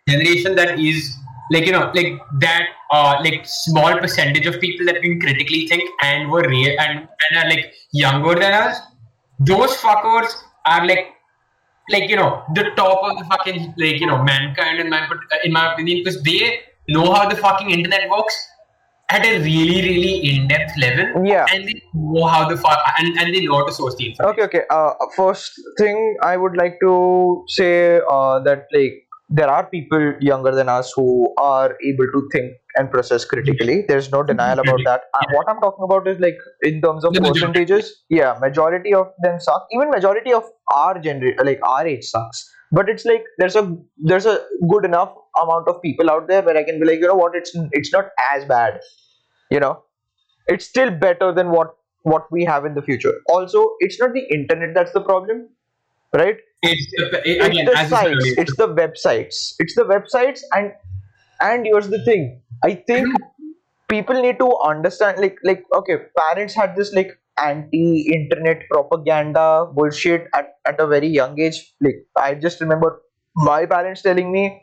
generation 0.08 0.56
that 0.56 0.78
is 0.80 1.16
like 1.50 1.66
you 1.66 1.72
know 1.72 1.90
like 1.94 2.18
that 2.40 2.66
uh 2.92 3.16
like 3.24 3.44
small 3.44 3.98
percentage 3.98 4.46
of 4.46 4.61
people 4.61 4.87
that 4.87 5.00
can 5.02 5.20
critically 5.20 5.66
think 5.66 5.82
and 6.02 6.30
were 6.30 6.46
real 6.48 6.74
and, 6.80 7.08
and 7.30 7.38
are 7.44 7.48
like 7.48 7.72
younger 7.92 8.34
than 8.34 8.52
us 8.52 8.80
those 9.40 9.76
fuckers 9.76 10.28
are 10.66 10.87
like 10.87 11.06
like 11.90 12.08
you 12.11 12.16
know 12.16 12.42
the 12.54 12.64
top 12.76 13.02
of 13.11 13.18
the 13.18 13.24
fucking 13.24 13.74
like 13.78 14.00
you 14.00 14.06
know 14.06 14.22
mankind 14.22 14.78
in 14.78 14.90
my 14.90 15.08
in 15.44 15.52
my 15.52 15.72
opinion 15.72 15.98
because 16.04 16.22
they 16.22 16.61
know 16.88 17.12
how 17.12 17.28
the 17.28 17.37
fucking 17.37 17.70
internet 17.70 18.08
works 18.11 18.37
at 19.11 19.24
a 19.24 19.38
really 19.42 19.80
really 19.88 20.14
in-depth 20.30 20.72
level 20.78 21.24
Yeah. 21.26 21.46
and 21.52 21.66
they 21.66 21.82
know 21.94 22.26
how 22.26 22.46
the 22.48 22.56
fuck 22.58 22.78
and, 22.98 23.18
and 23.18 23.34
they 23.34 23.40
know 23.46 23.54
how 23.58 23.66
to 23.66 23.72
source 23.72 23.94
the 23.96 24.08
information 24.11 24.30
okay 24.32 24.42
okay 24.42 24.62
uh, 24.70 24.92
first 25.16 25.52
thing 25.78 26.16
i 26.22 26.37
would 26.37 26.56
like 26.56 26.78
to 26.80 27.44
say 27.48 28.00
uh, 28.16 28.40
that 28.40 28.66
like 28.72 29.04
there 29.28 29.48
are 29.48 29.66
people 29.66 30.14
younger 30.20 30.54
than 30.54 30.68
us 30.68 30.92
who 30.94 31.34
are 31.38 31.76
able 31.84 32.06
to 32.12 32.28
think 32.32 32.52
and 32.76 32.90
process 32.90 33.24
critically. 33.24 33.84
There's 33.86 34.10
no 34.10 34.22
denial 34.22 34.58
about 34.58 34.80
that. 34.84 35.02
Uh, 35.14 35.26
what 35.32 35.48
i'm 35.48 35.60
talking 35.60 35.84
about 35.84 36.08
is 36.08 36.18
like 36.18 36.38
in 36.62 36.80
terms 36.80 37.04
of 37.04 37.12
percentages 37.12 38.04
yeah 38.08 38.38
majority 38.40 38.94
of 38.94 39.08
them 39.22 39.40
suck. 39.40 39.66
Even 39.72 39.90
majority 39.90 40.32
of 40.32 40.44
our 40.74 40.94
gener 40.98 41.44
like 41.44 41.60
our 41.62 41.86
age 41.86 42.04
sucks. 42.04 42.50
But 42.70 42.88
it's 42.88 43.04
like 43.04 43.24
there's 43.38 43.56
a 43.56 43.76
there's 43.96 44.26
a 44.26 44.40
good 44.70 44.84
enough 44.84 45.12
amount 45.42 45.68
of 45.68 45.80
people 45.82 46.10
out 46.10 46.28
there 46.28 46.42
where 46.42 46.56
i 46.56 46.64
can 46.64 46.80
be 46.80 46.86
like 46.86 47.00
you 47.00 47.08
know 47.08 47.14
what 47.14 47.34
it's 47.34 47.52
it's 47.72 47.92
not 47.92 48.06
as 48.34 48.44
bad 48.44 48.80
you 49.50 49.60
know? 49.60 49.82
It's 50.46 50.64
still 50.66 50.90
better 50.90 51.32
than 51.32 51.50
what 51.50 51.74
what 52.02 52.30
we 52.30 52.44
have 52.44 52.64
in 52.64 52.74
the 52.74 52.82
future. 52.82 53.12
Also 53.28 53.72
it's 53.80 54.00
not 54.00 54.12
the 54.14 54.24
internet 54.32 54.74
that's 54.74 54.92
the 54.92 55.00
problem 55.00 55.48
right? 56.12 56.37
It's 56.62 56.90
the, 56.97 57.23
it's 57.25 57.44
again 57.47 57.64
the 57.66 57.79
as 57.79 57.88
said 57.88 58.21
sites. 58.21 58.35
it's 58.38 58.57
the 58.57 58.68
websites. 58.68 59.55
It's 59.59 59.75
the 59.75 59.85
websites 59.85 60.40
and 60.55 60.73
and 61.40 61.66
here's 61.66 61.88
the 61.88 62.05
thing. 62.05 62.42
I 62.64 62.75
think 62.75 63.09
people 63.88 64.21
need 64.21 64.38
to 64.38 64.57
understand 64.64 65.18
like 65.21 65.38
like 65.44 65.64
okay 65.73 65.97
parents 66.18 66.55
had 66.55 66.77
this 66.77 66.92
like 66.92 67.12
anti-internet 67.42 68.62
propaganda 68.71 69.66
bullshit 69.73 70.27
at, 70.35 70.55
at 70.66 70.81
a 70.81 70.87
very 70.87 71.07
young 71.09 71.38
age. 71.40 71.75
Like 71.81 72.07
i 72.16 72.35
just 72.35 72.61
remember 72.61 73.01
my 73.37 73.66
parents 73.66 74.03
telling 74.03 74.33
me 74.33 74.62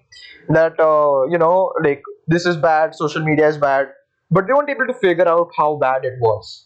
that 0.50 0.80
uh, 0.80 1.24
you 1.32 1.38
know 1.38 1.72
like 1.84 2.04
this 2.28 2.46
is 2.46 2.58
bad 2.58 2.94
social 2.94 3.24
media 3.24 3.48
is 3.48 3.58
bad 3.58 3.88
but 4.32 4.48
they 4.48 4.54
weren't 4.54 4.70
able 4.70 4.88
to 4.88 4.94
figure 4.94 5.28
out 5.28 5.50
how 5.58 5.76
bad 5.78 6.04
it 6.04 6.14
was 6.20 6.65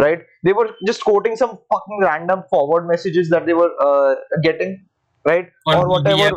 right? 0.00 0.20
They 0.42 0.52
were 0.52 0.70
just 0.86 1.04
quoting 1.04 1.36
some 1.36 1.50
fucking 1.50 2.00
random 2.02 2.44
forward 2.50 2.88
messages 2.88 3.28
that 3.30 3.46
they 3.46 3.54
were 3.54 3.70
uh, 3.80 4.14
getting 4.42 4.86
right? 5.24 5.50
On 5.66 5.76
or 5.76 5.88
whatever. 5.88 6.18
Yeah 6.18 6.30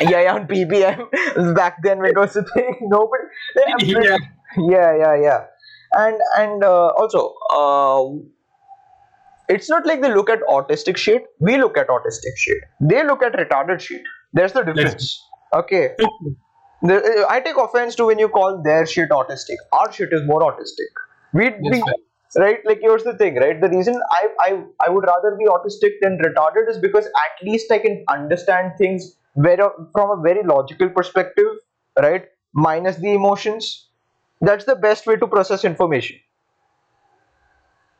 yeah 0.00 0.32
on 0.34 0.46
BBM 0.46 1.54
back 1.54 1.82
then 1.82 2.04
it 2.04 2.16
was 2.16 2.36
a 2.36 2.42
thing 2.54 2.76
nobody 2.82 3.24
Yeah. 3.86 4.16
yeah 4.56 4.96
yeah 4.96 5.14
yeah. 5.16 5.44
And 5.92 6.20
and 6.36 6.64
uh, 6.64 6.88
also 6.88 7.34
uh, 7.50 8.04
it's 9.48 9.70
not 9.70 9.86
like 9.86 10.02
they 10.02 10.12
look 10.12 10.28
at 10.28 10.40
autistic 10.42 10.98
shit. 10.98 11.24
We 11.40 11.56
look 11.56 11.78
at 11.78 11.88
autistic 11.88 12.36
shit. 12.36 12.58
They 12.80 13.04
look 13.04 13.22
at 13.22 13.32
retarded 13.32 13.80
shit. 13.80 14.02
There's 14.34 14.52
the 14.52 14.62
difference. 14.64 15.24
Okay. 15.54 15.94
Uh, 15.98 17.24
i 17.30 17.40
take 17.40 17.56
offense 17.56 17.94
to 17.96 18.04
when 18.04 18.18
you 18.18 18.28
call 18.28 18.62
their 18.62 18.84
shit 18.86 19.08
autistic. 19.08 19.56
Our 19.72 19.90
shit 19.90 20.10
is 20.12 20.20
more 20.26 20.40
autistic. 20.40 21.00
We, 21.32 21.50
we 21.70 21.82
Yes, 21.86 21.94
right? 22.36 22.58
Like 22.64 22.80
here's 22.80 23.04
the 23.04 23.16
thing 23.16 23.36
right? 23.36 23.60
The 23.60 23.68
reason 23.68 24.00
I, 24.10 24.28
I 24.40 24.62
i 24.86 24.90
would 24.90 25.04
rather 25.04 25.36
be 25.38 25.46
autistic 25.46 26.00
than 26.02 26.18
retarded 26.18 26.68
is 26.68 26.78
because 26.78 27.06
at 27.06 27.46
least 27.46 27.72
i 27.72 27.78
can 27.78 28.04
understand 28.08 28.72
things 28.78 29.16
very 29.36 29.68
from 29.92 30.10
a 30.18 30.20
very 30.22 30.42
logical 30.42 30.90
perspective 30.90 31.46
right? 32.00 32.26
Minus 32.52 32.96
the 32.96 33.12
emotions. 33.12 33.88
That's 34.40 34.64
the 34.64 34.76
best 34.76 35.06
way 35.06 35.16
to 35.16 35.26
process 35.26 35.64
information. 35.64 36.16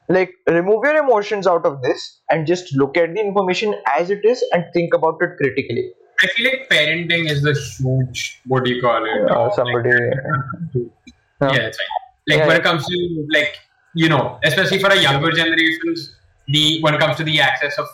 Like 0.09 0.33
remove 0.49 0.85
your 0.85 0.97
emotions 0.97 1.47
out 1.47 1.67
of 1.67 1.83
this 1.83 2.21
and 2.31 2.47
just 2.47 2.75
look 2.75 2.97
at 2.97 3.15
the 3.15 3.21
information 3.21 3.75
as 3.99 4.11
it 4.11 4.25
is 4.25 4.43
and 4.53 4.65
think 4.73 4.95
about 4.95 5.19
it 5.21 5.37
critically. 5.37 5.91
I 6.23 6.27
feel 6.29 6.51
like 6.51 6.69
parenting 6.71 7.31
is 7.31 7.43
the 7.43 7.53
huge 7.53 8.41
what 8.47 8.65
do 8.65 8.73
you 8.73 8.81
call 8.81 9.05
it? 9.05 9.31
Uh, 9.31 9.51
somebody. 9.55 9.91
yeah, 11.43 11.69
it's 11.69 11.79
like 11.79 11.89
like 12.29 12.39
Yeah, 12.39 12.47
when 12.47 12.57
it 12.57 12.63
comes 12.63 12.87
to 12.87 13.27
like 13.33 13.59
you 14.03 14.09
know, 14.13 14.23
especially 14.51 14.79
for 14.85 14.91
a 14.97 14.99
younger 15.07 15.31
generations, 15.41 16.03
the 16.57 16.65
when 16.83 16.95
it 16.99 17.01
comes 17.05 17.17
to 17.21 17.25
the 17.31 17.37
access 17.49 17.79
of 17.85 17.89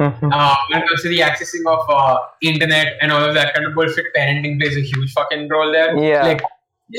Mhm. 0.00 0.30
uh, 0.32 0.56
when 0.70 0.82
it 0.82 0.86
comes 0.88 1.02
to 1.02 1.08
the 1.12 1.20
accessing 1.28 1.64
of 1.74 1.88
uh, 1.98 2.16
internet 2.42 2.88
and 3.00 3.12
all 3.12 3.24
of 3.28 3.34
that 3.34 3.54
kind 3.54 3.66
of 3.66 3.74
bullshit, 3.74 4.06
parenting 4.16 4.58
plays 4.60 4.76
a 4.76 4.84
huge 4.90 5.12
fucking 5.12 5.48
role 5.48 5.70
there. 5.76 5.96
Yeah. 5.98 6.22
Like, 6.28 6.42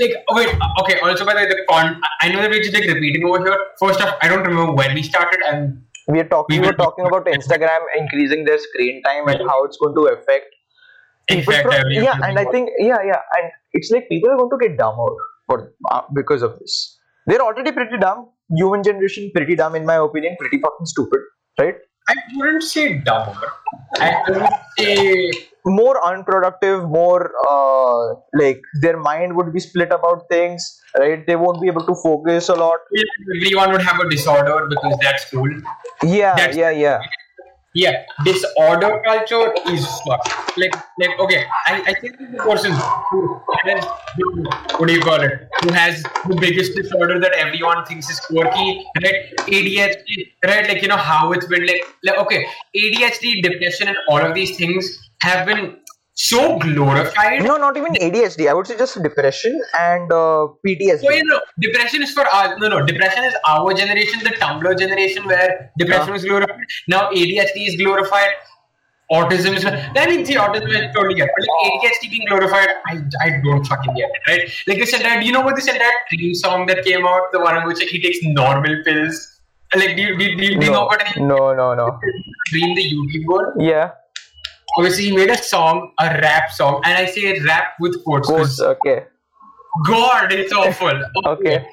like 0.01 0.13
wait, 0.37 0.49
okay. 0.81 0.99
Also, 0.99 1.25
by 1.25 1.33
the 1.33 1.41
way, 1.41 1.47
the 1.53 1.59
con. 1.69 2.01
I 2.21 2.29
know 2.29 2.41
that 2.41 2.49
we're 2.55 2.63
just 2.67 2.73
like 2.73 2.87
repeating 2.93 3.25
over 3.25 3.39
here. 3.47 3.57
First 3.83 4.01
off, 4.01 4.15
I 4.21 4.27
don't 4.33 4.43
remember 4.49 4.73
when 4.81 4.93
we 4.99 5.03
started, 5.03 5.41
and 5.51 5.83
we 6.07 6.19
are 6.23 6.29
talking. 6.35 6.55
We 6.57 6.61
We 6.61 6.67
were 6.71 6.79
talking 6.83 7.05
about 7.11 7.25
Instagram 7.37 7.87
increasing 8.01 8.45
their 8.45 8.57
screen 8.67 9.01
time 9.03 9.27
and 9.35 9.47
how 9.53 9.63
it's 9.65 9.77
going 9.77 9.95
to 10.01 10.07
affect 10.15 10.55
in 11.29 11.39
people. 11.39 11.53
fact, 11.53 11.69
from- 11.69 11.91
yeah, 11.91 12.19
and 12.29 12.39
I 12.39 12.45
think 12.55 12.69
yeah, 12.89 13.01
yeah, 13.13 13.21
and 13.39 13.51
it's 13.73 13.91
like 13.91 14.09
people 14.09 14.31
are 14.35 14.37
going 14.43 14.53
to 14.57 14.61
get 14.67 14.77
dumber 14.83 15.09
for 15.47 15.73
uh, 15.91 16.01
because 16.13 16.41
of 16.51 16.59
this. 16.59 16.94
They're 17.25 17.41
already 17.41 17.71
pretty 17.71 17.97
dumb. 17.97 18.29
Human 18.55 18.83
generation 18.83 19.31
pretty 19.33 19.55
dumb 19.55 19.75
in 19.75 19.85
my 19.85 19.95
opinion. 19.95 20.35
Pretty 20.39 20.59
fucking 20.59 20.85
stupid, 20.85 21.19
right? 21.59 21.75
I 22.07 22.13
wouldn't 22.35 22.61
say 22.63 22.99
dumber. 22.99 23.51
I 23.99 24.21
would 24.29 24.47
say 24.77 25.31
more 25.65 25.97
unproductive 26.05 26.83
more 26.87 27.31
uh, 27.49 28.13
like 28.33 28.61
their 28.81 28.97
mind 28.97 29.35
would 29.35 29.51
be 29.51 29.59
split 29.59 29.91
about 29.91 30.25
things 30.29 30.79
right 30.99 31.25
they 31.25 31.35
won't 31.35 31.59
be 31.59 31.67
able 31.67 31.83
to 31.83 31.95
focus 32.03 32.49
a 32.49 32.53
lot 32.53 32.77
everyone 33.35 33.71
would 33.71 33.81
have 33.81 33.99
a 33.99 34.07
disorder 34.07 34.67
because 34.69 34.95
that's 35.01 35.25
cool. 35.31 35.49
yeah 36.03 36.35
That's- 36.35 36.55
yeah 36.55 36.69
yeah 36.69 36.99
Yeah, 37.75 38.05
disorder 38.23 39.01
culture 39.03 39.53
is. 39.67 39.85
Like, 40.57 40.73
like 40.97 41.19
okay, 41.19 41.45
I, 41.67 41.83
I 41.87 41.93
think 41.99 42.17
the 42.17 42.37
person 42.37 42.71
who 42.71 43.41
has, 43.65 43.83
what 44.77 44.87
do 44.87 44.93
you 44.93 45.01
call 45.01 45.19
it, 45.19 45.49
who 45.61 45.73
has 45.73 46.01
the 46.25 46.37
biggest 46.39 46.73
disorder 46.73 47.19
that 47.19 47.33
everyone 47.33 47.83
thinks 47.85 48.09
is 48.09 48.21
quirky, 48.21 48.85
right? 49.03 49.15
ADHD, 49.39 50.31
right? 50.45 50.69
Like, 50.69 50.81
you 50.81 50.87
know, 50.87 50.95
how 50.95 51.33
it's 51.33 51.47
been 51.47 51.65
like, 51.67 51.83
like 52.05 52.17
okay, 52.19 52.47
ADHD, 52.77 53.43
depression, 53.43 53.89
and 53.89 53.97
all 54.07 54.19
of 54.19 54.33
these 54.33 54.55
things 54.55 54.97
have 55.21 55.45
been 55.45 55.75
so 56.17 56.57
glorified. 56.59 57.41
no 57.43 57.57
not 57.57 57.75
even 57.75 57.93
adhd 58.05 58.47
i 58.49 58.53
would 58.53 58.65
say 58.67 58.77
just 58.77 59.01
depression 59.03 59.53
and 59.79 60.11
uh, 60.11 60.47
ptsd 60.65 61.01
So, 61.01 61.11
you 61.11 61.23
know, 61.25 61.39
depression 61.59 62.01
is 62.03 62.11
for 62.11 62.25
our, 62.33 62.57
no, 62.59 62.69
no, 62.69 62.85
depression 62.85 63.23
is 63.25 63.33
our 63.47 63.73
generation, 63.73 64.21
the 64.23 64.29
Tumblr 64.41 64.77
generation 64.79 65.25
where 65.25 65.71
depression 65.77 66.07
Yeah. 66.07 66.13
was 66.13 66.23
glorified. 66.23 66.67
Now 66.87 67.01
ADHD 67.11 67.67
is 67.71 67.75
glorified. 67.81 68.31
Autism 69.11 69.55
is, 69.57 69.65
I 69.65 70.05
mean, 70.11 70.25
see, 70.25 70.35
autism 70.35 70.69
is 70.77 70.85
totally 70.95 71.15
get, 71.15 71.29
but 71.35 71.45
like 71.49 71.73
ADHD 71.73 72.09
being 72.13 72.25
glorified, 72.29 72.69
I, 72.87 72.93
I 73.25 73.29
don't 73.43 73.63
fucking 73.73 73.93
get 73.99 74.09
it, 74.15 74.21
right? 74.31 74.49
Like 74.67 74.79
this 74.79 74.93
entire, 74.93 75.19
do 75.19 75.25
you 75.27 75.33
know 75.33 75.41
what 75.41 75.55
this 75.57 75.67
entire 75.67 75.91
Dream 76.13 76.33
song 76.33 76.65
that 76.67 76.83
came 76.85 77.05
out, 77.05 77.27
the 77.33 77.39
one 77.41 77.57
in 77.57 77.67
which 77.67 77.79
like, 77.79 77.89
he 77.89 78.01
takes 78.01 78.17
normal 78.23 78.81
pills? 78.87 79.19
Like, 79.75 79.95
do 79.97 80.01
you, 80.01 80.17
do 80.17 80.25
you, 80.25 80.37
do 80.37 80.43
you 80.45 80.55
know 80.59 80.71
no 80.71 80.87
about 80.87 81.01
it? 81.07 81.21
no 81.33 81.53
no 81.61 81.67
no 81.75 81.99
Dream, 82.51 82.73
the 82.81 82.85
YouTube 82.95 83.25
one? 83.35 83.59
yeah 83.59 83.91
Obviously, 84.77 85.05
he 85.05 85.15
made 85.15 85.29
a 85.29 85.37
song, 85.37 85.91
a 85.99 86.05
rap 86.21 86.51
song, 86.51 86.81
and 86.85 86.97
I 86.97 87.05
say 87.05 87.39
rap 87.41 87.73
with 87.79 88.03
quotes. 88.03 88.27
course 88.27 88.59
okay 88.61 89.05
God, 89.87 90.31
it's 90.31 90.53
awful. 90.53 91.01
Okay. 91.27 91.65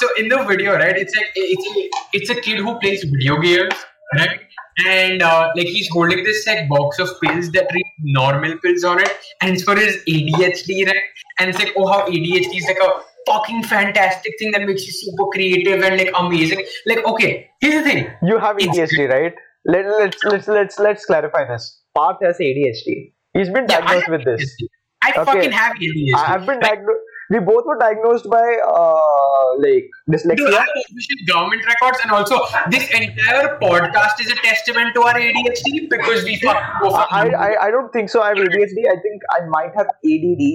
So 0.00 0.06
in 0.18 0.28
the 0.28 0.44
video, 0.44 0.74
right, 0.74 0.96
it's 0.96 1.16
like 1.16 1.30
it's 1.34 1.66
a, 1.66 2.16
it's 2.18 2.30
a 2.30 2.40
kid 2.40 2.58
who 2.58 2.78
plays 2.78 3.02
video 3.04 3.38
games, 3.40 3.74
right? 4.16 4.40
And 4.86 5.22
uh, 5.22 5.50
like 5.56 5.66
he's 5.66 5.88
holding 5.90 6.22
this 6.22 6.46
like 6.46 6.68
box 6.68 6.98
of 7.00 7.08
pills 7.20 7.50
that 7.52 7.66
read 7.74 7.86
normal 8.02 8.56
pills 8.58 8.84
on 8.84 9.00
it, 9.00 9.10
and 9.40 9.54
it's 9.54 9.64
for 9.64 9.74
his 9.74 9.96
ADHD, 10.08 10.86
right? 10.86 11.02
And 11.40 11.50
it's 11.50 11.58
like, 11.58 11.72
oh, 11.76 11.86
how 11.88 12.06
ADHD 12.06 12.54
is 12.58 12.66
like 12.68 12.78
a 12.80 12.90
fucking 13.26 13.64
fantastic 13.64 14.32
thing 14.38 14.52
that 14.52 14.62
makes 14.66 14.86
you 14.86 14.92
super 14.92 15.24
creative 15.32 15.82
and 15.82 15.96
like 15.96 16.12
amazing. 16.16 16.64
Like, 16.86 17.04
okay, 17.04 17.48
here's 17.60 17.74
the 17.82 17.82
thing. 17.90 18.06
you 18.22 18.38
have 18.38 18.56
It's- 18.60 18.76
adhd 18.78 19.08
right 19.10 19.34
Let, 19.64 19.86
let's 19.86 20.24
let's 20.24 20.48
let's 20.48 20.78
let's 20.78 21.04
clarify 21.04 21.44
this 21.46 21.82
Parth 21.94 22.18
has 22.22 22.38
adhd 22.38 23.12
he's 23.34 23.50
been 23.50 23.66
Yeah, 23.68 23.78
I 23.78 23.80
diagnosed 23.80 24.06
have 24.06 24.12
with 24.16 24.24
this 24.24 24.42
ADHD. 24.42 24.68
I 25.02 25.10
Okay. 25.10 25.24
fucking 25.24 25.52
have 25.52 25.72
ADHD. 25.76 26.14
i 26.14 26.24
have 26.26 26.46
been 26.46 26.60
Like, 26.60 26.70
diagnosed 26.70 27.04
we 27.30 27.38
both 27.40 27.64
were 27.66 27.76
diagnosed 27.78 28.28
by 28.30 28.44
uh 28.66 29.58
like 29.64 29.88
Dude, 30.10 30.14
dyslexia 30.14 30.48
I 30.48 30.60
have 30.60 30.68
official 30.84 31.18
government 31.26 31.66
records, 31.66 31.98
and 32.02 32.10
also 32.10 32.38
this 32.70 32.88
entire 32.90 33.58
podcast 33.62 34.20
is 34.20 34.30
a 34.30 34.36
testament 34.36 34.94
to 34.94 35.02
our 35.02 35.14
ADHD 35.14 35.90
because 35.90 36.24
we 36.24 36.36
fucking 36.36 36.80
go 36.80 36.94
I, 36.94 37.26
I, 37.48 37.66
I 37.66 37.70
don't 37.70 37.92
think 37.92 38.08
so. 38.08 38.22
I 38.22 38.28
have 38.30 38.38
ADHD. 38.38 38.86
I 38.94 38.96
think 39.06 39.22
I 39.30 39.40
might 39.56 39.74
have 39.76 39.88
ADD, 40.12 40.46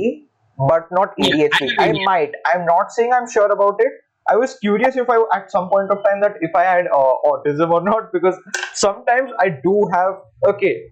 but 0.71 0.87
not 0.91 1.13
Yeah, 1.17 1.47
ADHD. 1.47 1.69
I 1.77 1.89
I 1.89 1.93
might. 2.09 2.31
I'm 2.53 2.65
not 2.65 2.91
saying 2.91 3.13
I'm 3.13 3.29
sure 3.29 3.51
about 3.51 3.75
it. 3.79 3.93
I 4.27 4.35
was 4.37 4.57
curious 4.59 4.95
if 4.95 5.09
I, 5.09 5.21
at 5.33 5.51
some 5.51 5.69
point 5.69 5.91
of 5.91 6.03
time, 6.03 6.21
that 6.21 6.35
if 6.41 6.55
I 6.55 6.63
had 6.63 6.87
uh, 6.87 7.13
autism 7.25 7.71
or 7.71 7.83
not, 7.83 8.11
because 8.13 8.35
sometimes 8.73 9.31
I 9.39 9.49
do 9.49 9.87
have. 9.93 10.13
Okay, 10.47 10.83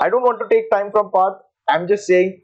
I 0.00 0.08
don't 0.08 0.22
want 0.22 0.40
to 0.40 0.48
take 0.48 0.70
time 0.70 0.90
from 0.90 1.10
Parth. 1.10 1.38
I'm 1.68 1.86
just 1.88 2.06
saying. 2.06 2.40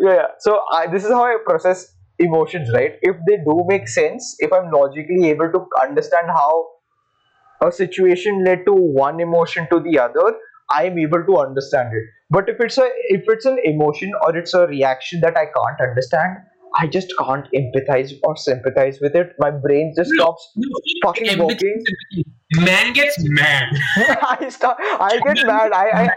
Yeah. 0.00 0.26
So 0.40 0.60
I, 0.72 0.86
this 0.86 1.04
is 1.04 1.10
how 1.10 1.24
I 1.24 1.36
process 1.44 1.94
emotions, 2.18 2.70
right? 2.72 2.92
If 3.02 3.16
they 3.28 3.36
do 3.36 3.64
make 3.68 3.88
sense, 3.88 4.36
if 4.38 4.52
I'm 4.52 4.70
logically 4.70 5.28
able 5.30 5.50
to 5.52 5.66
understand 5.82 6.28
how 6.28 6.66
a 7.62 7.72
situation 7.72 8.44
led 8.44 8.64
to 8.66 8.72
one 8.72 9.20
emotion 9.20 9.66
to 9.72 9.80
the 9.80 9.98
other, 9.98 10.36
I'm 10.70 10.98
able 10.98 11.24
to 11.24 11.38
understand 11.38 11.92
it. 11.92 12.04
But 12.30 12.48
if 12.48 12.56
it's 12.60 12.78
a 12.78 12.88
if 13.08 13.24
it's 13.28 13.44
an 13.44 13.58
emotion 13.64 14.12
or 14.22 14.36
it's 14.36 14.54
a 14.54 14.66
reaction 14.66 15.20
that 15.20 15.36
I 15.36 15.46
can't 15.46 15.80
understand, 15.88 16.38
I 16.78 16.86
just 16.86 17.12
can't 17.18 17.46
empathize 17.54 18.12
or 18.22 18.36
sympathize 18.36 18.98
with 19.00 19.14
it. 19.16 19.34
My 19.38 19.50
brain 19.50 19.94
just 19.96 20.10
No, 20.12 20.24
stops 20.24 20.52
no, 20.56 20.68
fucking 21.04 21.28
empathy 21.28 21.66
working. 21.72 21.84
Man 22.56 22.92
gets 22.92 23.16
mad. 23.20 23.68
I 23.96 24.48
start. 24.50 24.76
I 24.80 25.18
get 25.24 25.46
mad. 25.46 25.72
I 25.72 25.86
I, 26.02 26.08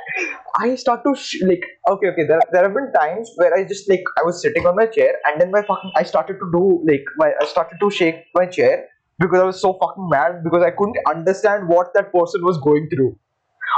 I 0.60 0.76
start 0.76 1.03
to 1.05 1.16
sh- 1.16 1.41
like. 1.43 1.64
Okay, 1.89 2.07
okay. 2.07 2.26
There, 2.28 2.39
there 2.51 2.64
have 2.64 2.74
been 2.74 2.91
times 2.93 3.32
where 3.38 3.53
I 3.57 3.64
just 3.64 3.89
like 3.89 4.03
I 4.20 4.24
was 4.24 4.41
sitting 4.41 4.66
on 4.68 4.76
my 4.76 4.86
chair 4.86 5.14
and 5.26 5.39
then 5.41 5.51
my 5.51 5.62
fucking 5.62 5.91
I 5.95 6.03
started 6.03 6.34
to 6.43 6.51
do 6.57 6.84
like 6.91 7.05
my 7.18 7.32
I 7.41 7.45
started 7.45 7.78
to 7.82 7.89
shake 7.89 8.26
my 8.36 8.45
chair 8.45 8.88
because 9.20 9.39
I 9.39 9.43
was 9.45 9.62
so 9.62 9.74
fucking 9.82 10.10
mad 10.10 10.43
because 10.43 10.64
I 10.64 10.72
couldn't 10.72 10.97
understand 11.07 11.68
what 11.68 11.93
that 11.95 12.12
person 12.14 12.43
was 12.43 12.57
going 12.60 12.89
through 12.93 13.18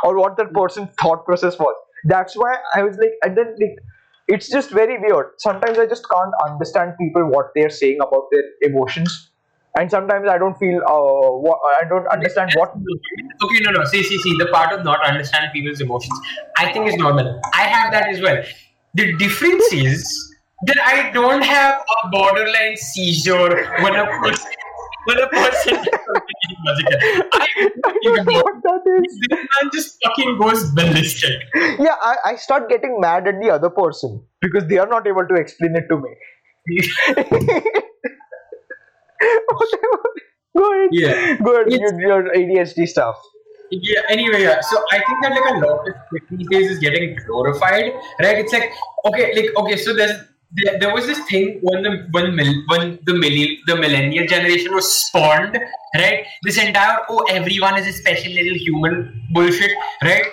or 0.04 0.18
what 0.18 0.38
that 0.38 0.54
person's 0.54 0.90
thought 1.02 1.26
process 1.26 1.58
was. 1.60 1.76
That's 2.06 2.36
why 2.36 2.58
I 2.76 2.84
was 2.84 2.98
like, 2.98 3.14
and 3.24 3.38
then 3.38 3.56
like. 3.60 3.78
It's 4.28 4.50
just 4.50 4.72
very 4.72 4.98
weird. 5.00 5.32
Sometimes 5.38 5.78
I 5.78 5.86
just 5.86 6.08
can't 6.10 6.34
understand 6.48 6.94
people 7.00 7.26
what 7.26 7.52
they're 7.56 7.70
saying 7.70 7.98
about 8.02 8.28
their 8.32 8.44
emotions, 8.62 9.32
and 9.78 9.90
sometimes 9.90 10.28
I 10.30 10.38
don't 10.38 10.58
feel 10.58 10.82
uh 10.88 11.32
what 11.46 11.60
I 11.82 11.88
don't 11.88 12.08
understand 12.08 12.52
what 12.56 12.74
Okay, 13.44 13.60
no, 13.62 13.72
no. 13.72 13.84
See, 13.86 14.04
see, 14.04 14.18
see. 14.20 14.38
The 14.38 14.48
part 14.48 14.74
of 14.74 14.84
not 14.86 15.04
understanding 15.06 15.52
people's 15.52 15.82
emotions, 15.82 16.18
I 16.58 16.72
think 16.72 16.88
is 16.88 16.96
normal. 16.96 17.40
I 17.54 17.64
have 17.64 17.92
that 17.92 18.10
as 18.10 18.22
well. 18.22 18.44
The 18.94 19.14
difference 19.18 19.72
is 19.74 20.36
that 20.68 20.78
I 20.80 21.12
don't 21.12 21.44
have 21.44 21.82
a 21.82 22.10
borderline 22.10 22.78
seizure 22.78 23.66
when 23.82 23.96
a 23.96 24.06
person 24.20 24.52
when 25.06 25.18
a 25.20 25.28
person. 25.28 25.78
I 25.78 27.47
I 27.84 27.93
don't 28.04 28.26
know 28.26 28.41
what 28.41 28.62
that 28.64 28.82
is. 29.04 29.20
this 29.30 29.39
man 29.39 29.72
just 29.74 29.97
fucking 30.04 30.38
goes 30.39 30.72
ballistic. 30.72 31.41
Yeah, 31.56 31.95
I, 32.02 32.16
I 32.26 32.36
start 32.36 32.70
getting 32.70 32.99
mad 32.99 33.28
at 33.28 33.39
the 33.41 33.49
other 33.49 33.70
person 33.70 34.24
because 34.41 34.68
they 34.68 34.78
are 34.78 34.88
not 34.88 35.08
able 35.08 35.28
to 35.28 35.36
explain 35.36 35.76
it 35.76 35.88
to 35.89 35.97
me. 35.97 36.16
Go 40.58 40.72
ahead. 40.72 40.89
Yeah. 40.91 41.38
Go 41.38 41.56
ahead. 41.56 41.72
Your, 41.72 42.02
your 42.02 42.24
ADHD 42.34 42.88
stuff. 42.88 43.18
Yeah. 43.72 44.02
Anyway, 44.10 44.43
yeah. 44.43 44.60
So 44.62 44.84
I 44.91 44.97
think 44.97 45.24
that 45.24 45.32
like 45.32 45.56
a 45.56 45.66
lot 45.66 45.88
of 45.88 45.93
these 46.30 46.47
days 46.49 46.72
is 46.72 46.80
getting 46.80 47.18
glorified, 47.26 47.93
right? 48.20 48.38
It's 48.38 48.52
like 48.52 48.72
okay, 49.06 49.34
like 49.34 49.56
okay. 49.56 49.78
So 49.78 49.93
there's 49.93 50.12
there, 50.54 50.80
there 50.80 50.93
was 50.93 51.06
this 51.08 51.20
thing 51.30 51.60
when 51.62 51.84
the 51.84 52.08
when 52.12 52.36
mil, 52.36 52.54
when 52.68 52.99
the 53.06 53.14
millennial 53.14 53.56
the 53.68 53.76
millennial 53.76 54.28
generation 54.28 54.74
was 54.74 54.93
spawned, 54.93 55.58
right? 55.95 56.26
This 56.43 56.58
entire 56.58 56.99
oh 57.10 57.24
everyone 57.30 57.78
is 57.78 57.88
a 57.88 57.93
special 57.93 58.34
little 58.34 58.58
human 58.58 59.22
bullshit, 59.34 59.72
right? 60.04 60.26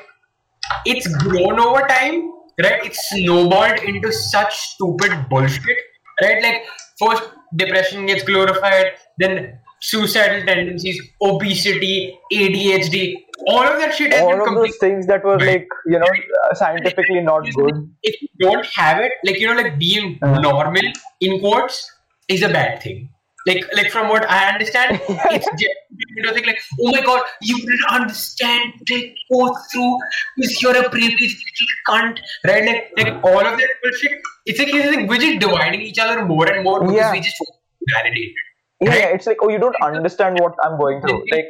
It's 0.84 1.06
grown 1.16 1.60
over 1.60 1.86
time, 1.86 2.32
right? 2.62 2.84
It's 2.84 3.08
snowballed 3.10 3.78
into 3.80 4.12
such 4.12 4.56
stupid 4.56 5.28
bullshit, 5.28 5.78
right? 6.20 6.42
Like 6.42 6.62
first 6.98 7.30
depression 7.54 8.06
gets 8.06 8.24
glorified, 8.24 8.92
then 9.18 9.58
suicidal 9.80 10.44
tendencies, 10.44 11.00
obesity, 11.22 12.18
ADHD, 12.32 13.24
all 13.46 13.62
of 13.62 13.78
that 13.80 13.94
shit 13.94 14.12
has 14.12 14.22
All 14.22 14.30
been 14.32 14.40
of 14.48 14.54
those 14.54 14.76
things 14.78 15.06
that 15.06 15.24
were 15.24 15.38
like, 15.38 15.68
you 15.86 15.98
know, 15.98 16.06
uh, 16.06 16.54
scientifically 16.54 17.20
not 17.20 17.42
good. 17.54 17.88
If 18.02 18.20
you 18.22 18.28
don't 18.40 18.66
have 18.74 18.98
it, 19.00 19.12
like 19.24 19.38
you 19.38 19.46
know, 19.46 19.54
like 19.62 19.78
being 19.78 20.18
Uh-huh. 20.22 20.40
normal 20.40 20.82
in 21.20 21.40
quotes 21.40 21.90
is 22.28 22.42
a 22.42 22.48
bad 22.48 22.82
thing. 22.82 23.08
Like, 23.46 23.64
like 23.74 23.90
from 23.90 24.08
what 24.08 24.28
I 24.28 24.48
understand, 24.52 25.00
it's 25.08 25.46
just 25.62 25.76
to 26.24 26.34
think 26.34 26.46
like, 26.46 26.58
oh 26.82 26.90
my 26.90 27.00
god, 27.00 27.22
you 27.40 27.56
didn't 27.58 27.84
understand, 27.90 28.72
like, 28.90 29.14
go 29.32 29.54
through, 29.72 29.96
because 30.36 30.60
you're 30.60 30.76
a 30.76 30.90
privileged 30.90 31.22
little 31.22 31.70
cunt, 31.88 32.18
right? 32.46 32.64
Like, 32.66 32.90
like 32.98 33.24
all 33.24 33.38
of 33.46 33.56
that 33.58 33.70
bullshit. 33.82 34.12
It's 34.44 34.58
like, 34.58 34.68
it's 34.74 34.94
like 34.96 35.08
we're 35.08 35.18
just 35.18 35.38
dividing 35.38 35.80
each 35.80 35.98
other 35.98 36.24
more 36.26 36.46
and 36.52 36.62
more 36.64 36.80
because 36.80 36.96
Yeah. 36.96 37.12
we 37.12 37.20
just 37.20 37.36
to 37.36 37.46
be 37.86 37.92
validated. 37.94 38.34
yeah, 38.82 38.94
yeah, 38.96 39.14
it's 39.16 39.26
like 39.26 39.38
oh 39.42 39.48
you 39.52 39.58
don't 39.62 39.74
understand 39.86 40.38
what 40.40 40.54
i'm 40.64 40.74
going 40.80 41.00
through 41.04 41.16
like 41.32 41.46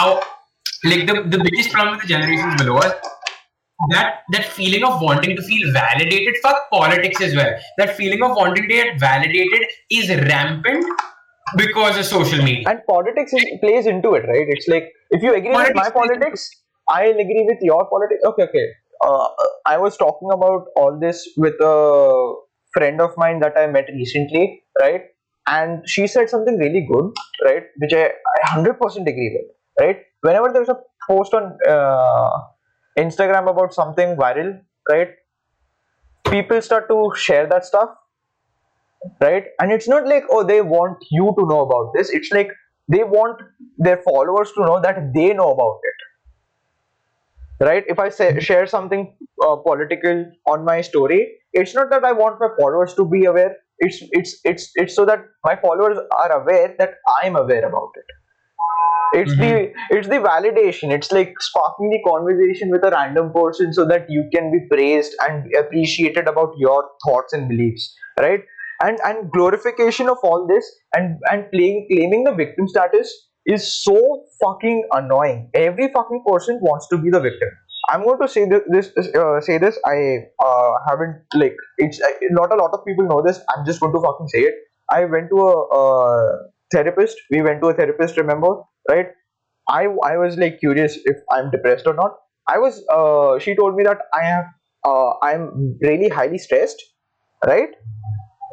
our 0.00 0.20
like 0.84 1.06
the, 1.06 1.22
the 1.28 1.42
biggest 1.42 1.70
problem 1.70 1.96
with 1.96 2.02
the 2.02 2.08
generations 2.08 2.54
below 2.62 2.78
us, 2.78 2.94
that 3.90 4.20
that 4.32 4.44
feeling 4.44 4.84
of 4.84 5.00
wanting 5.00 5.36
to 5.36 5.42
feel 5.42 5.72
validated, 5.72 6.34
fuck 6.42 6.70
politics 6.70 7.20
as 7.20 7.34
well. 7.34 7.52
That 7.78 7.96
feeling 7.96 8.22
of 8.22 8.36
wanting 8.36 8.68
to 8.68 8.68
get 8.68 9.00
validated 9.00 9.66
is 9.90 10.08
rampant 10.08 10.84
because 11.56 11.98
of 11.98 12.04
social 12.04 12.42
media. 12.42 12.68
and 12.68 12.80
politics 12.86 13.32
is, 13.32 13.44
plays 13.60 13.86
into 13.86 14.14
it 14.14 14.26
right? 14.26 14.46
It's 14.48 14.68
like 14.68 14.92
if 15.10 15.22
you 15.22 15.34
agree 15.34 15.50
with 15.50 15.74
my 15.74 15.90
Politics 15.90 15.92
politics 15.92 16.50
i'll 16.88 17.20
agree 17.24 17.44
with 17.48 17.58
your 17.62 17.88
politics. 17.88 18.22
Okay 18.24 18.42
okay. 18.44 18.66
Uh, 19.04 19.28
i 19.66 19.76
was 19.78 19.96
talking 19.96 20.28
about 20.32 20.66
all 20.76 20.98
this 21.00 21.28
with 21.36 21.54
a 21.60 22.34
friend 22.72 23.00
of 23.00 23.10
mine 23.16 23.40
that 23.40 23.56
i 23.56 23.66
met 23.66 23.88
recently 23.94 24.62
right? 24.80 25.02
And 25.46 25.82
she 25.86 26.06
said 26.06 26.28
something 26.28 26.56
really 26.58 26.86
good 26.90 27.12
right? 27.44 27.64
Which 27.78 27.92
i, 27.92 28.04
I 28.06 28.56
100% 28.56 28.76
agree 29.00 29.36
with 29.36 29.50
right 29.80 29.96
whenever 30.22 30.52
there's 30.52 30.68
a 30.68 30.78
post 31.08 31.34
on 31.34 31.56
uh, 31.68 32.40
instagram 32.98 33.50
about 33.50 33.74
something 33.74 34.16
viral 34.16 34.52
right 34.88 35.10
people 36.30 36.60
start 36.62 36.88
to 36.88 37.12
share 37.16 37.46
that 37.46 37.64
stuff 37.64 37.90
right? 39.20 39.44
And 39.58 39.72
it's 39.72 39.88
not 39.88 40.06
like 40.06 40.24
oh 40.30 40.44
they 40.44 40.60
want 40.60 40.98
you 41.10 41.34
to 41.38 41.46
know 41.46 41.60
about 41.60 41.92
this. 41.94 42.10
It's 42.10 42.30
like 42.30 42.50
they 42.88 43.04
want 43.04 43.40
their 43.78 43.98
followers 43.98 44.52
to 44.52 44.60
know 44.62 44.80
that 44.80 45.12
they 45.14 45.32
know 45.32 45.52
about 45.52 45.80
it. 45.82 47.64
Right? 47.64 47.84
If 47.88 47.98
i 47.98 48.08
say 48.08 48.40
share 48.40 48.66
something 48.66 49.14
uh, 49.46 49.56
political 49.56 50.24
on 50.46 50.64
my 50.64 50.80
story 50.80 51.36
it's 51.52 51.74
not 51.74 51.90
that 51.90 52.04
i 52.04 52.12
want 52.12 52.40
my 52.40 52.48
followers 52.58 52.94
to 52.94 53.04
be 53.04 53.24
aware. 53.26 53.56
It's 53.78 53.98
it's 54.12 54.40
it's 54.44 54.70
it's 54.76 54.94
so 54.94 55.04
that 55.06 55.24
my 55.44 55.56
followers 55.56 55.98
are 56.18 56.32
aware 56.40 56.74
that 56.78 56.94
i'm 57.22 57.36
aware 57.36 57.66
about 57.66 57.90
it 57.96 58.19
it's 59.12 59.36
the 59.36 59.72
it's 59.90 60.08
the 60.08 60.16
validation. 60.16 60.92
It's 60.92 61.10
like 61.12 61.34
sparking 61.40 61.90
the 61.90 62.00
conversation 62.08 62.70
with 62.70 62.84
a 62.84 62.90
random 62.90 63.32
person 63.32 63.72
so 63.72 63.86
that 63.86 64.06
you 64.08 64.28
can 64.32 64.50
be 64.52 64.60
praised 64.74 65.14
and 65.28 65.52
appreciated 65.54 66.28
about 66.28 66.54
your 66.58 66.88
thoughts 67.06 67.32
and 67.32 67.48
beliefs 67.48 67.94
right? 68.20 68.40
And 68.82 68.98
and 69.04 69.30
glorification 69.30 70.08
of 70.08 70.18
all 70.22 70.46
this 70.46 70.64
and 70.94 71.18
and 71.30 71.50
playing 71.50 71.86
claiming 71.90 72.24
the 72.24 72.32
victim 72.32 72.68
status 72.68 73.12
is 73.46 73.66
so 73.84 74.24
fucking 74.42 74.88
annoying. 74.92 75.50
Every 75.54 75.88
fucking 75.92 76.24
person 76.26 76.58
wants 76.62 76.88
to 76.88 76.98
be 76.98 77.10
the 77.10 77.20
victim. 77.20 77.48
I'm 77.88 78.04
going 78.04 78.20
to 78.20 78.28
say 78.28 78.46
this, 78.46 78.90
this 78.94 79.14
uh, 79.14 79.40
say 79.40 79.58
this. 79.58 79.78
I 79.84 80.18
uh, 80.44 80.72
haven't 80.88 81.24
like 81.34 81.56
it's 81.78 82.00
uh, 82.00 82.08
not 82.30 82.52
a 82.52 82.56
lot 82.56 82.70
of 82.72 82.84
people 82.86 83.06
know 83.06 83.22
this. 83.26 83.40
I'm 83.50 83.66
just 83.66 83.80
going 83.80 83.92
to 83.92 84.00
fucking 84.00 84.28
say 84.28 84.40
it. 84.40 84.54
I 84.90 85.04
went 85.04 85.28
to 85.30 85.36
a, 85.36 85.68
uh 85.68 86.36
therapist. 86.72 87.16
We 87.30 87.42
went 87.42 87.60
to 87.62 87.68
a 87.68 87.74
therapist 87.74 88.16
remember? 88.16 88.50
Right? 88.88 89.08
I 89.68 89.86
i 90.04 90.16
was 90.18 90.36
like 90.38 90.58
curious 90.60 90.98
if 91.04 91.16
i'm 91.32 91.50
depressed 91.50 91.86
or 91.86 91.94
not. 91.94 92.16
I 92.48 92.58
was 92.58 92.82
uh, 92.98 93.38
she 93.38 93.54
told 93.56 93.76
me 93.76 93.84
that 93.84 93.98
i 94.20 94.22
have 94.24 94.46
uh, 94.90 95.10
i'm 95.28 95.78
really 95.82 96.08
highly 96.08 96.38
stressed 96.38 96.82
right? 97.46 97.70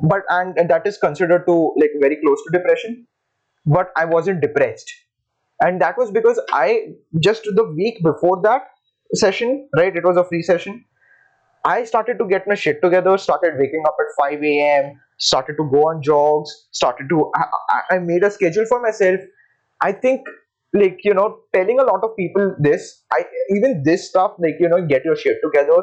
But 0.03 0.23
and, 0.29 0.57
and 0.57 0.69
that 0.69 0.85
is 0.87 0.97
considered 0.97 1.45
to 1.47 1.73
like 1.77 1.91
very 2.01 2.17
close 2.23 2.39
to 2.45 2.57
depression. 2.57 3.07
But 3.65 3.91
i 3.97 4.05
wasn't 4.05 4.41
depressed. 4.41 4.91
And 5.61 5.81
that 5.81 5.97
was 5.97 6.11
because 6.11 6.41
i 6.53 6.67
just 7.29 7.43
the 7.61 7.65
week 7.81 8.03
before 8.03 8.41
that 8.43 8.63
session 9.15 9.69
right 9.77 9.95
it 9.95 10.05
was 10.05 10.17
a 10.17 10.23
free 10.25 10.41
session 10.43 10.83
i 11.71 11.83
started 11.83 12.17
to 12.19 12.25
get 12.31 12.47
my 12.51 12.55
shit 12.63 12.81
together 12.81 13.17
started 13.17 13.53
waking 13.61 13.83
up 13.87 13.95
at 14.03 14.13
5 14.23 14.43
a.m 14.51 14.91
started 15.27 15.55
to 15.59 15.65
go 15.75 15.81
on 15.91 16.01
jogs 16.01 16.51
started 16.71 17.07
to 17.09 17.31
I, 17.35 17.45
I- 17.95 17.99
made 17.99 18.23
a 18.23 18.29
schedule 18.31 18.65
for 18.69 18.81
myself. 18.81 19.19
I 19.81 19.91
think 19.91 20.27
like 20.73 20.99
you 21.03 21.13
know 21.13 21.39
telling 21.55 21.79
a 21.79 21.83
lot 21.83 22.03
of 22.03 22.15
people 22.17 22.55
this 22.59 23.03
i 23.13 23.19
even 23.55 23.81
this 23.83 24.07
stuff 24.09 24.33
like 24.45 24.57
you 24.59 24.69
know 24.69 24.79
get 24.91 25.05
your 25.05 25.15
shit 25.15 25.37
together 25.43 25.77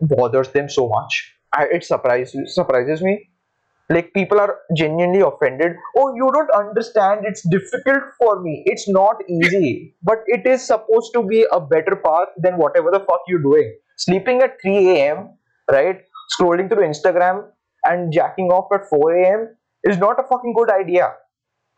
bothers 0.00 0.48
them 0.50 0.68
so 0.68 0.88
much. 0.88 1.34
I, 1.54 1.66
it 1.72 1.84
surprises 1.84 2.54
surprises 2.54 3.02
me. 3.02 3.28
Like 3.90 4.12
people 4.14 4.40
are 4.40 4.56
genuinely 4.76 5.20
offended. 5.20 5.72
Oh 5.96 6.14
you 6.14 6.30
don't 6.32 6.50
understand. 6.56 7.22
It's 7.24 7.42
difficult 7.48 8.04
for 8.18 8.40
me. 8.42 8.62
It's 8.66 8.88
not 8.88 9.16
easy. 9.28 9.96
But 10.02 10.18
it 10.26 10.46
is 10.46 10.66
supposed 10.66 11.12
to 11.14 11.22
be 11.24 11.44
a 11.52 11.60
better 11.60 11.96
path 11.96 12.28
than 12.38 12.56
whatever 12.56 12.90
the 12.92 13.00
fuck 13.00 13.22
you're 13.28 13.42
doing 13.42 13.74
sleeping 14.04 14.42
at 14.42 14.60
3 14.62 14.76
a.m 14.96 15.28
right? 15.70 15.98
Scrolling 16.34 16.68
through 16.70 16.86
instagram 16.88 17.44
and 17.84 18.12
jacking 18.12 18.50
off 18.58 18.68
at 18.76 18.88
4 18.88 19.14
a.m 19.18 19.48
is 19.84 19.98
not 19.98 20.18
a 20.20 20.24
fucking 20.30 20.54
good 20.56 20.70
idea. 20.70 21.12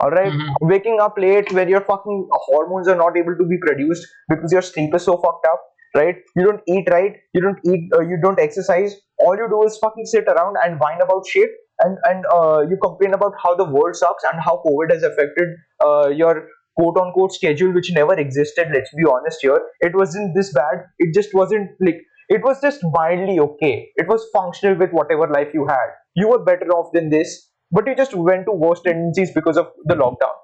All 0.00 0.10
right? 0.10 0.32
Mhm. 0.32 0.54
waking 0.72 0.98
up 1.00 1.18
late 1.24 1.52
where 1.56 1.68
your 1.68 1.80
fucking 1.88 2.28
hormones 2.46 2.88
are 2.88 2.96
not 2.96 3.16
able 3.16 3.36
to 3.40 3.44
be 3.52 3.58
produced 3.66 4.06
because 4.28 4.52
your 4.52 4.62
sleep 4.68 4.94
is 4.98 5.04
so 5.10 5.16
fucked 5.24 5.46
up 5.46 5.60
right? 5.96 6.16
You 6.36 6.44
don't 6.46 6.62
eat 6.66 6.88
right 6.90 7.16
you 7.34 7.40
don't 7.42 7.60
eat 7.72 7.92
uh, 7.98 8.00
you 8.12 8.18
don't 8.22 8.40
exercise 8.46 8.96
all 9.18 9.36
you 9.42 9.46
do 9.52 9.62
is 9.64 9.78
fucking 9.84 10.06
sit 10.14 10.24
around 10.34 10.56
and 10.64 10.80
whine 10.80 11.00
about 11.06 11.26
shit 11.34 11.50
and 11.84 11.98
and 12.10 12.24
uh, 12.38 12.60
you 12.72 12.78
complain 12.86 13.14
about 13.18 13.34
how 13.44 13.54
the 13.54 13.68
world 13.76 13.94
sucks 14.02 14.24
and 14.32 14.40
how 14.48 14.56
covid 14.66 14.92
has 14.96 15.02
affected 15.10 15.54
uh, 15.86 16.08
your 16.22 16.34
quote 16.80 16.96
unquote 17.04 17.32
schedule 17.38 17.72
which 17.78 17.92
never 18.00 18.14
existed 18.24 18.68
let's 18.74 18.90
be 19.00 19.04
honest 19.14 19.38
here. 19.42 19.60
It 19.80 19.94
wasn't 19.94 20.34
this 20.34 20.52
bad. 20.52 20.84
It 20.98 21.14
just 21.14 21.34
wasn't 21.34 21.70
like 21.88 22.00
it 22.36 22.42
was 22.48 22.60
just 22.60 22.84
mildly 22.98 23.38
okay 23.46 23.74
it 23.96 24.08
was 24.08 24.28
functional 24.34 24.76
with 24.84 24.90
whatever 25.00 25.26
life 25.38 25.58
you 25.58 25.66
had 25.66 25.96
you 26.14 26.28
were 26.28 26.42
better 26.50 26.68
off 26.76 26.92
than 26.92 27.10
this 27.10 27.48
but 27.70 27.86
you 27.86 27.94
just 27.96 28.14
went 28.14 28.46
to 28.46 28.52
worse 28.52 28.80
tendencies 28.86 29.32
because 29.40 29.56
of 29.56 29.68
the 29.84 29.94
lockdown 29.94 30.38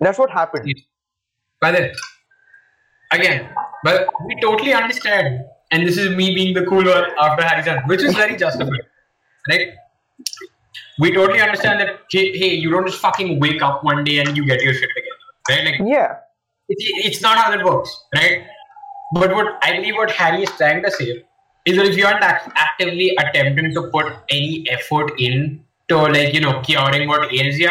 that's 0.00 0.18
what 0.18 0.30
happened. 0.30 0.74
But 1.60 1.92
again, 3.12 3.48
but 3.84 4.08
we 4.26 4.38
totally 4.40 4.74
understand, 4.74 5.40
and 5.70 5.86
this 5.86 5.96
is 5.96 6.14
me 6.14 6.34
being 6.34 6.54
the 6.54 6.66
cool 6.66 6.84
one 6.84 7.04
after 7.20 7.42
Harrison, 7.42 7.78
which 7.86 8.02
is 8.02 8.14
very 8.14 8.36
justified, 8.36 8.82
right? 9.48 9.68
We 10.98 11.12
totally 11.12 11.40
understand 11.40 11.80
that 11.80 12.00
hey, 12.10 12.36
hey, 12.36 12.54
you 12.54 12.70
don't 12.70 12.86
just 12.86 13.00
fucking 13.00 13.40
wake 13.40 13.62
up 13.62 13.82
one 13.82 14.04
day 14.04 14.18
and 14.18 14.36
you 14.36 14.44
get 14.44 14.60
your 14.62 14.74
shit 14.74 14.90
together, 14.94 15.16
right? 15.50 15.64
Like 15.64 15.88
yeah 15.88 16.16
it's, 16.68 16.84
it's 17.06 17.22
not 17.22 17.38
how 17.38 17.50
that 17.50 17.64
works, 17.64 17.94
right? 18.14 18.46
But 19.14 19.32
what 19.34 19.58
I 19.62 19.72
believe 19.76 19.94
what 19.94 20.10
Harry 20.10 20.42
is 20.42 20.50
trying 20.60 20.82
to 20.84 20.90
say 20.90 21.24
is 21.66 21.76
that 21.76 21.86
if 21.86 21.96
you 21.96 22.06
aren't 22.06 22.22
act- 22.22 22.50
actively 22.56 23.12
attempting 23.24 23.72
to 23.74 23.88
put 23.92 24.06
any 24.30 24.66
effort 24.70 25.12
in 25.18 25.64
to 25.88 25.98
like 26.14 26.34
you 26.34 26.40
know 26.40 26.60
curing 26.62 27.08
what 27.08 27.32
ails 27.32 27.58
you, 27.64 27.70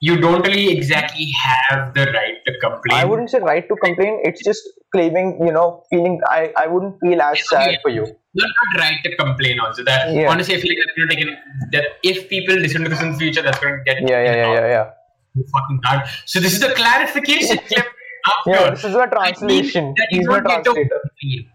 you 0.00 0.16
don't 0.20 0.46
really 0.46 0.68
exactly 0.76 1.26
have 1.44 1.94
the 1.94 2.04
right 2.16 2.36
to 2.46 2.52
complain. 2.64 2.98
i 2.98 3.04
wouldn't 3.04 3.30
say 3.30 3.38
right 3.38 3.66
to 3.68 3.76
complain 3.76 4.18
it's 4.30 4.44
just 4.44 4.68
claiming 4.94 5.28
you 5.46 5.52
know 5.56 5.82
feeling 5.90 6.20
i 6.28 6.52
i 6.62 6.66
wouldn't 6.66 6.96
feel 7.00 7.22
as 7.22 7.48
sad 7.48 7.78
for 7.82 7.90
you 7.98 8.04
You're 8.38 8.48
not 8.60 8.80
right 8.80 8.98
to 9.04 9.16
complain 9.16 9.60
also. 9.66 9.82
That 9.84 10.12
Yeah. 10.14 10.30
honestly, 10.30 10.56
I 10.56 10.60
feel 10.62 10.70
like 10.72 10.80
that's 10.80 10.96
to 10.96 11.06
take 11.12 11.22
in, 11.26 11.30
that 11.74 11.84
if 12.10 12.18
people 12.32 12.58
listen 12.64 12.82
to 12.86 12.90
this 12.94 13.00
in 13.04 13.12
the 13.12 13.18
future, 13.22 13.44
that's 13.46 13.60
going 13.62 13.78
to 13.78 13.84
get 13.86 14.02
yeah 14.10 14.20
yeah 14.26 14.34
yeah 14.40 14.50
yeah 14.56 14.66
yeah 14.74 15.46
fucking 15.54 15.80
hard. 15.84 16.02
So 16.32 16.40
this 16.40 16.52
is 16.52 16.60
the 16.60 16.72
clarification 16.80 17.58
clip. 17.68 17.86
Yeah 18.46 18.70
this 18.70 18.84
is 18.84 18.94
a 18.94 19.06
translation 19.08 19.94
that 19.98 20.08
you 20.10 20.18
he's 20.20 20.26
don't 20.28 20.44
get 20.46 20.64
to 20.64 20.72
translator 20.72 21.00
complain. 21.04 21.50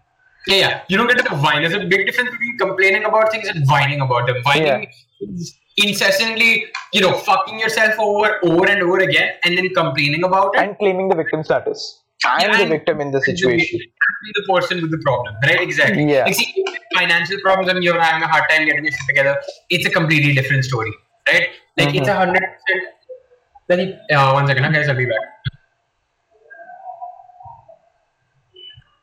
Yeah, 0.48 0.56
yeah. 0.56 0.80
You 0.88 0.96
don't 0.98 1.06
get 1.14 1.24
to 1.24 1.34
whine. 1.36 1.62
There's 1.62 1.74
a 1.74 1.86
big 1.86 2.04
difference 2.06 2.30
between 2.30 2.58
complaining 2.58 3.04
about 3.04 3.30
things 3.30 3.48
and 3.48 3.64
whining 3.72 4.00
about 4.00 4.26
them. 4.26 4.38
Whining 4.44 4.88
is 5.20 5.54
incessantly, 5.76 6.64
you 6.92 7.00
know, 7.00 7.12
fucking 7.12 7.58
yourself 7.60 7.94
over 7.98 8.30
over 8.44 8.66
and 8.68 8.82
over 8.82 8.98
again 8.98 9.34
and 9.44 9.56
then 9.56 9.68
complaining 9.74 10.24
about 10.24 10.54
it. 10.56 10.60
and 10.62 10.76
claiming 10.78 11.08
the 11.08 11.14
victim 11.20 11.44
status 11.44 11.84
i'm 12.24 12.50
the 12.52 12.58
And- 12.64 12.70
victim 12.74 13.00
in 13.04 13.10
the 13.12 13.20
situation 13.28 13.78
Actually 14.08 14.32
the 14.40 14.44
person 14.52 14.82
with 14.82 14.90
the 14.96 14.98
problem, 15.06 15.34
right? 15.44 15.60
Exactly. 15.60 16.04
Yeah. 16.10 16.24
Like, 16.24 16.34
see, 16.34 16.64
financial 16.96 17.38
problems 17.44 17.70
and 17.72 17.82
you're 17.84 18.00
having 18.00 18.22
a 18.22 18.28
hard 18.34 18.44
time 18.50 18.66
getting 18.66 18.84
your 18.84 18.92
shit 18.92 19.06
together, 19.08 19.34
it's 19.70 19.86
a 19.86 19.90
completely 19.90 20.32
different 20.34 20.64
story, 20.64 20.92
right? 21.32 21.48
Like, 21.78 21.94
it's 21.94 22.06
a 22.08 22.10
Mm-hmm. 22.10 22.18
hundred 22.18 22.42
percent. 22.54 22.84
Then 23.68 23.78
he, 23.80 24.14
uh, 24.14 24.32
one 24.34 24.46
second, 24.46 24.72
guys, 24.72 24.88
I'll 24.88 24.96
be 24.96 25.06
back. 25.06 25.26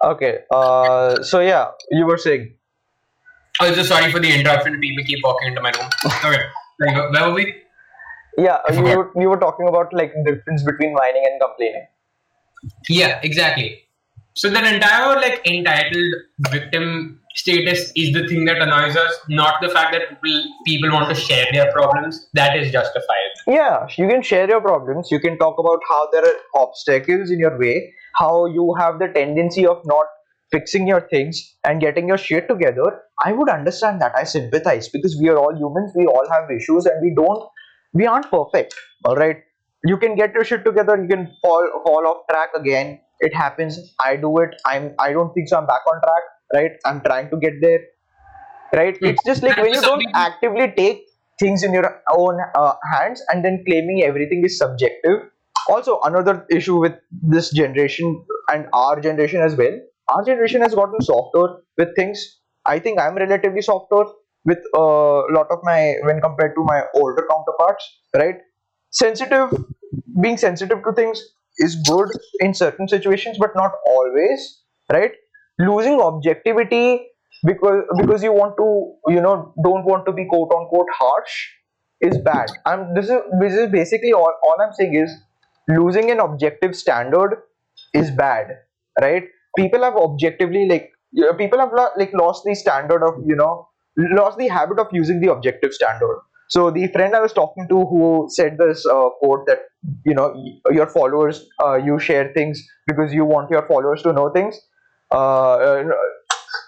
Okay 0.03 0.39
uh 0.51 1.21
so 1.21 1.39
yeah 1.39 1.67
you 1.91 2.05
were 2.05 2.17
saying 2.17 2.53
Oh, 3.61 3.73
just 3.75 3.89
sorry 3.89 4.09
for 4.09 4.19
the 4.21 4.31
interruption. 4.33 4.79
People 4.79 5.03
keep 5.03 5.19
walking 5.21 5.49
into 5.49 5.59
my 5.61 5.71
room. 5.77 5.89
Okay, 6.23 6.43
like, 6.79 7.11
where 7.13 7.27
were 7.27 7.33
we? 7.33 7.55
yeah 8.37 8.59
you 8.71 8.81
were, 8.83 9.11
you 9.21 9.27
were 9.29 9.37
talking 9.37 9.67
about 9.67 9.91
like 9.93 10.13
the 10.13 10.31
difference 10.31 10.63
between 10.63 10.93
whining 10.93 11.23
and 11.29 11.41
complaining 11.41 11.85
Yeah, 12.87 13.19
exactly. 13.21 13.81
So 14.35 14.49
that 14.49 14.63
entire 14.73 15.15
like 15.17 15.45
entitled 15.45 16.13
victim 16.51 17.19
status 17.35 17.91
is 17.97 18.13
the 18.13 18.25
thing 18.29 18.45
that 18.45 18.61
annoys 18.61 18.95
us, 18.95 19.13
not 19.27 19.55
the 19.61 19.67
fact 19.67 19.91
that 19.91 20.07
people 20.23 20.43
people 20.65 20.91
want 20.91 21.09
to 21.13 21.15
share 21.15 21.45
their 21.51 21.69
problems. 21.73 22.29
That 22.33 22.55
is 22.55 22.71
justified. 22.71 23.31
yeah 23.47 23.87
you 23.97 24.07
can 24.07 24.21
share 24.21 24.47
your 24.49 24.61
problems 24.61 25.11
you 25.11 25.19
can 25.19 25.37
talk 25.37 25.59
about 25.61 25.81
how 25.91 25.99
there 26.13 26.25
are 26.31 26.37
obstacles 26.63 27.31
in 27.35 27.39
your 27.39 27.57
way 27.61 27.93
how 28.19 28.45
you 28.45 28.75
have 28.79 28.99
the 28.99 29.07
tendency 29.07 29.65
of 29.65 29.81
not 29.85 30.05
fixing 30.51 30.87
your 30.87 31.01
things 31.09 31.41
and 31.63 31.81
getting 31.81 32.07
your 32.07 32.17
shit 32.17 32.47
together 32.47 32.87
i 33.25 33.31
would 33.31 33.49
understand 33.49 34.01
that. 34.01 34.13
I 34.15 34.23
sympathize 34.23 34.89
because 34.89 35.17
we 35.21 35.29
are 35.29 35.37
all 35.37 35.55
humans 35.55 35.91
we 35.95 36.05
all 36.05 36.27
have 36.31 36.49
issues 36.55 36.85
and 36.85 37.01
we 37.01 37.13
don't 37.15 37.43
we 37.93 38.05
aren't 38.05 38.29
perfect 38.31 38.75
all 39.05 39.15
right? 39.15 39.37
You 39.85 39.97
can 39.97 40.15
get 40.15 40.33
your 40.33 40.43
shit 40.43 40.65
together 40.65 40.97
you 41.01 41.07
can 41.07 41.27
fall 41.41 41.69
fall 41.85 42.07
off 42.07 42.17
track 42.29 42.49
again. 42.55 42.99
It 43.21 43.33
happens. 43.33 43.77
I 44.03 44.15
do 44.15 44.37
it. 44.39 44.49
I'm 44.65 44.93
i 44.99 45.11
don't 45.13 45.33
think 45.33 45.49
so 45.49 45.57
i'm 45.57 45.67
back 45.67 45.81
on 45.91 46.01
track 46.01 46.23
right? 46.53 46.71
I'm 46.85 47.01
trying 47.01 47.29
to 47.29 47.37
get 47.37 47.53
there 47.61 47.79
right? 48.73 48.97
Hmm. 48.97 49.05
it's 49.05 49.23
just 49.25 49.43
like 49.43 49.57
when 49.57 49.73
you 49.73 49.81
don't 49.81 50.05
actively 50.13 50.71
take 50.75 51.03
things 51.39 51.63
in 51.63 51.73
your 51.73 52.01
own 52.15 52.37
uh, 52.55 52.73
hands 52.91 53.23
and 53.29 53.43
then 53.43 53.63
claiming 53.65 54.03
everything 54.03 54.43
is 54.43 54.57
subjective 54.57 55.29
also 55.69 55.99
another 56.03 56.45
issue 56.51 56.79
with 56.79 56.93
this 57.35 57.51
generation 57.51 58.25
and 58.53 58.67
our 58.73 58.99
generation 58.99 59.41
as 59.41 59.55
well 59.55 59.79
our 60.09 60.23
generation 60.25 60.61
has 60.61 60.73
gotten 60.73 61.01
softer 61.01 61.61
with 61.77 61.95
things. 61.95 62.21
I 62.65 62.79
think 62.79 62.99
i'm 62.99 63.15
relatively 63.15 63.61
softer 63.61 64.03
with 64.45 64.59
a 64.75 64.79
lot 64.79 65.47
of 65.51 65.59
my 65.63 65.95
when 66.03 66.21
compared 66.21 66.55
to 66.55 66.63
my 66.63 66.81
older 66.95 67.27
counterparts 67.29 67.85
right? 68.15 68.35
Sensitive 68.91 69.51
being 70.21 70.37
sensitive 70.37 70.83
to 70.83 70.93
things 70.93 71.21
is 71.57 71.75
good 71.87 72.09
in 72.39 72.53
certain 72.53 72.87
situations 72.87 73.37
but 73.39 73.51
not 73.55 73.71
always 73.87 74.63
right? 74.91 75.11
Losing 75.59 75.99
objectivity 76.01 77.07
because 77.45 77.83
because 77.97 78.23
you 78.23 78.33
want 78.33 78.55
to 78.57 79.13
you 79.13 79.21
know 79.21 79.53
don't 79.63 79.85
want 79.85 80.05
to 80.05 80.11
be 80.11 80.25
quote 80.25 80.51
unquote 80.55 80.87
harsh 80.93 81.47
is 82.01 82.17
bad. 82.17 82.47
I'm 82.65 82.93
this 82.93 83.05
is 83.09 83.19
this 83.41 83.53
is 83.53 83.71
basically 83.71 84.13
all, 84.13 84.33
all 84.43 84.55
i'm 84.61 84.73
saying 84.73 84.95
is 84.95 85.11
losing 85.69 86.11
an 86.11 86.19
objective 86.19 86.75
standard 86.75 87.43
is 87.93 88.11
bad 88.11 88.57
right? 89.01 89.23
People 89.57 89.83
have 89.83 89.95
objectively 89.95 90.67
like 90.67 90.91
people 91.37 91.59
have 91.59 91.71
like 91.97 92.11
lost 92.13 92.43
the 92.45 92.55
standard 92.55 93.03
of 93.03 93.15
you 93.25 93.35
know 93.35 93.67
lost 93.97 94.37
the 94.37 94.47
habit 94.47 94.79
of 94.79 94.87
using 94.91 95.19
the 95.21 95.31
objective 95.31 95.73
standard. 95.73 96.19
So 96.49 96.71
the 96.71 96.87
friend 96.87 97.15
i 97.15 97.19
was 97.19 97.33
talking 97.33 97.67
to 97.69 97.85
who 97.85 98.27
said 98.29 98.57
this 98.57 98.85
uh, 98.85 99.09
quote 99.19 99.45
that 99.47 99.59
you 100.05 100.13
know 100.13 100.27
your 100.71 100.87
followers 100.87 101.47
uh, 101.63 101.75
you 101.75 101.99
share 101.99 102.31
things 102.33 102.63
because 102.87 103.13
you 103.13 103.25
want 103.25 103.51
your 103.51 103.67
followers 103.67 104.01
to 104.03 104.13
know 104.13 104.29
things. 104.31 104.59
Uh, 105.11 105.53
uh, 105.55 105.83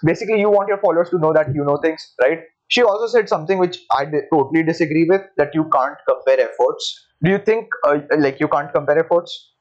basically 0.04 0.40
you 0.40 0.50
want 0.50 0.68
your 0.68 0.78
followers 0.78 1.10
to 1.10 1.18
know 1.18 1.32
that 1.32 1.54
you 1.54 1.64
know 1.64 1.76
things 1.78 2.14
right? 2.22 2.40
She 2.68 2.82
also 2.82 3.06
said 3.06 3.28
something 3.28 3.58
which 3.58 3.78
i 3.90 4.04
totally 4.32 4.62
disagree 4.62 5.06
with 5.08 5.22
that 5.36 5.54
you 5.54 5.64
can't 5.72 5.98
compare 6.08 6.40
efforts 6.40 6.86
do 7.22 7.30
you 7.30 7.38
think 7.38 7.68
uh, 7.86 7.98
like 8.18 8.40
you 8.40 8.48
can't 8.48 8.72
compare 8.72 8.98
efforts? 8.98 9.52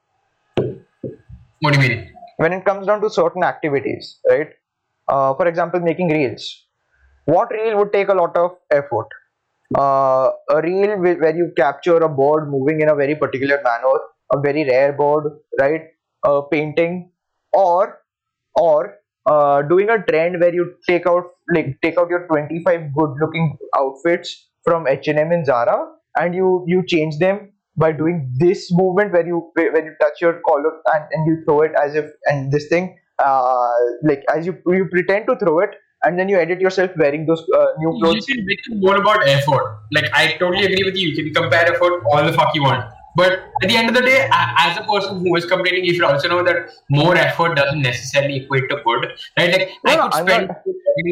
What 1.60 1.74
do 1.74 1.82
you 1.82 1.90
mean? 1.90 2.08
when 2.38 2.54
it 2.54 2.66
comes 2.66 2.88
down 2.88 3.02
to 3.02 3.10
certain 3.10 3.44
activities 3.44 4.20
right? 4.30 4.50
Uh, 5.08 5.34
for 5.36 5.48
example 5.48 5.80
making 5.80 6.10
reels. 6.10 6.66
What 7.26 7.52
reel 7.52 7.78
would 7.78 7.94
take 7.94 8.10
a 8.10 8.14
lot 8.14 8.36
of 8.36 8.52
effort? 8.72 9.08
Uh, 9.78 10.32
a 10.50 10.62
reel 10.64 10.98
where 11.00 11.36
you 11.36 11.52
capture 11.58 11.98
a 11.98 12.10
bird 12.10 12.50
moving 12.50 12.82
in 12.82 12.90
a 12.90 12.96
very 12.96 13.16
particular 13.16 13.62
manner 13.64 14.00
a 14.34 14.40
very 14.40 14.66
rare 14.66 14.94
bird 14.94 15.26
right? 15.60 15.84
A 16.26 16.42
painting. 16.52 17.12
Or 17.54 18.00
or 18.56 18.96
uh, 19.26 19.62
doing 19.64 19.90
a 19.90 20.04
trend 20.04 20.40
where 20.40 20.54
you 20.54 20.76
take 20.88 21.06
out 21.08 21.26
like 21.54 21.78
take 21.82 21.98
out 21.98 22.10
your 22.10 22.28
25 22.28 22.94
good 22.96 23.16
looking 23.22 23.58
outfits 23.78 24.50
from 24.64 24.88
H&M 24.88 25.32
and 25.32 25.46
Zara 25.46 25.88
and 26.18 26.36
you 26.36 26.64
you 26.68 26.84
change 26.86 27.18
them 27.18 27.52
by 27.78 27.92
doing 27.92 28.32
this 28.38 28.72
movement 28.72 29.14
where 29.14 29.26
you 29.26 29.52
when 29.56 29.86
you 29.86 29.94
touch 30.00 30.22
your 30.22 30.42
collar 30.48 30.72
and, 30.94 31.06
and 31.12 31.28
you 31.28 31.44
throw 31.46 31.62
it 31.62 31.72
as 31.82 31.96
if 31.96 32.06
and 32.26 32.52
this 32.52 32.68
thing 32.68 32.98
uh, 33.20 33.70
like 34.04 34.24
as 34.36 34.46
you 34.46 34.58
you 34.68 34.88
pretend 34.92 35.26
to 35.28 35.36
throw 35.38 35.60
it 35.60 35.72
and 36.04 36.20
then 36.20 36.28
you 36.28 36.38
edit 36.38 36.60
yourself 36.60 36.92
wearing 36.98 37.26
those 37.26 37.44
uh, 37.56 37.66
new 37.78 37.92
clothes. 38.00 38.28
You 38.28 38.36
can 38.36 38.46
make 38.46 38.60
it 38.68 38.78
more 38.78 38.96
about 38.96 39.28
effort. 39.28 39.82
Like 39.92 40.10
I 40.14 40.36
totally 40.40 40.66
agree 40.66 40.84
with 40.84 40.98
you. 40.98 41.10
You 41.10 41.32
can 41.32 41.44
compare 41.44 41.72
effort 41.72 42.04
all 42.12 42.26
the 42.26 42.34
fuck 42.34 42.56
you 42.56 42.64
want. 42.64 42.92
But 43.16 43.32
at 43.62 43.68
the 43.70 43.76
end 43.76 43.90
of 43.90 43.96
the 43.96 44.02
day, 44.02 44.30
as 44.32 44.78
a 44.78 44.84
person 44.84 45.20
who 45.20 45.36
is 45.36 45.46
complaining, 45.46 45.84
you 45.86 45.94
should 45.94 46.04
also 46.04 46.30
know 46.30 46.44
that 46.44 46.70
more 46.90 47.16
effort 47.16 47.56
doesn't 47.56 47.82
necessarily 47.82 48.38
equate 48.44 48.70
to 48.70 48.78
good. 48.86 49.12
Right? 49.38 49.52
Like 49.58 49.70
No, 49.86 49.92
I 49.92 49.96
could 49.96 50.14
I'm 50.20 50.28
spend 50.28 50.48
not- 50.48 50.58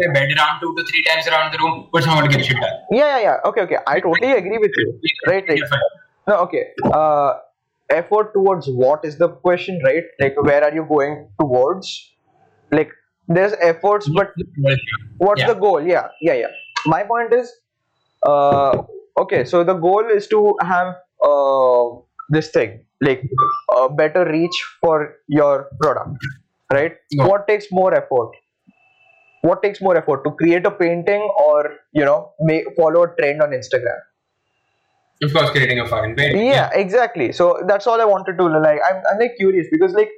my 0.07 0.13
bed 0.13 0.29
around 0.37 0.59
two 0.61 0.73
to 0.77 0.83
three 0.85 1.03
times 1.03 1.27
around 1.27 1.53
the 1.53 1.57
room, 1.59 1.89
but 1.91 2.03
someone 2.03 2.29
get 2.29 2.45
shit 2.45 2.57
done. 2.57 2.71
yeah 2.91 3.05
yeah 3.17 3.19
yeah 3.25 3.37
okay 3.49 3.61
okay 3.61 3.77
I 3.87 3.99
totally 3.99 4.31
agree 4.33 4.57
with 4.57 4.71
you 4.77 4.99
right 5.27 5.43
right. 5.49 5.61
No, 6.27 6.35
okay. 6.45 6.63
Uh, 6.83 7.33
effort 7.89 8.33
towards 8.33 8.67
what 8.67 9.03
is 9.03 9.17
the 9.17 9.29
question, 9.29 9.79
right? 9.83 10.03
Like, 10.19 10.35
where 10.43 10.63
are 10.63 10.73
you 10.73 10.85
going 10.87 11.27
towards? 11.39 12.11
Like, 12.71 12.91
there's 13.27 13.53
efforts, 13.59 14.07
but 14.09 14.31
what's 15.17 15.41
Yeah. 15.41 15.47
the 15.47 15.55
goal? 15.55 15.81
Yeah, 15.81 16.07
yeah, 16.21 16.33
yeah. 16.33 16.51
My 16.85 17.01
point 17.03 17.33
is, 17.33 17.51
uh, 18.23 18.83
okay. 19.17 19.43
So 19.45 19.63
the 19.63 19.73
goal 19.73 20.05
is 20.19 20.27
to 20.27 20.55
have 20.61 20.95
uh, 21.23 22.01
this 22.29 22.49
thing, 22.51 22.85
like, 23.01 23.23
a 23.77 23.89
better 23.89 24.25
reach 24.25 24.63
for 24.81 25.15
your 25.27 25.69
product, 25.81 26.17
right? 26.71 26.95
Yeah. 27.11 27.25
What 27.27 27.47
takes 27.47 27.67
more 27.71 27.93
effort? 27.93 28.31
What 29.41 29.63
takes 29.63 29.81
more 29.81 29.95
effort 29.97 30.23
to 30.25 30.31
create 30.31 30.65
a 30.65 30.71
painting 30.71 31.21
or 31.39 31.75
you 31.93 32.03
know 32.03 32.33
make 32.41 32.65
follow 32.75 33.03
a 33.03 33.15
trend 33.15 33.41
on 33.41 33.51
Instagram? 33.51 33.99
Of 35.21 35.33
course, 35.33 35.49
creating 35.51 35.79
a 35.79 35.87
fucking 35.87 36.15
page. 36.15 36.35
yeah 36.35 36.69
exactly 36.73 37.31
so 37.33 37.61
that's 37.67 37.85
all 37.87 37.99
i 37.99 38.05
wanted 38.05 38.37
to 38.37 38.45
like 38.45 38.79
i'm, 38.89 39.01
I'm 39.11 39.19
like 39.19 39.35
curious 39.37 39.67
because 39.69 39.91
like 39.93 40.09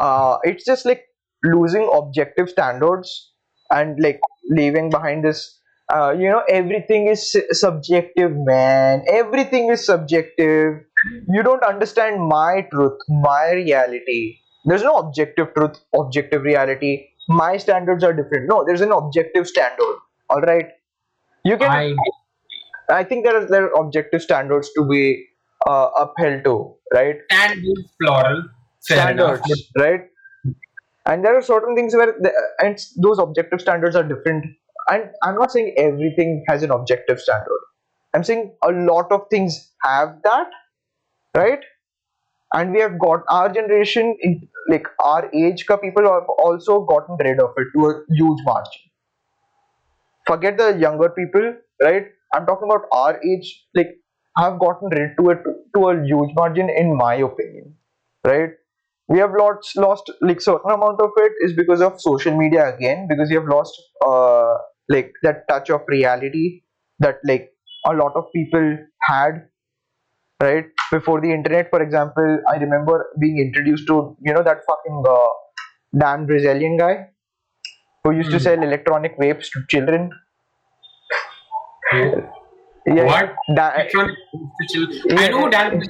uh 0.00 0.38
it's 0.42 0.64
just 0.64 0.86
like 0.86 1.02
losing 1.44 1.88
objective 1.92 2.48
standards 2.48 3.32
and 3.70 3.98
like 4.00 4.20
leaving 4.50 4.88
behind 4.88 5.22
this 5.24 5.60
uh 5.94 6.14
you 6.18 6.28
know 6.28 6.42
everything 6.48 7.06
is 7.08 7.36
subjective 7.52 8.32
man 8.48 9.02
everything 9.10 9.70
is 9.70 9.84
subjective 9.84 10.74
you 11.28 11.42
don't 11.42 11.64
understand 11.64 12.20
my 12.28 12.66
truth 12.72 12.98
my 13.08 13.52
reality 13.52 14.38
there's 14.64 14.82
no 14.82 14.96
objective 14.98 15.52
truth 15.54 15.78
objective 15.94 16.42
reality 16.42 17.06
my 17.28 17.56
standards 17.56 18.04
are 18.04 18.12
different 18.12 18.48
no 18.48 18.64
there's 18.66 18.80
an 18.80 18.92
objective 18.92 19.46
standard 19.46 19.96
all 20.28 20.40
right 20.42 20.66
you 21.44 21.56
can 21.56 21.70
I 21.70 21.94
I 22.90 23.04
think 23.04 23.24
there 23.24 23.36
are 23.36 23.46
there 23.46 23.64
are 23.64 23.84
objective 23.84 24.22
standards 24.22 24.70
to 24.76 24.84
be 24.84 25.26
uh, 25.66 25.88
upheld 25.96 26.44
to, 26.44 26.74
right? 26.94 27.16
and 27.30 27.62
plural. 28.00 28.44
Standards, 28.80 29.42
right? 29.78 30.02
And 31.04 31.24
there 31.24 31.36
are 31.36 31.42
certain 31.42 31.74
things 31.74 31.94
where 31.94 32.06
the, 32.06 32.32
and 32.60 32.78
those 32.96 33.18
objective 33.18 33.60
standards 33.60 33.96
are 33.96 34.02
different. 34.02 34.44
And 34.90 35.10
I'm 35.22 35.34
not 35.36 35.52
saying 35.52 35.74
everything 35.76 36.44
has 36.48 36.62
an 36.62 36.70
objective 36.70 37.20
standard. 37.20 37.60
I'm 38.14 38.24
saying 38.24 38.56
a 38.64 38.72
lot 38.72 39.12
of 39.12 39.26
things 39.30 39.72
have 39.82 40.20
that, 40.24 40.46
right? 41.36 41.60
And 42.54 42.72
we 42.72 42.80
have 42.80 42.98
got 42.98 43.24
our 43.30 43.50
generation, 43.52 44.16
like 44.68 44.86
our 45.04 45.30
age, 45.34 45.66
ka 45.66 45.76
people 45.78 46.04
have 46.04 46.28
also 46.38 46.80
gotten 46.84 47.16
rid 47.24 47.40
of 47.40 47.52
it 47.58 47.68
to 47.76 47.86
a 47.90 48.04
huge 48.10 48.40
margin. 48.44 48.82
Forget 50.26 50.58
the 50.58 50.76
younger 50.78 51.08
people, 51.08 51.54
right? 51.82 52.06
I'm 52.34 52.44
talking 52.46 52.68
about 52.70 52.86
our 52.92 53.20
age, 53.24 53.66
like 53.74 53.88
have 54.36 54.58
gotten 54.58 54.88
rid 54.90 55.16
to 55.18 55.30
it 55.30 55.38
to 55.74 55.88
a 55.88 56.04
huge 56.04 56.30
margin, 56.34 56.68
in 56.68 56.96
my 56.96 57.14
opinion, 57.14 57.74
right? 58.24 58.50
We 59.08 59.18
have 59.18 59.32
lost 59.38 59.76
lost 59.76 60.10
like 60.20 60.40
certain 60.40 60.70
amount 60.70 61.00
of 61.00 61.10
it 61.16 61.32
is 61.42 61.54
because 61.54 61.80
of 61.82 62.00
social 62.00 62.36
media 62.36 62.74
again, 62.74 63.06
because 63.08 63.30
we 63.30 63.36
have 63.36 63.46
lost 63.46 63.80
uh 64.06 64.56
like 64.88 65.12
that 65.22 65.46
touch 65.48 65.70
of 65.70 65.82
reality 65.88 66.62
that 66.98 67.18
like 67.24 67.50
a 67.86 67.92
lot 67.94 68.12
of 68.16 68.24
people 68.34 68.76
had 69.02 69.48
right 70.42 70.66
before 70.92 71.20
the 71.20 71.30
internet 71.36 71.68
for 71.70 71.80
example 71.82 72.28
i 72.52 72.56
remember 72.64 72.96
being 73.20 73.38
introduced 73.46 73.86
to 73.86 73.96
you 74.26 74.32
know 74.34 74.42
that 74.42 74.58
fucking 74.70 75.02
uh, 75.08 75.28
Dan 76.02 76.26
Bilzerian 76.26 76.78
guy 76.78 77.08
who 78.04 78.12
used 78.12 78.30
to 78.32 78.38
Hmm. 78.38 78.44
sell 78.46 78.62
electronic 78.62 79.16
vapes 79.18 79.50
to 79.52 79.64
children 79.68 80.10
yeah 82.86 83.04
What? 83.04 83.34
da-? 83.54 83.88
I 85.16 85.28
know 85.28 85.48
Dan 85.50 85.80
is 85.80 85.88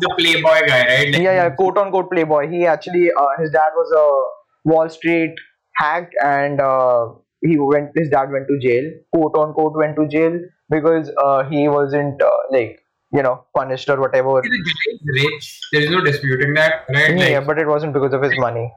the 0.00 0.14
playboy 0.18 0.66
guy, 0.66 0.86
right? 0.86 1.08
Like, 1.12 1.22
yeah 1.22 1.34
yeah 1.40 1.50
quote 1.50 1.78
unquote 1.78 2.10
playboy 2.10 2.48
he 2.48 2.66
actually 2.66 3.10
uh, 3.18 3.26
his 3.38 3.50
dad 3.50 3.70
was 3.74 3.90
a 4.02 4.68
wall 4.70 4.88
street 4.88 5.34
hack 5.76 6.10
and 6.22 6.60
uh, 6.60 7.08
he 7.42 7.58
went 7.58 7.90
his 7.94 8.08
dad 8.08 8.30
went 8.30 8.46
to 8.48 8.58
jail 8.66 8.90
quote 9.14 9.36
unquote 9.36 9.74
went 9.76 9.96
to 9.96 10.06
jail 10.08 10.38
because 10.70 11.10
uh, 11.22 11.42
he 11.48 11.68
wasn't 11.68 12.22
uh, 12.22 12.30
like 12.50 12.78
you 13.12 13.22
know 13.22 13.44
punished 13.56 13.88
or 13.88 14.00
whatever 14.00 14.34
rich. 14.34 15.60
There 15.72 15.82
is 15.82 15.90
no 15.90 16.02
disputing 16.02 16.54
that, 16.54 16.86
right? 16.88 17.16
yeah 17.16 17.38
Like, 17.38 17.46
but 17.46 17.58
it 17.58 17.66
wasn't 17.66 17.92
because 17.92 18.14
of 18.14 18.22
his 18.22 18.38
money 18.38 18.70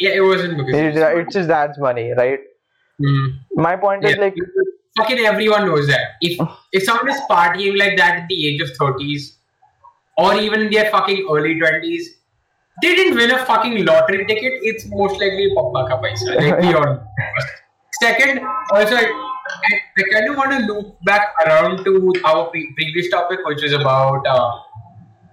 Yeah, 0.00 0.10
it 0.10 0.20
wasn't 0.20 0.56
because 0.58 0.74
It's, 0.74 1.34
his 1.36 1.46
dad's 1.46 1.78
money, 1.78 2.12
right? 2.16 2.40
Mm. 3.02 3.38
My 3.54 3.76
point 3.76 4.04
is 4.04 4.16
like, 4.16 4.34
fucking 4.96 5.18
everyone 5.18 5.66
knows 5.66 5.86
that. 5.88 6.16
If 6.20 6.40
if 6.72 6.84
someone 6.84 7.10
is 7.10 7.20
partying 7.30 7.78
like 7.78 7.96
that 7.96 8.18
at 8.20 8.28
the 8.28 8.38
age 8.48 8.60
of 8.60 8.70
thirties, 8.76 9.36
or 10.16 10.34
even 10.34 10.62
in 10.62 10.70
their 10.70 10.90
fucking 10.90 11.26
early 11.30 11.58
twenties, 11.58 12.08
they 12.82 12.94
didn't 12.94 13.16
win 13.16 13.30
a 13.30 13.44
fucking 13.44 13.84
lottery 13.84 14.26
ticket. 14.26 14.52
It's 14.62 14.86
most 14.86 15.20
likely 15.20 15.52
papa 15.54 15.86
ka 15.90 16.00
paisa. 16.02 16.36
Like 16.36 16.60
we 16.60 16.74
all. 16.74 16.84
know. 16.94 17.02
Second, 18.00 18.40
also, 18.70 18.96
I, 18.96 19.06
I, 19.98 20.02
kind 20.12 20.30
of 20.30 20.36
want 20.36 20.50
to 20.52 20.58
loop 20.72 20.96
back 21.04 21.28
around 21.46 21.84
to 21.84 22.12
our 22.24 22.50
pre- 22.50 22.72
previous 22.74 23.10
topic, 23.10 23.40
which 23.44 23.62
is 23.62 23.72
about 23.72 24.26
uh, 24.26 24.50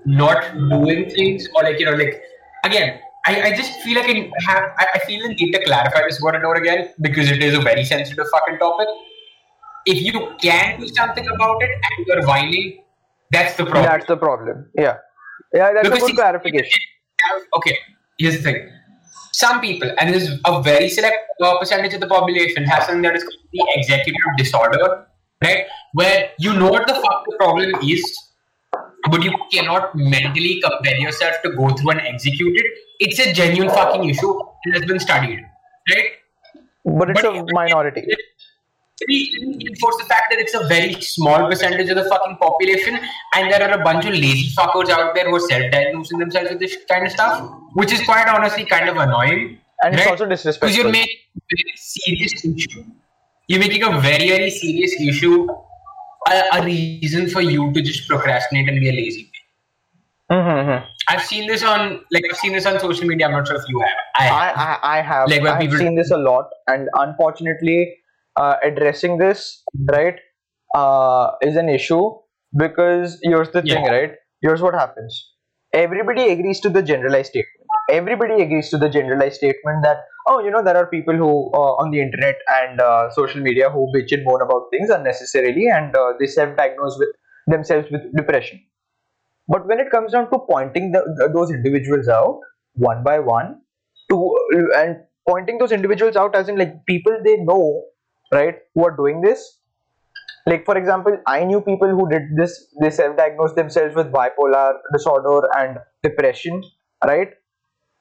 not 0.05 0.53
doing 0.53 1.09
things 1.09 1.47
or 1.55 1.63
like 1.63 1.79
you 1.79 1.85
know 1.85 1.93
like 1.93 2.21
again. 2.63 2.99
I, 3.27 3.49
I 3.49 3.55
just 3.55 3.79
feel 3.81 3.99
like 3.99 4.09
I 4.09 4.31
have 4.47 4.63
I, 4.79 4.87
I 4.95 4.99
feel 5.05 5.21
the 5.21 5.35
need 5.35 5.51
to 5.51 5.63
clarify 5.63 6.01
this 6.07 6.19
word 6.19 6.33
and 6.33 6.43
over 6.43 6.55
again 6.55 6.89
because 7.01 7.29
it 7.29 7.43
is 7.43 7.55
a 7.55 7.61
very 7.61 7.85
sensitive 7.85 8.25
fucking 8.31 8.57
topic 8.57 8.87
if 9.85 10.01
you 10.01 10.33
can 10.41 10.79
do 10.79 10.87
something 10.87 11.27
about 11.27 11.61
it 11.63 11.69
and 11.69 12.07
you're 12.07 12.25
whining, 12.25 12.83
that's 13.31 13.55
the 13.55 13.63
problem. 13.63 13.85
that's 13.85 14.05
the 14.05 14.17
problem. 14.17 14.69
Yeah, 14.75 14.97
yeah, 15.53 15.73
that's 15.73 15.87
a 15.87 15.91
good 15.91 16.01
see, 16.01 16.13
clarification. 16.13 16.79
Okay, 17.57 17.77
here's 18.17 18.37
the 18.37 18.43
thing. 18.43 18.69
Some 19.43 19.59
people, 19.61 19.91
and 19.99 20.13
this 20.13 20.23
is 20.29 20.39
a 20.45 20.61
very 20.61 20.89
select 20.89 21.17
uh, 21.41 21.57
percentage 21.59 21.93
of 21.95 22.01
the 22.01 22.07
population, 22.07 22.63
have 22.65 22.83
something 22.83 23.01
that 23.03 23.15
is 23.15 23.23
called 23.23 23.47
the 23.53 23.63
executive 23.75 24.33
disorder, 24.37 25.05
right? 25.43 25.65
Where 25.93 26.29
you 26.39 26.53
know 26.53 26.69
what 26.69 26.87
the 26.87 26.93
fuck 27.05 27.23
the 27.29 27.35
problem 27.37 27.73
is, 27.83 28.03
but 29.09 29.23
you 29.23 29.33
cannot 29.53 29.95
mentally 29.95 30.61
compel 30.65 30.95
yourself 31.05 31.41
to 31.43 31.51
go 31.61 31.69
through 31.69 31.91
and 31.91 32.01
execute 32.01 32.57
it. 32.57 32.65
It's 32.99 33.19
a 33.19 33.33
genuine 33.33 33.69
fucking 33.69 34.07
issue. 34.09 34.33
It 34.65 34.73
has 34.79 34.85
been 34.85 34.99
studied, 34.99 35.39
right? 35.93 36.11
But 36.85 37.09
it's 37.11 37.21
But- 37.21 37.35
a 37.37 37.45
minority. 37.61 38.03
we 38.07 38.15
reinforce 39.07 39.97
the 39.97 40.05
fact 40.05 40.27
that 40.31 40.39
it's 40.39 40.53
a 40.53 40.67
very 40.67 40.93
small 41.01 41.47
percentage 41.49 41.89
of 41.89 41.95
the 41.95 42.05
fucking 42.05 42.37
population, 42.37 42.99
and 43.35 43.51
there 43.51 43.69
are 43.69 43.79
a 43.79 43.83
bunch 43.83 44.05
of 44.05 44.11
lazy 44.13 44.53
fuckers 44.55 44.89
out 44.89 45.15
there 45.15 45.29
who 45.29 45.35
are 45.35 45.39
self-diagnosing 45.39 46.19
themselves 46.19 46.49
with 46.51 46.59
this 46.59 46.77
kind 46.89 47.05
of 47.05 47.11
stuff, 47.11 47.51
which 47.73 47.91
is 47.91 48.03
quite 48.03 48.27
honestly 48.27 48.65
kind 48.65 48.89
of 48.89 48.97
annoying. 48.97 49.57
And 49.83 49.95
it's 49.95 50.03
right? 50.03 50.11
also 50.11 50.25
because 50.25 50.43
disrespectful. 50.43 50.83
you're 50.83 50.91
making 50.91 51.17
a 51.35 51.41
very 51.49 51.73
serious 51.75 52.45
issue. 52.45 52.83
You're 53.47 53.59
making 53.59 53.83
a 53.83 53.99
very 53.99 54.29
very 54.29 54.51
serious 54.51 54.93
issue 55.01 55.47
a, 56.29 56.43
a 56.53 56.63
reason 56.63 57.29
for 57.29 57.41
you 57.41 57.71
to 57.73 57.81
just 57.81 58.07
procrastinate 58.07 58.69
and 58.69 58.79
be 58.79 58.89
a 58.89 58.91
lazy. 58.91 59.31
Mm-hmm. 60.31 60.85
I've 61.09 61.23
seen 61.23 61.47
this 61.47 61.63
on 61.63 62.01
like 62.11 62.23
I've 62.29 62.37
seen 62.37 62.53
this 62.53 62.65
on 62.65 62.79
social 62.79 63.05
media. 63.05 63.25
I'm 63.25 63.33
not 63.33 63.47
sure 63.47 63.57
if 63.57 63.63
you 63.67 63.79
have. 63.79 63.89
I 64.15 64.23
have. 64.23 64.57
I, 64.57 64.61
I, 64.61 64.99
I 64.99 65.01
have 65.01 65.29
Like 65.29 65.41
I've 65.41 65.59
people- 65.59 65.77
seen 65.77 65.95
this 65.95 66.11
a 66.11 66.17
lot, 66.17 66.49
and 66.67 66.87
unfortunately, 66.93 67.97
uh, 68.35 68.55
addressing 68.63 69.17
this 69.17 69.63
right 69.91 70.15
uh, 70.75 71.31
is 71.41 71.55
an 71.55 71.69
issue 71.69 72.11
because 72.57 73.19
here's 73.23 73.49
the 73.51 73.61
thing, 73.61 73.83
Yeah. 73.85 73.91
right? 73.91 74.11
Here's 74.41 74.61
what 74.61 74.73
happens. 74.73 75.31
Everybody 75.73 76.29
agrees 76.29 76.59
to 76.61 76.69
the 76.69 76.81
generalized 76.81 77.29
statement. 77.29 77.67
Everybody 77.89 78.41
agrees 78.41 78.69
to 78.69 78.77
the 78.77 78.89
generalized 78.89 79.35
statement 79.35 79.83
that 79.83 79.97
oh, 80.27 80.39
you 80.39 80.51
know, 80.51 80.63
there 80.63 80.77
are 80.77 80.85
people 80.85 81.15
who 81.15 81.51
uh, 81.53 81.73
on 81.81 81.91
the 81.91 81.99
internet 82.01 82.35
and 82.49 82.79
uh, 82.79 83.09
social 83.11 83.41
media 83.41 83.69
who 83.69 83.91
bitch 83.95 84.11
and 84.11 84.23
moan 84.23 84.41
about 84.41 84.67
things 84.71 84.89
unnecessarily, 84.89 85.67
and 85.67 85.95
uh, 85.95 86.13
they 86.19 86.27
self-diagnose 86.27 86.97
with 86.99 87.09
themselves 87.47 87.87
with 87.91 88.01
depression. 88.15 88.61
But 89.47 89.67
when 89.67 89.79
it 89.79 89.89
comes 89.91 90.11
down 90.13 90.29
to 90.31 90.39
pointing 90.49 90.91
the, 90.91 91.01
the, 91.17 91.29
those 91.33 91.51
individuals 91.51 92.07
out 92.07 92.39
one 92.73 93.03
by 93.03 93.19
one, 93.19 93.61
to 94.09 94.35
and 94.75 94.97
pointing 95.27 95.57
those 95.57 95.71
individuals 95.71 96.15
out 96.15 96.35
as 96.35 96.49
in 96.49 96.57
like 96.57 96.85
people 96.85 97.17
they 97.23 97.37
know, 97.37 97.83
right, 98.31 98.55
who 98.75 98.85
are 98.85 98.95
doing 98.95 99.21
this. 99.21 99.59
Like 100.47 100.65
for 100.65 100.77
example, 100.77 101.17
I 101.27 101.43
knew 101.43 101.61
people 101.61 101.89
who 101.89 102.09
did 102.09 102.23
this. 102.35 102.67
They 102.81 102.89
self-diagnosed 102.89 103.55
themselves 103.55 103.95
with 103.95 104.07
bipolar 104.11 104.73
disorder 104.91 105.47
and 105.57 105.77
depression, 106.03 106.63
right? 107.05 107.29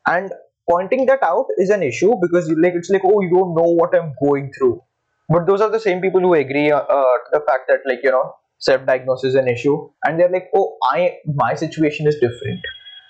And 0.07 0.33
pointing 0.69 1.07
that 1.07 1.23
out 1.23 1.47
is 1.59 1.71
an 1.71 1.83
issue 1.83 2.15
because 2.23 2.51
like 2.51 2.75
it's 2.75 2.91
like 2.91 3.03
oh 3.05 3.21
you 3.21 3.31
don't 3.31 3.55
know 3.55 3.69
what 3.81 3.95
I'm 3.95 4.15
going 4.23 4.53
through. 4.57 4.83
But 5.29 5.47
those 5.47 5.61
are 5.61 5.71
the 5.71 5.81
same 5.81 6.01
people 6.01 6.21
who 6.21 6.35
agree 6.35 6.71
uh, 6.71 6.79
uh, 6.79 7.17
to 7.25 7.31
the 7.33 7.41
fact 7.47 7.69
that 7.69 7.81
like 7.87 8.01
you 8.03 8.11
know 8.11 8.35
self-diagnosis 8.59 9.31
is 9.31 9.35
an 9.35 9.49
issue, 9.49 9.91
and 10.05 10.19
they're 10.19 10.31
like 10.31 10.49
oh 10.55 10.77
I 10.85 11.19
my 11.35 11.55
situation 11.55 12.07
is 12.07 12.17
different. 12.17 12.61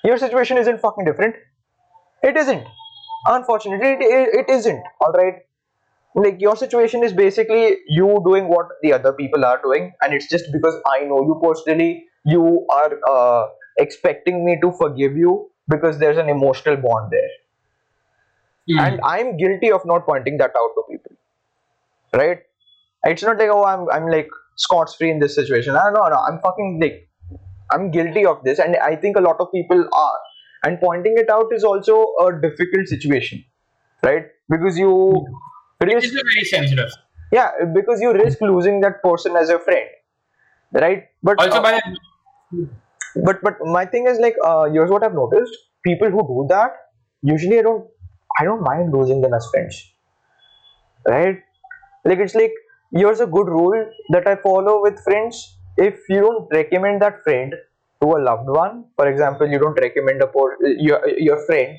Your 0.05 0.19
situation 0.19 0.59
isn't 0.59 0.81
fucking 0.81 1.05
different. 1.05 1.37
It 2.23 2.37
isn't. 2.37 2.67
Unfortunately, 3.27 3.91
it, 3.91 4.01
it, 4.01 4.29
it 4.41 4.51
isn't. 4.51 4.83
All 5.01 5.13
right. 5.13 5.35
Like 6.15 6.41
your 6.41 6.57
situation 6.57 7.05
is 7.05 7.13
basically 7.13 7.77
you 7.89 8.21
doing 8.25 8.49
what 8.49 8.69
the 8.83 8.93
other 8.93 9.13
people 9.13 9.45
are 9.45 9.61
doing, 9.63 9.93
and 10.03 10.13
it's 10.15 10.29
just 10.29 10.51
because 10.53 10.75
I 10.87 11.01
know 11.05 11.23
you 11.23 11.41
personally. 11.43 12.07
You 12.25 12.67
are 12.71 12.99
uh, 13.09 13.49
expecting 13.79 14.45
me 14.45 14.59
to 14.63 14.73
forgive 14.73 15.17
you 15.17 15.51
because 15.69 15.99
there's 15.99 16.19
an 16.19 16.29
emotional 16.29 16.77
bond 16.77 17.11
there, 17.13 17.31
Mm. 18.69 18.81
and 18.81 19.01
I'm 19.05 19.37
guilty 19.37 19.71
of 19.73 19.85
not 19.85 20.07
pointing 20.07 20.37
that 20.39 20.53
out 20.57 20.71
to 20.77 20.83
people. 20.91 21.13
Right? 22.15 22.39
It's 23.05 23.23
not 23.23 23.39
like 23.39 23.51
oh 23.51 23.65
I'm 23.65 23.89
I'm 23.91 24.09
like 24.11 24.29
Scots 24.57 24.95
free 24.97 25.11
in 25.11 25.21
this 25.21 25.35
situation. 25.35 25.75
No, 25.75 25.91
no, 25.91 26.09
no. 26.09 26.17
I'm 26.17 26.41
fucking 26.41 26.81
like 26.81 27.09
I'm 27.73 27.91
guilty 27.91 28.27
of 28.27 28.43
this, 28.45 28.59
and 28.59 28.77
I 28.77 28.97
think 28.97 29.17
a 29.17 29.21
lot 29.21 29.37
of 29.41 29.53
people 29.53 29.89
are. 29.93 30.19
And 30.65 30.79
pointing 30.81 31.15
it 31.17 31.31
out 31.31 31.47
is 31.53 31.65
also 31.65 31.95
a 32.21 32.33
difficult 32.41 32.87
situation, 32.89 33.45
right? 34.03 34.27
Because 34.51 34.79
you 34.79 35.27
risk 35.81 36.07
It's 36.07 36.15
very 36.15 36.45
sensitive. 36.45 36.91
yeah 37.33 37.51
because 37.75 38.01
you 38.01 38.13
risk 38.13 38.41
losing 38.41 38.81
that 38.81 39.03
person 39.03 39.37
as 39.37 39.51
a 39.51 39.59
friend 39.59 39.89
right? 40.73 41.05
But 41.23 41.39
Also, 41.39 41.59
uh, 41.59 41.63
by 41.63 41.81
but 43.27 43.41
but 43.43 43.57
my 43.77 43.85
thing 43.87 44.07
is 44.07 44.19
like 44.19 44.37
uh, 44.45 44.65
here's 44.65 44.91
what 44.91 45.03
i've 45.03 45.15
noticed. 45.15 45.53
People 45.87 46.11
who 46.11 46.23
do 46.31 46.47
that 46.55 46.73
usually 47.23 47.59
i 47.59 47.63
don't 47.63 47.87
i 48.41 48.45
don't 48.45 48.63
mind 48.63 48.93
losing 48.93 49.21
them 49.21 49.35
as 49.35 49.47
friends 49.53 49.83
right? 51.09 51.39
Like 52.05 52.19
it's 52.19 52.35
like 52.35 52.53
here's 52.93 53.21
a 53.21 53.27
good 53.27 53.49
rule 53.49 53.87
that 54.11 54.27
i 54.27 54.37
follow 54.37 54.83
with 54.83 54.99
friends. 55.05 55.59
If 55.77 56.01
you 56.09 56.21
don't 56.21 56.49
recommend 56.53 57.03
that 57.03 57.23
friend 57.25 57.55
to 58.03 58.07
a 58.17 58.21
loved 58.29 58.49
one 58.49 58.85
for 58.97 59.09
example 59.09 59.47
you 59.49 59.59
don't 59.59 59.79
recommend 59.81 60.23
a 60.23 60.27
por- 60.27 60.57
your 60.79 61.01
your 61.19 61.45
friend 61.47 61.77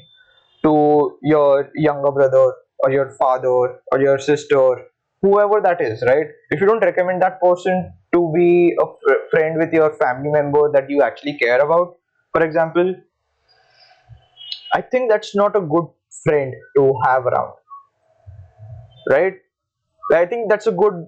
to 0.63 1.17
your 1.23 1.69
younger 1.75 2.11
brother 2.11 2.53
or 2.83 2.91
your 2.91 3.09
father 3.11 3.49
or 3.91 3.99
your 3.99 4.17
sister 4.19 4.87
whoever 5.21 5.61
that 5.61 5.81
is 5.81 6.01
right? 6.07 6.27
If 6.49 6.59
you 6.59 6.65
don't 6.67 6.83
recommend 6.83 7.21
that 7.21 7.39
person 7.41 7.93
to 8.13 8.31
be 8.35 8.75
a 8.81 8.85
fr- 8.85 9.21
friend 9.29 9.57
with 9.57 9.71
your 9.71 9.93
family 9.93 10.29
member 10.29 10.71
that 10.73 10.89
you 10.89 11.01
actually 11.03 11.37
care 11.37 11.59
about 11.59 11.97
for 12.33 12.43
example 12.43 12.95
i 14.77 14.81
think 14.81 15.09
that's 15.11 15.33
not 15.41 15.55
a 15.55 15.61
good 15.73 15.87
friend 16.23 16.53
to 16.77 16.93
have 17.05 17.25
around 17.25 17.53
right? 19.09 19.35
I 20.13 20.25
think 20.25 20.49
that's 20.49 20.67
a 20.67 20.71
good 20.71 21.07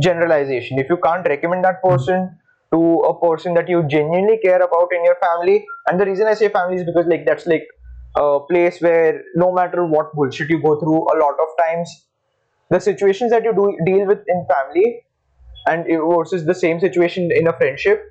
generalization. 0.00 0.78
If 0.78 0.88
you 0.88 0.98
can't 0.98 1.26
recommend 1.26 1.64
that 1.64 1.82
person 1.82 2.38
to 2.72 2.80
a 3.00 3.20
person 3.20 3.54
that 3.54 3.68
you 3.68 3.82
genuinely 3.88 4.38
care 4.44 4.62
about 4.62 4.88
in 4.92 5.04
your 5.04 5.16
family 5.20 5.66
and 5.88 5.98
the 6.00 6.06
reason 6.06 6.28
i 6.28 6.34
say 6.34 6.48
family 6.48 6.76
is 6.76 6.84
because 6.84 7.04
like 7.08 7.26
that's 7.26 7.44
like 7.44 7.66
a 8.16 8.40
place 8.50 8.80
where 8.80 9.22
no 9.34 9.52
matter 9.52 9.84
what 9.86 10.12
bullshit 10.14 10.50
you 10.50 10.60
go 10.62 10.78
through 10.80 11.00
a 11.12 11.16
lot 11.18 11.34
of 11.40 11.48
times 11.64 11.90
the 12.70 12.80
situations 12.80 13.30
that 13.30 13.44
you 13.44 13.54
do 13.54 13.66
deal 13.86 14.06
with 14.06 14.20
in 14.28 14.46
family 14.50 15.02
and 15.66 15.86
it- 15.88 16.00
versus 16.14 16.44
the 16.46 16.54
same 16.54 16.80
situation 16.80 17.30
in 17.32 17.46
a 17.48 17.52
friendship 17.54 18.04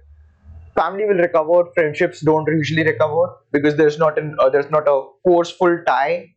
family 0.75 1.05
will 1.05 1.21
recover 1.27 1.63
friendships 1.75 2.21
don't 2.21 2.47
usually 2.47 2.83
recover 2.83 3.23
because 3.51 3.75
there's 3.75 3.97
not 3.97 4.17
an 4.17 4.35
uh, 4.39 4.49
there's 4.49 4.69
not 4.71 4.87
a 4.87 4.97
forceful 5.23 5.77
tie 5.87 6.27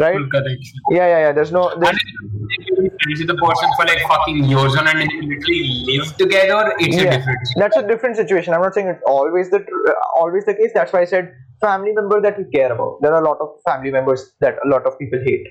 right 0.00 0.18
Correct. 0.32 0.66
yeah 0.90 1.06
yeah 1.12 1.18
yeah 1.26 1.32
there's 1.32 1.52
no 1.52 1.68
And 1.70 1.80
there's, 1.82 1.98
if 1.98 2.66
you're 2.78 2.90
friends 3.02 3.20
with 3.20 3.28
the 3.28 3.36
person 3.36 3.70
for 3.76 3.84
like 3.86 4.00
fucking 4.08 4.44
years 4.44 4.76
on 4.76 4.88
and 4.88 4.98
literally 4.98 5.84
live 5.88 6.16
together, 6.16 6.74
it's 6.78 6.96
a 6.98 7.04
yeah, 7.04 7.10
different. 7.16 7.38
that's 7.56 7.76
a 7.76 7.86
different 7.86 8.16
situation 8.16 8.54
i'm 8.54 8.62
not 8.62 8.74
saying 8.74 8.88
it's 8.88 9.02
always 9.06 9.50
the 9.50 9.60
tr- 9.60 9.88
uh, 9.88 9.94
always 10.16 10.44
the 10.46 10.54
case 10.54 10.70
that's 10.74 10.92
why 10.92 11.00
i 11.00 11.04
said 11.04 11.32
family 11.60 11.92
member 11.92 12.20
that 12.20 12.38
you 12.38 12.46
care 12.52 12.72
about 12.72 12.98
there 13.02 13.12
are 13.14 13.22
a 13.22 13.24
lot 13.28 13.38
of 13.40 13.50
family 13.64 13.90
members 13.90 14.32
that 14.40 14.56
a 14.64 14.68
lot 14.68 14.86
of 14.86 14.98
people 14.98 15.20
hate 15.24 15.46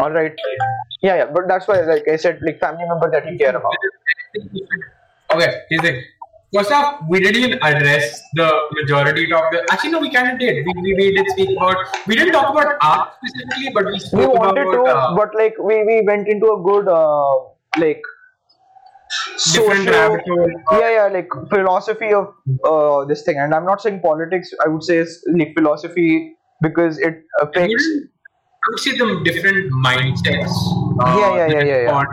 all 0.00 0.10
right 0.10 0.34
yeah 1.02 1.16
yeah 1.16 1.26
but 1.34 1.48
that's 1.48 1.68
why 1.68 1.80
like 1.92 2.08
i 2.08 2.16
said 2.16 2.38
like 2.42 2.58
family 2.60 2.86
member 2.88 3.10
that 3.10 3.30
you 3.30 3.38
care 3.38 3.56
about 3.56 3.72
Okay, 5.34 5.60
here's 5.68 5.82
thing. 5.82 6.02
First 6.54 6.72
off, 6.72 7.02
we 7.06 7.20
didn't 7.20 7.44
even 7.44 7.58
address 7.62 8.22
the 8.32 8.50
majority 8.72 9.24
of 9.24 9.42
the. 9.52 9.66
Actually, 9.70 9.90
no, 9.90 10.00
we 10.00 10.10
kind 10.10 10.32
of 10.32 10.38
did. 10.38 10.64
We, 10.64 10.72
we, 10.80 10.94
we 10.94 11.14
did 11.14 11.26
speak 11.28 11.50
about. 11.54 11.76
We 12.06 12.16
didn't 12.16 12.32
talk 12.32 12.50
about 12.50 12.76
art 12.80 13.12
specifically, 13.18 13.70
but 13.74 13.84
we 13.84 13.92
we 13.92 13.98
spoke 13.98 14.34
wanted 14.34 14.62
about 14.62 14.72
to 14.72 14.90
uh, 14.90 15.14
but 15.14 15.34
like 15.34 15.58
we 15.62 15.84
we 15.84 16.00
went 16.06 16.26
into 16.28 16.46
a 16.46 16.62
good 16.62 16.88
uh, 16.88 17.34
like 17.76 18.00
social- 19.38 20.18
yeah 20.72 20.90
yeah 20.90 21.08
like 21.12 21.28
philosophy 21.50 22.12
of 22.12 22.26
uh, 22.64 23.04
this 23.04 23.22
thing 23.22 23.38
and 23.38 23.54
i'm 23.54 23.64
not 23.64 23.80
saying 23.80 24.00
politics 24.00 24.50
i 24.64 24.68
would 24.68 24.82
say 24.82 24.98
it's 24.98 25.24
like 25.36 25.54
philosophy 25.56 26.34
because 26.60 26.98
it 26.98 27.22
affects 27.40 27.72
wouldn't, 27.72 28.10
would 28.68 28.80
see 28.80 28.96
the 28.96 29.20
different 29.24 29.72
mindsets. 29.72 30.54
Uh, 31.02 31.18
Yeah, 31.20 31.36
yeah, 31.36 31.46
yeah, 31.46 31.64
yeah, 31.64 31.82
yeah. 31.82 32.04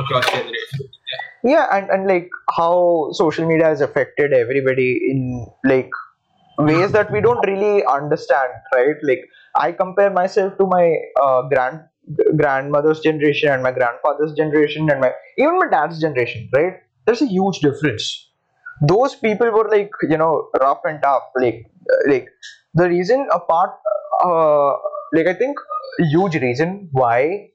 across 0.00 0.26
generations. 0.26 0.98
Yeah. 1.44 1.50
yeah 1.52 1.66
and, 1.76 1.90
and 1.90 2.06
like 2.06 2.30
how 2.56 3.08
social 3.12 3.46
media 3.46 3.66
has 3.66 3.80
affected 3.80 4.32
everybody 4.32 4.90
in 5.10 5.46
like 5.64 5.90
ways 6.58 6.92
that 6.92 7.10
we 7.10 7.20
don't 7.20 7.46
really 7.46 7.84
understand 7.84 8.50
right 8.74 8.96
like 9.02 9.24
i 9.56 9.72
compare 9.72 10.10
myself 10.10 10.56
to 10.58 10.66
my 10.66 10.96
uh, 11.22 11.42
grand 11.48 11.80
grandmother's 12.36 13.00
generation 13.00 13.50
and 13.50 13.62
my 13.62 13.72
grandfather's 13.72 14.32
generation 14.34 14.88
and 14.90 15.00
my 15.00 15.12
even 15.38 15.58
my 15.58 15.68
dad's 15.70 16.00
generation 16.00 16.48
right? 16.54 16.74
There's 17.06 17.22
a 17.22 17.26
huge 17.26 17.60
difference. 17.60 18.30
Those 18.86 19.14
people 19.14 19.50
were 19.50 19.68
like 19.70 19.90
you 20.02 20.18
know 20.18 20.48
rough 20.60 20.80
and 20.84 21.00
tough 21.02 21.22
like 21.36 21.66
like 22.06 22.28
the 22.74 22.88
reason 22.88 23.26
apart 23.32 23.70
uh, 24.24 24.72
like 25.12 25.26
i 25.26 25.34
think 25.34 25.56
huge 25.98 26.34
reason 26.36 26.88
why 26.92 27.48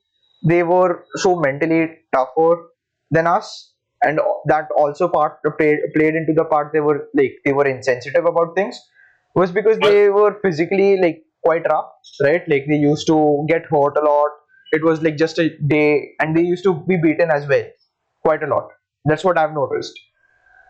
they 0.48 0.64
were 0.64 1.04
so 1.16 1.36
mentally 1.36 1.98
tougher 2.14 2.70
than 3.12 3.28
us 3.28 3.74
and 4.02 4.20
that 4.46 4.70
also 4.78 5.10
part 5.10 5.40
played, 5.58 5.80
played 5.94 6.16
into 6.16 6.32
the 6.34 6.46
part 6.46 6.72
they 6.72 6.80
were 6.80 7.10
like 7.14 7.34
they 7.44 7.52
were 7.52 7.68
insensitive 7.68 8.26
about 8.26 8.56
things 8.56 8.80
was 9.36 9.52
because 9.52 9.78
they 9.80 10.10
were 10.10 10.40
physically 10.42 10.98
like 11.02 11.22
quite 11.44 11.64
rough 11.70 11.92
right? 12.22 12.42
Like 12.48 12.66
they 12.68 12.76
used 12.76 13.08
to 13.08 13.46
get 13.48 13.64
hurt 13.70 13.98
a 13.98 14.02
lot 14.02 14.32
it 14.72 14.84
was 14.84 15.02
like 15.02 15.18
just 15.18 15.40
a 15.40 15.50
day 15.68 16.12
and 16.20 16.36
they 16.36 16.42
used 16.42 16.64
to 16.64 16.74
be 16.88 16.98
beaten 16.98 17.32
as 17.32 17.48
well 17.48 17.66
quite 18.24 18.44
a 18.44 18.48
lot 18.48 18.70
that's 19.06 19.24
what 19.24 19.38
i've 19.38 19.54
noticed 19.54 20.00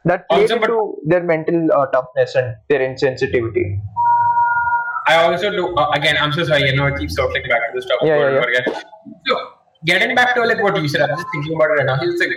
that 0.05 0.27
played 0.29 0.51
Also, 0.51 0.55
into 0.55 0.95
their 1.05 1.23
mental 1.23 1.71
uh, 1.73 1.85
toughness 1.87 2.35
and 2.35 2.55
their 2.69 2.79
insensitivity 2.79 3.79
I 5.07 5.15
also 5.23 5.49
do. 5.49 5.75
Uh, 5.75 5.89
again, 5.93 6.17
I'm 6.21 6.31
so 6.31 6.43
sorry. 6.43 6.69
You 6.69 6.75
know, 6.75 6.85
I 6.85 6.95
keep 6.95 7.09
circling 7.09 7.41
back 7.49 7.61
to 7.67 7.71
this 7.73 7.85
topic 7.85 8.07
Yeah, 8.07 8.13
over 8.13 8.21
yeah, 8.21 8.27
and 8.27 8.37
over 8.37 8.49
again. 8.49 8.83
So, 9.27 9.49
getting 9.85 10.15
back 10.15 10.35
to 10.35 10.43
like 10.45 10.61
what 10.61 10.79
you 10.79 10.87
said, 10.87 11.01
I'm 11.01 11.17
just 11.17 11.25
thinking 11.33 11.55
about 11.55 11.71
it 11.71 11.73
right 11.79 11.85
now. 11.87 11.97
It's 11.99 12.19
like 12.19 12.35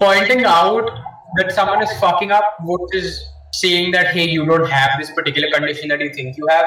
pointing 0.00 0.44
out 0.44 0.90
that 1.36 1.52
someone 1.52 1.82
is 1.82 1.92
fucking 2.00 2.32
up 2.32 2.56
versus 2.66 3.24
saying 3.52 3.92
that 3.92 4.08
hey, 4.08 4.28
you 4.28 4.44
don't 4.46 4.68
have 4.68 4.90
this 4.98 5.10
particular 5.12 5.48
condition 5.52 5.88
that 5.90 6.00
you 6.00 6.12
think 6.12 6.36
you 6.36 6.46
have 6.48 6.66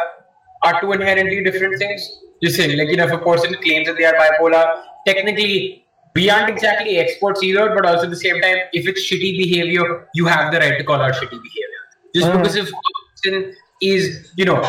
are 0.63 0.79
two 0.81 0.91
inherently 0.91 1.43
different 1.43 1.77
things. 1.79 2.09
Just 2.43 2.57
saying, 2.57 2.77
like 2.77 2.89
you 2.89 2.97
know, 2.97 3.05
if 3.05 3.11
a 3.11 3.17
person 3.17 3.55
claims 3.63 3.87
that 3.87 3.97
they 3.97 4.05
are 4.05 4.13
bipolar, 4.13 4.83
technically 5.07 5.85
we 6.15 6.29
aren't 6.29 6.49
exactly 6.49 6.97
experts 6.97 7.41
either, 7.43 7.73
but 7.75 7.85
also 7.85 8.03
at 8.03 8.09
the 8.09 8.15
same 8.15 8.39
time, 8.41 8.57
if 8.73 8.87
it's 8.87 9.01
shitty 9.11 9.37
behavior, 9.37 10.07
you 10.13 10.25
have 10.25 10.51
the 10.51 10.59
right 10.59 10.77
to 10.77 10.83
call 10.83 11.01
out 11.01 11.13
shitty 11.13 11.39
behavior. 11.47 11.79
Just 12.15 12.27
Mhm. 12.27 12.37
because 12.37 12.55
if 12.55 12.69
a 12.69 12.81
person 13.13 13.55
is, 13.81 14.31
you 14.35 14.45
know, 14.45 14.59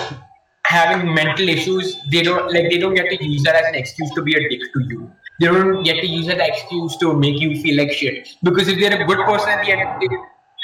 having 0.66 1.12
mental 1.14 1.48
issues, 1.48 1.98
they 2.10 2.22
don't 2.22 2.50
like 2.52 2.70
they 2.70 2.78
don't 2.78 2.94
get 2.94 3.10
to 3.10 3.24
use 3.24 3.42
that 3.42 3.54
as 3.56 3.66
an 3.68 3.74
excuse 3.74 4.10
to 4.14 4.22
be 4.22 4.34
a 4.34 4.48
dick 4.48 4.60
to 4.76 4.84
you. 4.92 5.10
They 5.40 5.48
don't 5.48 5.82
get 5.82 6.00
to 6.00 6.06
use 6.06 6.26
that 6.28 6.40
excuse 6.46 6.96
to 6.98 7.12
make 7.12 7.40
you 7.40 7.60
feel 7.60 7.76
like 7.76 7.92
shit. 7.92 8.28
Because 8.42 8.68
if 8.68 8.78
they're 8.78 9.02
a 9.02 9.04
good 9.04 9.18
person 9.26 9.48
at 9.50 9.64
the 9.64 9.72
end 9.72 9.82
of 9.88 10.00
the 10.00 10.08
day 10.08 10.16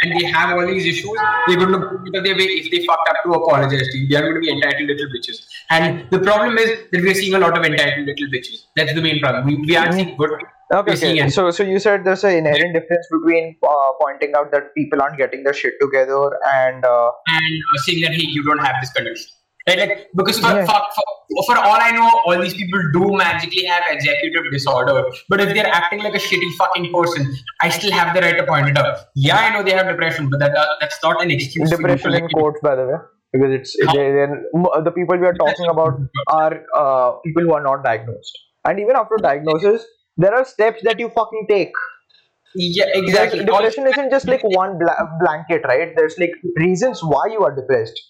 and 0.03 0.19
they 0.19 0.25
have 0.27 0.51
all 0.51 0.67
these 0.67 0.87
issues, 0.87 1.11
they're 1.47 1.57
going 1.57 1.73
to 1.73 1.79
go 1.79 1.87
out 1.87 2.17
of 2.17 2.25
their 2.25 2.37
way 2.37 2.45
if 2.45 2.71
they 2.71 2.85
fucked 2.87 3.09
up 3.09 3.17
to 3.25 3.33
apologize 3.33 3.89
to 3.89 3.99
you. 3.99 4.09
They 4.09 4.17
are 4.17 4.23
going 4.23 4.35
to 4.35 4.41
be 4.41 4.51
entitled 4.51 4.89
little 4.89 5.07
bitches. 5.07 5.47
And 5.71 6.09
the 6.11 6.19
problem 6.21 6.59
is 6.59 6.79
that 6.91 7.03
we're 7.03 7.15
seeing 7.15 7.35
a 7.35 7.39
lot 7.39 7.57
of 7.57 7.65
entitled 7.65 8.07
little 8.07 8.29
bitches. 8.29 8.65
That's 8.77 8.95
the 8.95 9.03
main 9.03 9.21
problem. 9.21 9.47
We, 9.47 9.57
we 9.57 9.77
aren't 9.77 9.95
seeing 9.95 10.17
good. 10.17 10.31
Okay, 10.73 10.93
okay. 10.93 11.29
So, 11.31 11.51
so 11.51 11.65
you 11.65 11.81
said 11.81 12.05
there's 12.05 12.23
an 12.23 12.47
inherent 12.47 12.75
difference 12.75 13.07
between 13.11 13.57
uh, 13.63 13.91
pointing 14.01 14.35
out 14.37 14.53
that 14.53 14.73
people 14.75 15.03
aren't 15.03 15.19
getting 15.19 15.43
their 15.43 15.53
shit 15.53 15.75
together 15.81 16.31
and 16.47 16.85
uh, 16.85 17.11
and 17.27 17.63
uh, 17.75 17.83
saying 17.83 18.03
that 18.03 18.13
hey, 18.13 18.27
you 18.29 18.45
don't 18.45 18.65
have 18.65 18.77
this 18.81 18.93
condition. 18.93 19.27
Right? 19.71 19.81
Like, 19.89 20.09
because 20.21 20.39
for, 20.39 20.53
Yeah. 20.59 20.67
for, 20.67 20.81
for, 20.97 21.45
for 21.49 21.57
all 21.59 21.79
I 21.81 21.91
know, 21.99 22.09
all 22.27 22.41
these 22.41 22.55
people 22.55 22.81
do 22.93 23.17
magically 23.17 23.65
have 23.67 23.85
executive 23.91 24.51
disorder. 24.53 25.05
But 25.29 25.41
if 25.41 25.55
they're 25.55 25.73
acting 25.81 26.03
like 26.03 26.15
a 26.15 26.19
shitty 26.19 26.51
fucking 26.59 26.93
person, 26.93 27.33
I 27.61 27.69
still 27.69 27.93
have 27.93 28.15
the 28.15 28.21
right 28.21 28.37
to 28.39 28.47
point 28.47 28.69
it 28.71 28.79
out. 28.79 28.99
Yeah, 29.15 29.37
I 29.37 29.53
know 29.53 29.63
they 29.63 29.77
have 29.81 29.87
depression, 29.87 30.29
but 30.31 30.41
that 30.41 30.57
uh, 30.57 30.67
that's 30.81 30.99
not 31.03 31.23
an 31.23 31.31
excuse. 31.31 31.71
for 31.71 31.77
depression 31.77 32.15
in 32.15 32.29
quotes, 32.29 32.61
by 32.69 32.75
the 32.75 32.87
way, 32.87 32.99
because 33.33 33.53
it's 33.61 33.77
they, 33.95 34.27
the 34.89 34.93
people 34.95 35.17
we 35.19 35.27
are 35.27 35.35
talking 35.35 35.67
about 35.77 35.95
are 36.29 36.55
uh, 36.77 37.13
people 37.25 37.43
who 37.45 37.53
are 37.55 37.63
not 37.63 37.85
diagnosed, 37.85 38.39
and 38.67 38.81
even 38.81 38.97
after 38.97 39.17
diagnosis, 39.23 39.87
there 40.17 40.35
are 40.35 40.45
steps 40.45 40.83
that 40.91 40.99
you 40.99 41.09
fucking 41.11 41.47
take. 41.49 41.73
Yeah, 42.55 42.87
exactly. 42.95 43.45
Depression 43.45 43.87
isn't 43.87 44.11
just 44.11 44.27
like 44.27 44.43
one 44.43 44.79
bla- 44.79 45.09
blanket, 45.21 45.63
right? 45.65 45.93
There's 45.97 46.17
like 46.19 46.33
reasons 46.57 47.01
why 47.03 47.27
you 47.31 47.45
are 47.45 47.55
depressed. 47.55 48.01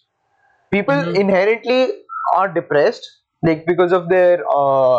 People 0.73 0.95
Mhm. 0.95 1.17
inherently 1.21 1.79
are 2.35 2.49
depressed, 2.49 3.09
like 3.43 3.65
because 3.67 3.93
of 3.93 4.09
their 4.09 4.45
uh, 4.57 4.99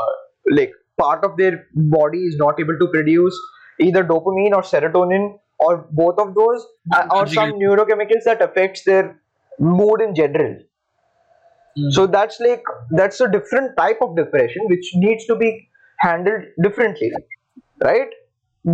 like 0.60 0.74
part 0.98 1.24
of 1.24 1.38
their 1.38 1.66
body 1.96 2.26
is 2.32 2.38
not 2.38 2.60
able 2.60 2.78
to 2.80 2.88
produce 2.96 3.40
either 3.80 4.04
dopamine 4.04 4.54
or 4.54 4.62
serotonin 4.62 5.40
or 5.60 5.88
both 5.92 6.20
of 6.20 6.34
those, 6.36 6.66
uh, 6.96 7.08
or 7.12 7.28
some 7.28 7.54
neurochemicals 7.54 8.24
that 8.26 8.42
affects 8.42 8.84
their 8.84 9.20
mood 9.60 10.02
in 10.02 10.14
general. 10.16 10.58
Mm. 11.78 11.92
So 11.94 12.08
that's 12.08 12.40
like 12.40 12.64
that's 12.92 13.22
a 13.22 13.28
different 13.30 13.78
type 13.78 14.00
of 14.02 14.16
depression 14.16 14.64
which 14.68 14.92
needs 14.96 15.26
to 15.28 15.36
be 15.36 15.70
handled 16.00 16.44
differently, 16.62 17.12
right? 17.84 18.10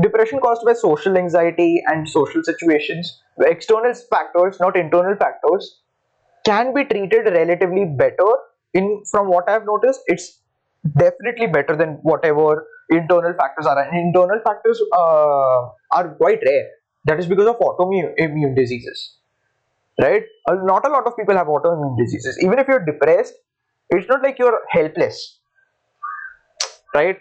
Depression 0.02 0.40
caused 0.40 0.66
by 0.66 0.74
social 0.74 1.18
anxiety 1.18 1.84
and 1.88 2.10
social 2.10 2.44
situations, 2.44 3.22
external 3.42 3.94
factors, 4.10 4.58
not 4.60 4.76
internal 4.76 5.16
factors, 5.16 5.82
can 6.50 6.74
be 6.74 6.86
treated 6.86 7.30
relatively 7.38 7.86
better. 7.86 8.32
In 8.74 9.04
from 9.12 9.28
what 9.28 9.50
I've 9.50 9.66
noticed, 9.66 10.02
it's 10.08 10.40
definitely 10.98 11.48
better 11.48 11.76
than 11.76 12.00
whatever 12.14 12.66
internal 12.90 13.34
factors 13.44 13.66
are. 13.66 13.78
And 13.84 13.98
internal 14.08 14.40
factors 14.46 14.82
uh, 14.94 15.62
are 16.00 16.16
quite 16.18 16.40
rare. 16.46 16.68
That 17.06 17.20
is 17.20 17.28
because 17.28 17.48
of 17.48 17.60
autoimmune 17.60 18.56
diseases 18.56 19.18
right? 20.02 20.24
Uh, 20.50 20.56
not 20.64 20.86
a 20.86 20.90
lot 20.90 21.08
of 21.08 21.16
people 21.18 21.36
have 21.36 21.48
autoimmune 21.48 21.98
diseases. 21.98 22.38
Even 22.42 22.60
if 22.60 22.68
you're 22.68 22.86
depressed, 22.86 23.34
it's 23.90 24.08
not 24.08 24.22
like 24.22 24.38
you're 24.40 24.60
helpless, 24.70 25.40
right? 26.94 27.18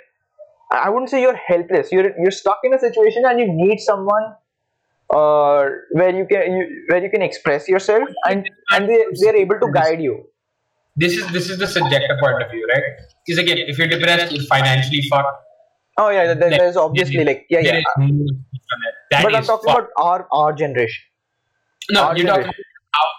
I 0.70 0.90
wouldn't 0.90 1.10
say 1.10 1.22
you're 1.22 1.36
helpless. 1.36 1.92
You're 1.92 2.10
you're 2.18 2.32
stuck 2.32 2.58
in 2.64 2.74
a 2.74 2.78
situation 2.78 3.22
and 3.24 3.38
you 3.38 3.46
need 3.48 3.78
someone 3.78 4.34
uh, 5.10 5.64
where 5.92 6.14
you 6.14 6.26
can 6.26 6.52
you, 6.56 6.84
where 6.88 7.02
you 7.02 7.10
can 7.10 7.22
express 7.22 7.68
yourself 7.68 8.08
and 8.28 8.48
and 8.72 8.88
they 8.88 9.04
they're 9.20 9.36
able 9.36 9.58
to 9.60 9.70
guide 9.72 10.02
you. 10.02 10.16
this 11.02 11.14
is 11.16 11.26
this 11.32 11.48
is 11.54 11.58
the 11.62 11.66
subjective 11.72 12.18
point 12.20 12.42
of 12.42 12.50
view, 12.50 12.66
right? 12.74 12.84
Because 13.24 13.38
again, 13.42 13.58
if 13.72 13.78
you're 13.78 13.88
depressed, 13.88 14.32
you're 14.32 14.46
financially 14.52 15.02
fucked. 15.10 15.42
Oh 15.98 16.08
yeah, 16.10 16.24
there, 16.28 16.36
There- 16.42 16.58
there's 16.58 16.76
obviously 16.84 17.24
like 17.24 17.46
yeah 17.50 17.60
yeah. 17.66 17.78
is 17.78 17.84
no 17.98 18.06
escape 18.06 18.62
from 18.70 18.86
it. 18.90 18.94
That 19.10 19.22
But 19.26 19.34
I'm 19.40 19.44
talking 19.50 19.72
fucked. 19.72 19.90
about 19.98 20.06
our 20.12 20.28
our 20.32 20.52
generation. 20.52 21.04
No, 21.98 22.04
our 22.06 22.16
you're 22.16 22.26
talking. 22.26 22.52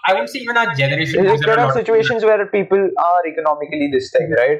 I 0.08 0.12
wouldn't 0.12 0.30
say 0.30 0.40
even 0.40 0.56
our 0.56 0.74
generation. 0.74 1.24
There 1.46 1.60
are 1.60 1.72
situations 1.72 2.24
where 2.24 2.46
people 2.46 2.82
are 3.04 3.20
economically 3.32 3.88
this 3.92 4.10
thing, 4.16 4.34
right? 4.38 4.58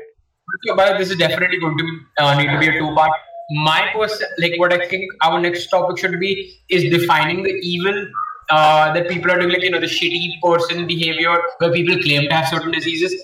but 0.77 0.99
this 0.99 1.11
is 1.11 1.17
definitely 1.17 1.59
going 1.61 1.77
to 1.79 1.87
uh, 2.25 2.35
need 2.41 2.51
to 2.53 2.59
be 2.61 2.69
a 2.69 2.73
two 2.79 2.95
part. 2.95 3.11
My 3.51 3.91
person, 3.95 4.27
like 4.39 4.59
what 4.59 4.73
I 4.73 4.87
think 4.87 5.11
our 5.23 5.41
next 5.41 5.69
topic 5.69 5.99
should 5.99 6.21
be 6.21 6.59
is 6.69 6.85
defining 6.91 7.43
the 7.43 7.51
evil 7.51 8.09
uh, 8.51 8.93
that 8.93 9.09
people 9.09 9.31
are 9.31 9.39
doing, 9.39 9.51
like 9.51 9.63
you 9.63 9.71
know 9.71 9.81
the 9.81 9.87
shitty 9.87 10.41
person 10.43 10.87
behavior 10.87 11.37
where 11.59 11.73
people 11.73 11.97
claim 12.03 12.29
to 12.29 12.35
have 12.35 12.49
certain 12.49 12.73
diseases, 12.73 13.15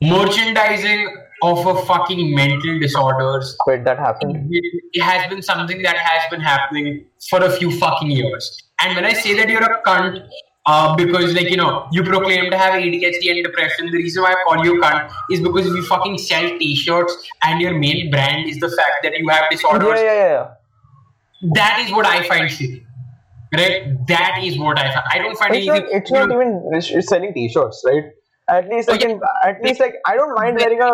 merchandising 0.00 1.16
of 1.42 1.66
a 1.66 1.82
fucking 1.86 2.34
mental 2.34 2.78
disorders. 2.78 3.56
But 3.66 3.84
that 3.84 3.98
happened. 3.98 4.48
It 4.50 5.02
has 5.02 5.28
been 5.28 5.42
something 5.42 5.82
that 5.82 5.96
has 5.96 6.30
been 6.30 6.40
happening 6.40 7.04
for 7.28 7.42
a 7.42 7.50
few 7.50 7.76
fucking 7.78 8.10
years. 8.10 8.62
And 8.80 8.94
when 8.94 9.04
I 9.04 9.12
say 9.12 9.34
that 9.34 9.48
you're 9.48 9.62
a 9.62 9.82
cunt, 9.82 10.28
uh, 10.66 10.94
because 10.96 11.34
like 11.34 11.50
you 11.50 11.56
know 11.56 11.88
you 11.92 12.02
proclaim 12.02 12.50
to 12.50 12.56
have 12.56 12.74
ADHD 12.74 13.30
and 13.30 13.44
depression, 13.44 13.86
the 13.86 13.98
reason 13.98 14.22
why 14.22 14.32
I 14.32 14.36
call 14.44 14.64
you 14.64 14.80
cunt 14.80 15.10
is 15.30 15.40
because 15.40 15.66
you 15.66 15.82
fucking 15.84 16.18
sell 16.18 16.58
T-shirts 16.58 17.28
and 17.44 17.60
your 17.60 17.74
main 17.78 18.10
brand 18.10 18.48
is 18.48 18.58
the 18.58 18.68
fact 18.68 19.02
that 19.02 19.18
you 19.18 19.28
have 19.28 19.50
disorders, 19.50 20.00
Yeah 20.00 20.14
yeah 20.14 20.30
yeah. 20.30 20.48
that 21.54 21.82
is 21.84 21.92
what 21.92 22.06
I 22.06 22.26
find 22.28 22.48
shitty. 22.48 22.84
Right? 23.54 24.06
That 24.08 24.40
is 24.42 24.56
what 24.58 24.78
I 24.78 24.94
find. 24.94 25.04
I 25.12 25.18
don't 25.18 25.36
find 25.36 25.54
it's 25.54 25.66
not, 25.66 25.76
anything. 25.76 25.98
it's 26.00 26.10
not 26.10 26.30
even 26.30 26.70
it's, 26.72 27.08
selling 27.08 27.34
t-shirts 27.34 27.82
right 27.86 28.04
at 28.48 28.68
least 28.68 28.90
I 28.90 28.98
can 28.98 29.20
at 29.44 29.62
least 29.62 29.80
like 29.80 29.94
i 30.06 30.16
don't 30.16 30.34
mind 30.34 30.56
wearing 30.58 30.80
a 30.82 30.90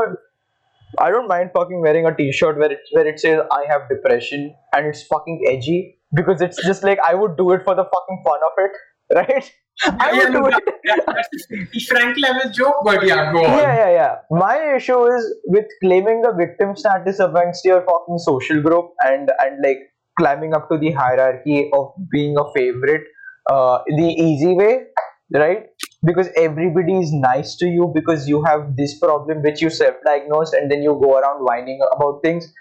i 0.99 1.11
don't 1.11 1.29
mind 1.29 1.51
fucking 1.55 1.81
wearing 1.81 2.07
a 2.07 2.15
t-shirt 2.15 2.59
where 2.59 2.73
it 2.73 2.81
where 2.93 3.07
it 3.07 3.19
says 3.21 3.41
i 3.51 3.65
have 3.69 3.89
depression 3.89 4.55
and 4.75 4.87
it's 4.87 5.03
fucking 5.05 5.41
edgy 5.49 5.99
because 6.15 6.43
it's 6.43 6.63
just 6.65 6.85
like 6.85 6.99
i 7.05 7.15
would 7.15 7.37
do 7.37 7.51
it 7.53 7.63
for 7.65 7.75
the 7.75 7.85
fucking 7.85 8.23
fun 8.25 8.39
of 8.45 8.53
it 8.59 8.71
right? 9.15 9.53
I 10.01 10.13
would 10.13 10.33
do 10.33 10.47
it. 10.47 10.55
that- 10.85 11.05
that's 11.07 11.29
a 11.35 11.39
Filthy 11.49 11.81
Frank 11.89 12.19
level 12.19 12.51
joke, 12.51 12.77
but 12.85 13.05
yeah, 13.07 13.33
go 13.33 13.45
on. 13.45 13.59
yeah 13.59 13.75
yeah 13.77 13.91
yeah. 13.91 14.15
My 14.31 14.75
issue 14.77 15.05
is 15.07 15.35
with 15.47 15.67
claiming 15.83 16.23
the 16.23 16.33
victim 16.37 16.75
status 16.77 17.21
amongst 17.21 17.65
your 17.65 17.83
fucking 17.83 18.19
social 18.19 18.61
group 18.63 18.91
and 19.05 19.31
and 19.39 19.63
like 19.65 19.79
climbing 20.19 20.53
up 20.55 20.69
to 20.71 20.79
the 20.79 20.91
hierarchy 20.93 21.71
of 21.73 21.93
being 22.11 22.37
a 22.37 22.45
favorite 22.57 23.03
uh 23.51 23.79
the 23.87 24.09
easy 24.29 24.53
way 24.55 24.87
right? 25.35 25.67
Because 26.05 26.29
everybody 26.37 26.99
is 26.99 27.13
nice 27.13 27.55
to 27.57 27.67
you 27.67 27.93
because 27.95 28.29
you 28.29 28.43
have 28.45 28.77
this 28.77 28.99
problem 28.99 29.43
which 29.43 29.61
you 29.63 29.71
self-diagnosed 29.71 30.55
and 30.55 30.71
then 30.71 30.83
you 30.83 30.99
go 31.03 31.19
around 31.19 31.45
whining 31.45 31.79
about 31.93 32.21
things. 32.23 32.53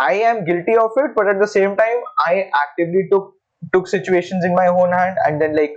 I 0.00 0.14
am 0.14 0.44
guilty 0.44 0.76
of 0.76 0.90
it 0.96 1.10
but 1.14 1.28
at 1.28 1.38
the 1.40 1.46
same 1.46 1.76
time 1.76 1.98
i 2.18 2.50
actively 2.60 3.02
took 3.10 3.32
took 3.72 3.88
situations 3.88 4.44
in 4.44 4.54
my 4.54 4.66
own 4.66 4.92
hand 4.92 5.16
and 5.26 5.40
then 5.40 5.56
like 5.56 5.74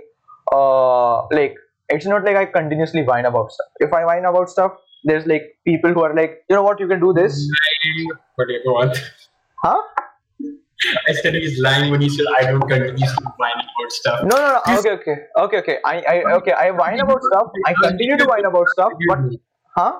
uh 0.52 1.26
like 1.28 1.54
it's 1.88 2.06
not 2.06 2.24
like 2.24 2.36
i 2.36 2.44
continuously 2.44 3.02
whine 3.02 3.26
about 3.26 3.50
stuff. 3.52 3.66
If 3.80 3.92
i 3.92 4.04
whine 4.04 4.24
about 4.24 4.50
stuff 4.50 4.72
there's 5.04 5.26
like 5.26 5.58
people 5.64 5.92
who 5.92 6.02
are 6.02 6.14
like 6.14 6.44
you 6.48 6.56
know 6.56 6.62
what? 6.62 6.80
You 6.80 6.88
can 6.88 7.00
do 7.00 7.12
this. 7.12 7.48
Go 8.64 8.76
on. 8.76 8.92
huh? 9.62 9.82
I 11.08 11.12
said 11.12 11.34
he's 11.34 11.60
lying 11.60 11.90
when 11.90 12.00
he 12.00 12.08
said 12.08 12.24
I 12.36 12.44
don't 12.44 12.60
continuously 12.60 13.26
whine 13.36 13.52
about 13.52 13.92
stuff. 13.92 14.20
no 14.24 14.36
no 14.36 14.60
no. 14.66 14.78
Okay 14.78 14.90
okay. 14.90 15.16
Okay 15.38 15.58
okay. 15.58 15.78
I 15.84 15.96
i 16.00 16.32
okay. 16.34 16.52
I 16.52 16.70
whine 16.70 17.00
about 17.00 17.22
stuff. 17.22 17.48
I 17.66 17.74
continue 17.82 18.16
to 18.16 18.24
whine 18.24 18.44
about 18.44 18.68
stuff 18.70 18.92
but 19.08 19.18
huh 19.76 19.92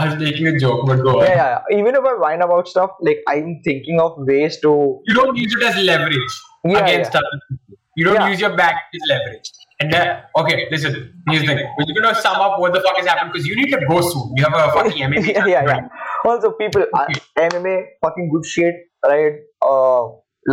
I 0.00 0.06
was 0.08 0.16
making 0.22 0.46
a 0.48 0.58
joke, 0.58 0.86
but 0.86 1.02
go 1.02 1.20
on. 1.20 1.24
yeah, 1.26 1.60
yeah. 1.70 1.78
Even 1.78 1.94
if 2.00 2.04
I 2.10 2.14
whine 2.24 2.42
about 2.42 2.68
stuff, 2.68 2.90
like 3.00 3.18
I'm 3.28 3.60
thinking 3.64 4.00
of 4.00 4.12
ways 4.18 4.60
to. 4.60 4.72
You 5.06 5.14
don't 5.14 5.36
use 5.36 5.54
it 5.58 5.62
as 5.70 5.76
leverage 5.84 6.34
Yeah, 6.64 6.78
against 6.84 7.14
yeah. 7.14 7.18
other 7.20 7.40
people. 7.48 7.78
You 7.96 8.04
don't 8.04 8.14
Yeah. 8.20 8.28
use 8.32 8.40
your 8.40 8.56
back 8.56 8.76
as 8.98 9.00
leverage. 9.12 9.50
And 9.80 9.92
then, 9.92 10.22
okay, 10.36 10.66
listen, 10.70 10.94
here's 11.28 11.42
the 11.48 11.54
thing. 11.54 11.68
We're 11.78 12.00
gonna 12.00 12.14
sum 12.20 12.36
up 12.44 12.58
what 12.60 12.72
the 12.74 12.80
fuck 12.80 12.96
has 12.96 13.06
happened 13.06 13.32
because 13.32 13.46
you 13.46 13.56
need 13.56 13.70
to 13.72 13.80
go 13.88 14.00
soon. 14.00 14.32
You 14.36 14.44
have 14.44 14.54
a 14.54 14.72
fucking 14.72 15.02
MMA. 15.08 15.26
yeah, 15.34 15.46
yeah, 15.46 15.64
yeah. 15.72 15.88
Also, 16.24 16.52
people, 16.52 16.84
uh, 16.94 17.06
MMA, 17.36 17.76
fucking 18.04 18.30
good 18.32 18.44
shit, 18.54 18.74
right? 19.04 19.36
Uh, 19.62 20.02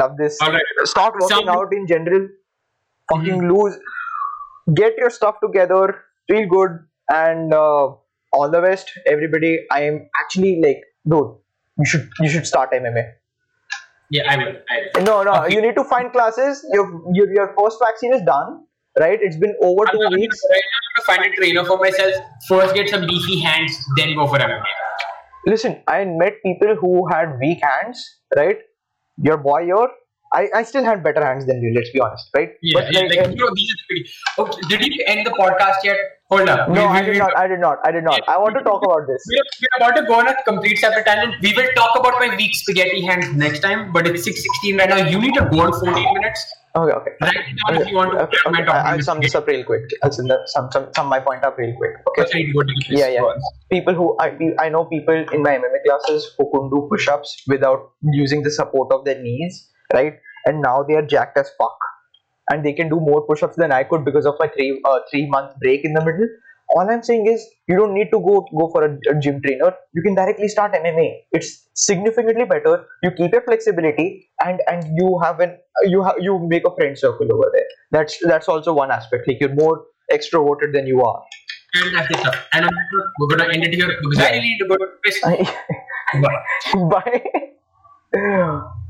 love 0.02 0.18
this. 0.18 0.40
Alright. 0.42 0.62
Start 0.94 1.14
working 1.22 1.38
Some- 1.38 1.50
out 1.50 1.74
in 1.74 1.86
general. 1.88 2.28
Fucking 3.12 3.48
lose. 3.52 3.78
Get 4.74 4.94
your 4.98 5.10
stuff 5.12 5.36
together. 5.44 5.84
Feel 6.28 6.48
good, 6.50 6.80
and 7.12 7.54
uh, 7.54 7.90
all 8.40 8.52
the 8.56 8.62
best, 8.66 8.92
everybody. 9.16 9.52
I 9.78 9.82
am 9.92 10.00
actually 10.24 10.54
like, 10.66 10.82
dude, 11.14 11.32
you 11.84 11.86
should 11.94 12.10
you 12.22 12.30
should 12.36 12.48
start 12.54 12.72
MMA. 12.80 13.06
Yeah, 14.12 14.32
I 14.32 14.38
will. 14.38 14.56
I 14.70 14.78
will. 14.96 15.04
No, 15.10 15.16
no, 15.24 15.34
Okay. 15.44 15.56
you 15.56 15.62
need 15.66 15.76
to 15.82 15.84
find 15.96 16.12
classes. 16.16 16.64
Your 16.78 16.86
your 17.20 17.28
your 17.38 17.48
first 17.60 17.80
vaccine 17.86 18.14
is 18.18 18.22
done, 18.32 18.52
right? 19.06 19.20
It's 19.30 19.38
been 19.46 19.56
over 19.70 19.86
I'm 19.88 19.94
two 19.96 20.04
gonna- 20.04 20.20
weeks. 20.24 20.44
I'm 20.52 20.62
gonna 20.96 21.06
find 21.12 21.32
a 21.32 21.36
trainer 21.38 21.64
for 21.72 21.78
myself. 21.86 22.14
First, 22.50 22.76
get 22.80 22.90
some 22.96 23.08
beefy 23.14 23.40
hands, 23.50 23.80
then 24.02 24.16
go 24.22 24.28
for 24.34 24.40
MMA. 24.50 24.74
listen 25.52 25.74
i 25.94 25.96
met 26.20 26.38
people 26.44 26.72
who 26.84 26.92
had 27.10 27.34
weak 27.42 27.60
hands 27.66 28.00
right 28.38 28.62
your 29.28 29.36
boy 29.48 29.58
your 29.72 29.84
I, 30.38 30.40
I 30.60 30.62
still 30.70 30.88
had 30.88 31.04
better 31.08 31.24
hands 31.26 31.46
than 31.50 31.60
you 31.66 31.70
let's 31.76 31.92
be 31.98 32.02
honest 32.06 32.32
right 32.38 32.56
Yeah, 32.70 32.80
but 32.80 32.88
yeah, 32.96 33.02
like, 33.12 33.20
like, 33.20 33.36
you 33.36 33.44
know, 33.44 33.52
these 33.60 33.76
are 33.76 33.84
pretty. 33.90 34.10
Okay, 34.46 34.66
did 34.72 34.96
you 34.96 35.04
end 35.14 35.28
the 35.28 35.36
podcast 35.42 35.86
yet? 35.90 36.02
Hold 36.34 36.50
up. 36.50 36.70
no 36.70 36.74
We- 36.74 36.98
i 36.98 37.02
did 37.06 37.14
we- 37.14 37.20
not 37.20 37.34
i 37.40 37.48
did 37.50 37.60
not 37.64 37.78
i 37.88 37.92
did 37.96 38.04
not 38.04 38.30
i 38.34 38.38
want 38.44 38.56
to 38.58 38.64
talk 38.68 38.84
about 38.86 39.04
this 39.10 39.26
We're, 39.32 39.44
we're 39.64 39.76
about 39.80 39.96
to 39.98 40.04
go 40.08 40.16
on 40.22 40.28
a 40.28 40.36
complete 40.48 40.80
separate 40.84 41.06
tangent. 41.06 41.36
We 41.48 41.54
will 41.58 41.72
talk 41.80 41.92
about 42.00 42.16
my 42.22 42.30
weak 42.36 42.56
spaghetti 42.62 43.02
hands 43.10 43.28
next 43.42 43.60
time, 43.66 43.92
but 43.98 44.08
it's 44.08 44.28
6.16 44.28 44.80
right 44.80 44.90
now. 44.94 44.98
You 45.16 45.20
need 45.26 45.36
to 45.36 45.44
go 45.52 45.60
on 45.66 45.74
14 45.82 46.14
minutes. 46.20 46.46
okay 46.80 46.94
okay 47.00 47.12
Write 47.26 47.36
it 47.42 47.60
down 47.60 47.76
if 47.82 47.90
you 47.92 47.96
want 47.98 48.14
to. 48.16 48.24
okay, 48.24 48.40
okay. 48.48 48.64
talking 48.66 48.88
I, 48.88 48.96
will 48.96 49.04
sum 49.10 49.22
this 49.26 49.36
up 49.40 49.46
real 49.52 49.62
quick 49.68 49.94
i'll 50.04 50.12
sum, 50.16 50.26
the, 50.32 50.40
sum, 50.54 50.66
sum, 50.78 50.88
sum 50.98 51.08
my 51.14 51.20
point 51.28 51.46
up 51.50 51.62
real 51.64 51.76
quick 51.82 51.94
okay 52.10 52.24
Okay, 52.26 52.42
go 52.56 52.64
to 52.72 52.74
the 52.80 52.98
Yeah, 53.02 53.12
yeah. 53.18 53.46
People 53.76 53.94
who 54.02 54.08
I, 54.26 54.28
I 54.66 54.68
know 54.76 54.84
people 54.96 55.22
in 55.38 55.46
my 55.48 55.54
MMA 55.62 55.80
classes 55.88 56.28
who 56.38 56.50
couldn't 56.52 56.72
do 56.76 56.82
push-ups 56.96 57.36
without 57.56 57.86
using 58.24 58.44
the 58.50 58.52
support 58.60 58.92
of 58.98 59.06
their 59.10 59.22
knees, 59.28 59.62
right? 60.00 60.20
And 60.50 60.62
now 60.70 60.76
they 60.90 60.96
are 61.04 61.06
jacked 61.16 61.38
as 61.44 61.50
fuck, 61.62 61.78
and 62.50 62.66
they 62.66 62.74
can 62.74 62.90
do 62.90 63.00
more 63.00 63.26
push-ups 63.26 63.56
than 63.58 63.72
I 63.72 63.84
could 63.84 64.06
because 64.06 64.26
of 64.26 64.36
my 64.40 64.48
three 64.48 64.82
uh, 64.86 65.00
three 65.10 65.28
month 65.28 65.58
break 65.60 65.86
in 65.86 65.94
the 65.94 66.04
middle. 66.04 66.28
All 66.76 66.90
I'm 66.90 67.04
saying 67.04 67.28
is 67.28 67.46
you 67.68 67.76
don't 67.76 67.94
need 67.94 68.10
to 68.12 68.20
go 68.20 68.46
go 68.58 68.70
for 68.72 68.84
a, 68.86 68.98
a 69.10 69.20
gym 69.20 69.42
trainer. 69.42 69.74
You 69.94 70.02
can 70.02 70.16
directly 70.16 70.48
start 70.48 70.74
MMA. 70.74 71.10
It's 71.32 71.68
significantly 71.76 72.46
better. 72.46 72.86
You 73.04 73.12
keep 73.12 73.32
your 73.34 73.42
flexibility, 73.42 74.30
and 74.44 74.62
and 74.68 74.84
you 74.98 75.20
have 75.24 75.40
an 75.40 75.58
you 75.84 76.04
have 76.04 76.16
you 76.20 76.40
make 76.40 76.66
a 76.66 76.76
friend 76.76 76.98
circle 76.98 77.32
over 77.32 77.52
there. 77.54 77.68
That's 77.92 78.18
that's 78.24 78.48
also 78.48 78.74
one 78.74 78.92
aspect. 78.92 79.28
Like 79.28 79.38
you're 79.40 79.54
more 79.54 79.84
extroverted 80.12 80.74
than 80.74 80.88
you 80.88 81.04
are. 81.04 81.22
Fantastic 81.76 82.18
stuff. 82.18 82.48
And 82.54 82.66
on 82.66 82.72
that 82.72 82.88
note, 82.94 83.12
we're 83.20 83.38
going 83.38 83.50
to 83.50 83.56
end 83.56 83.66
it 83.66 83.74
here 83.74 83.88
because 84.02 84.20
I 84.20 84.32
really 84.32 84.42
need 84.42 84.60
to 84.60 84.68
go 84.68 84.78
to. 84.78 84.86
Bye. 86.22 87.22
Bye. 88.14 88.72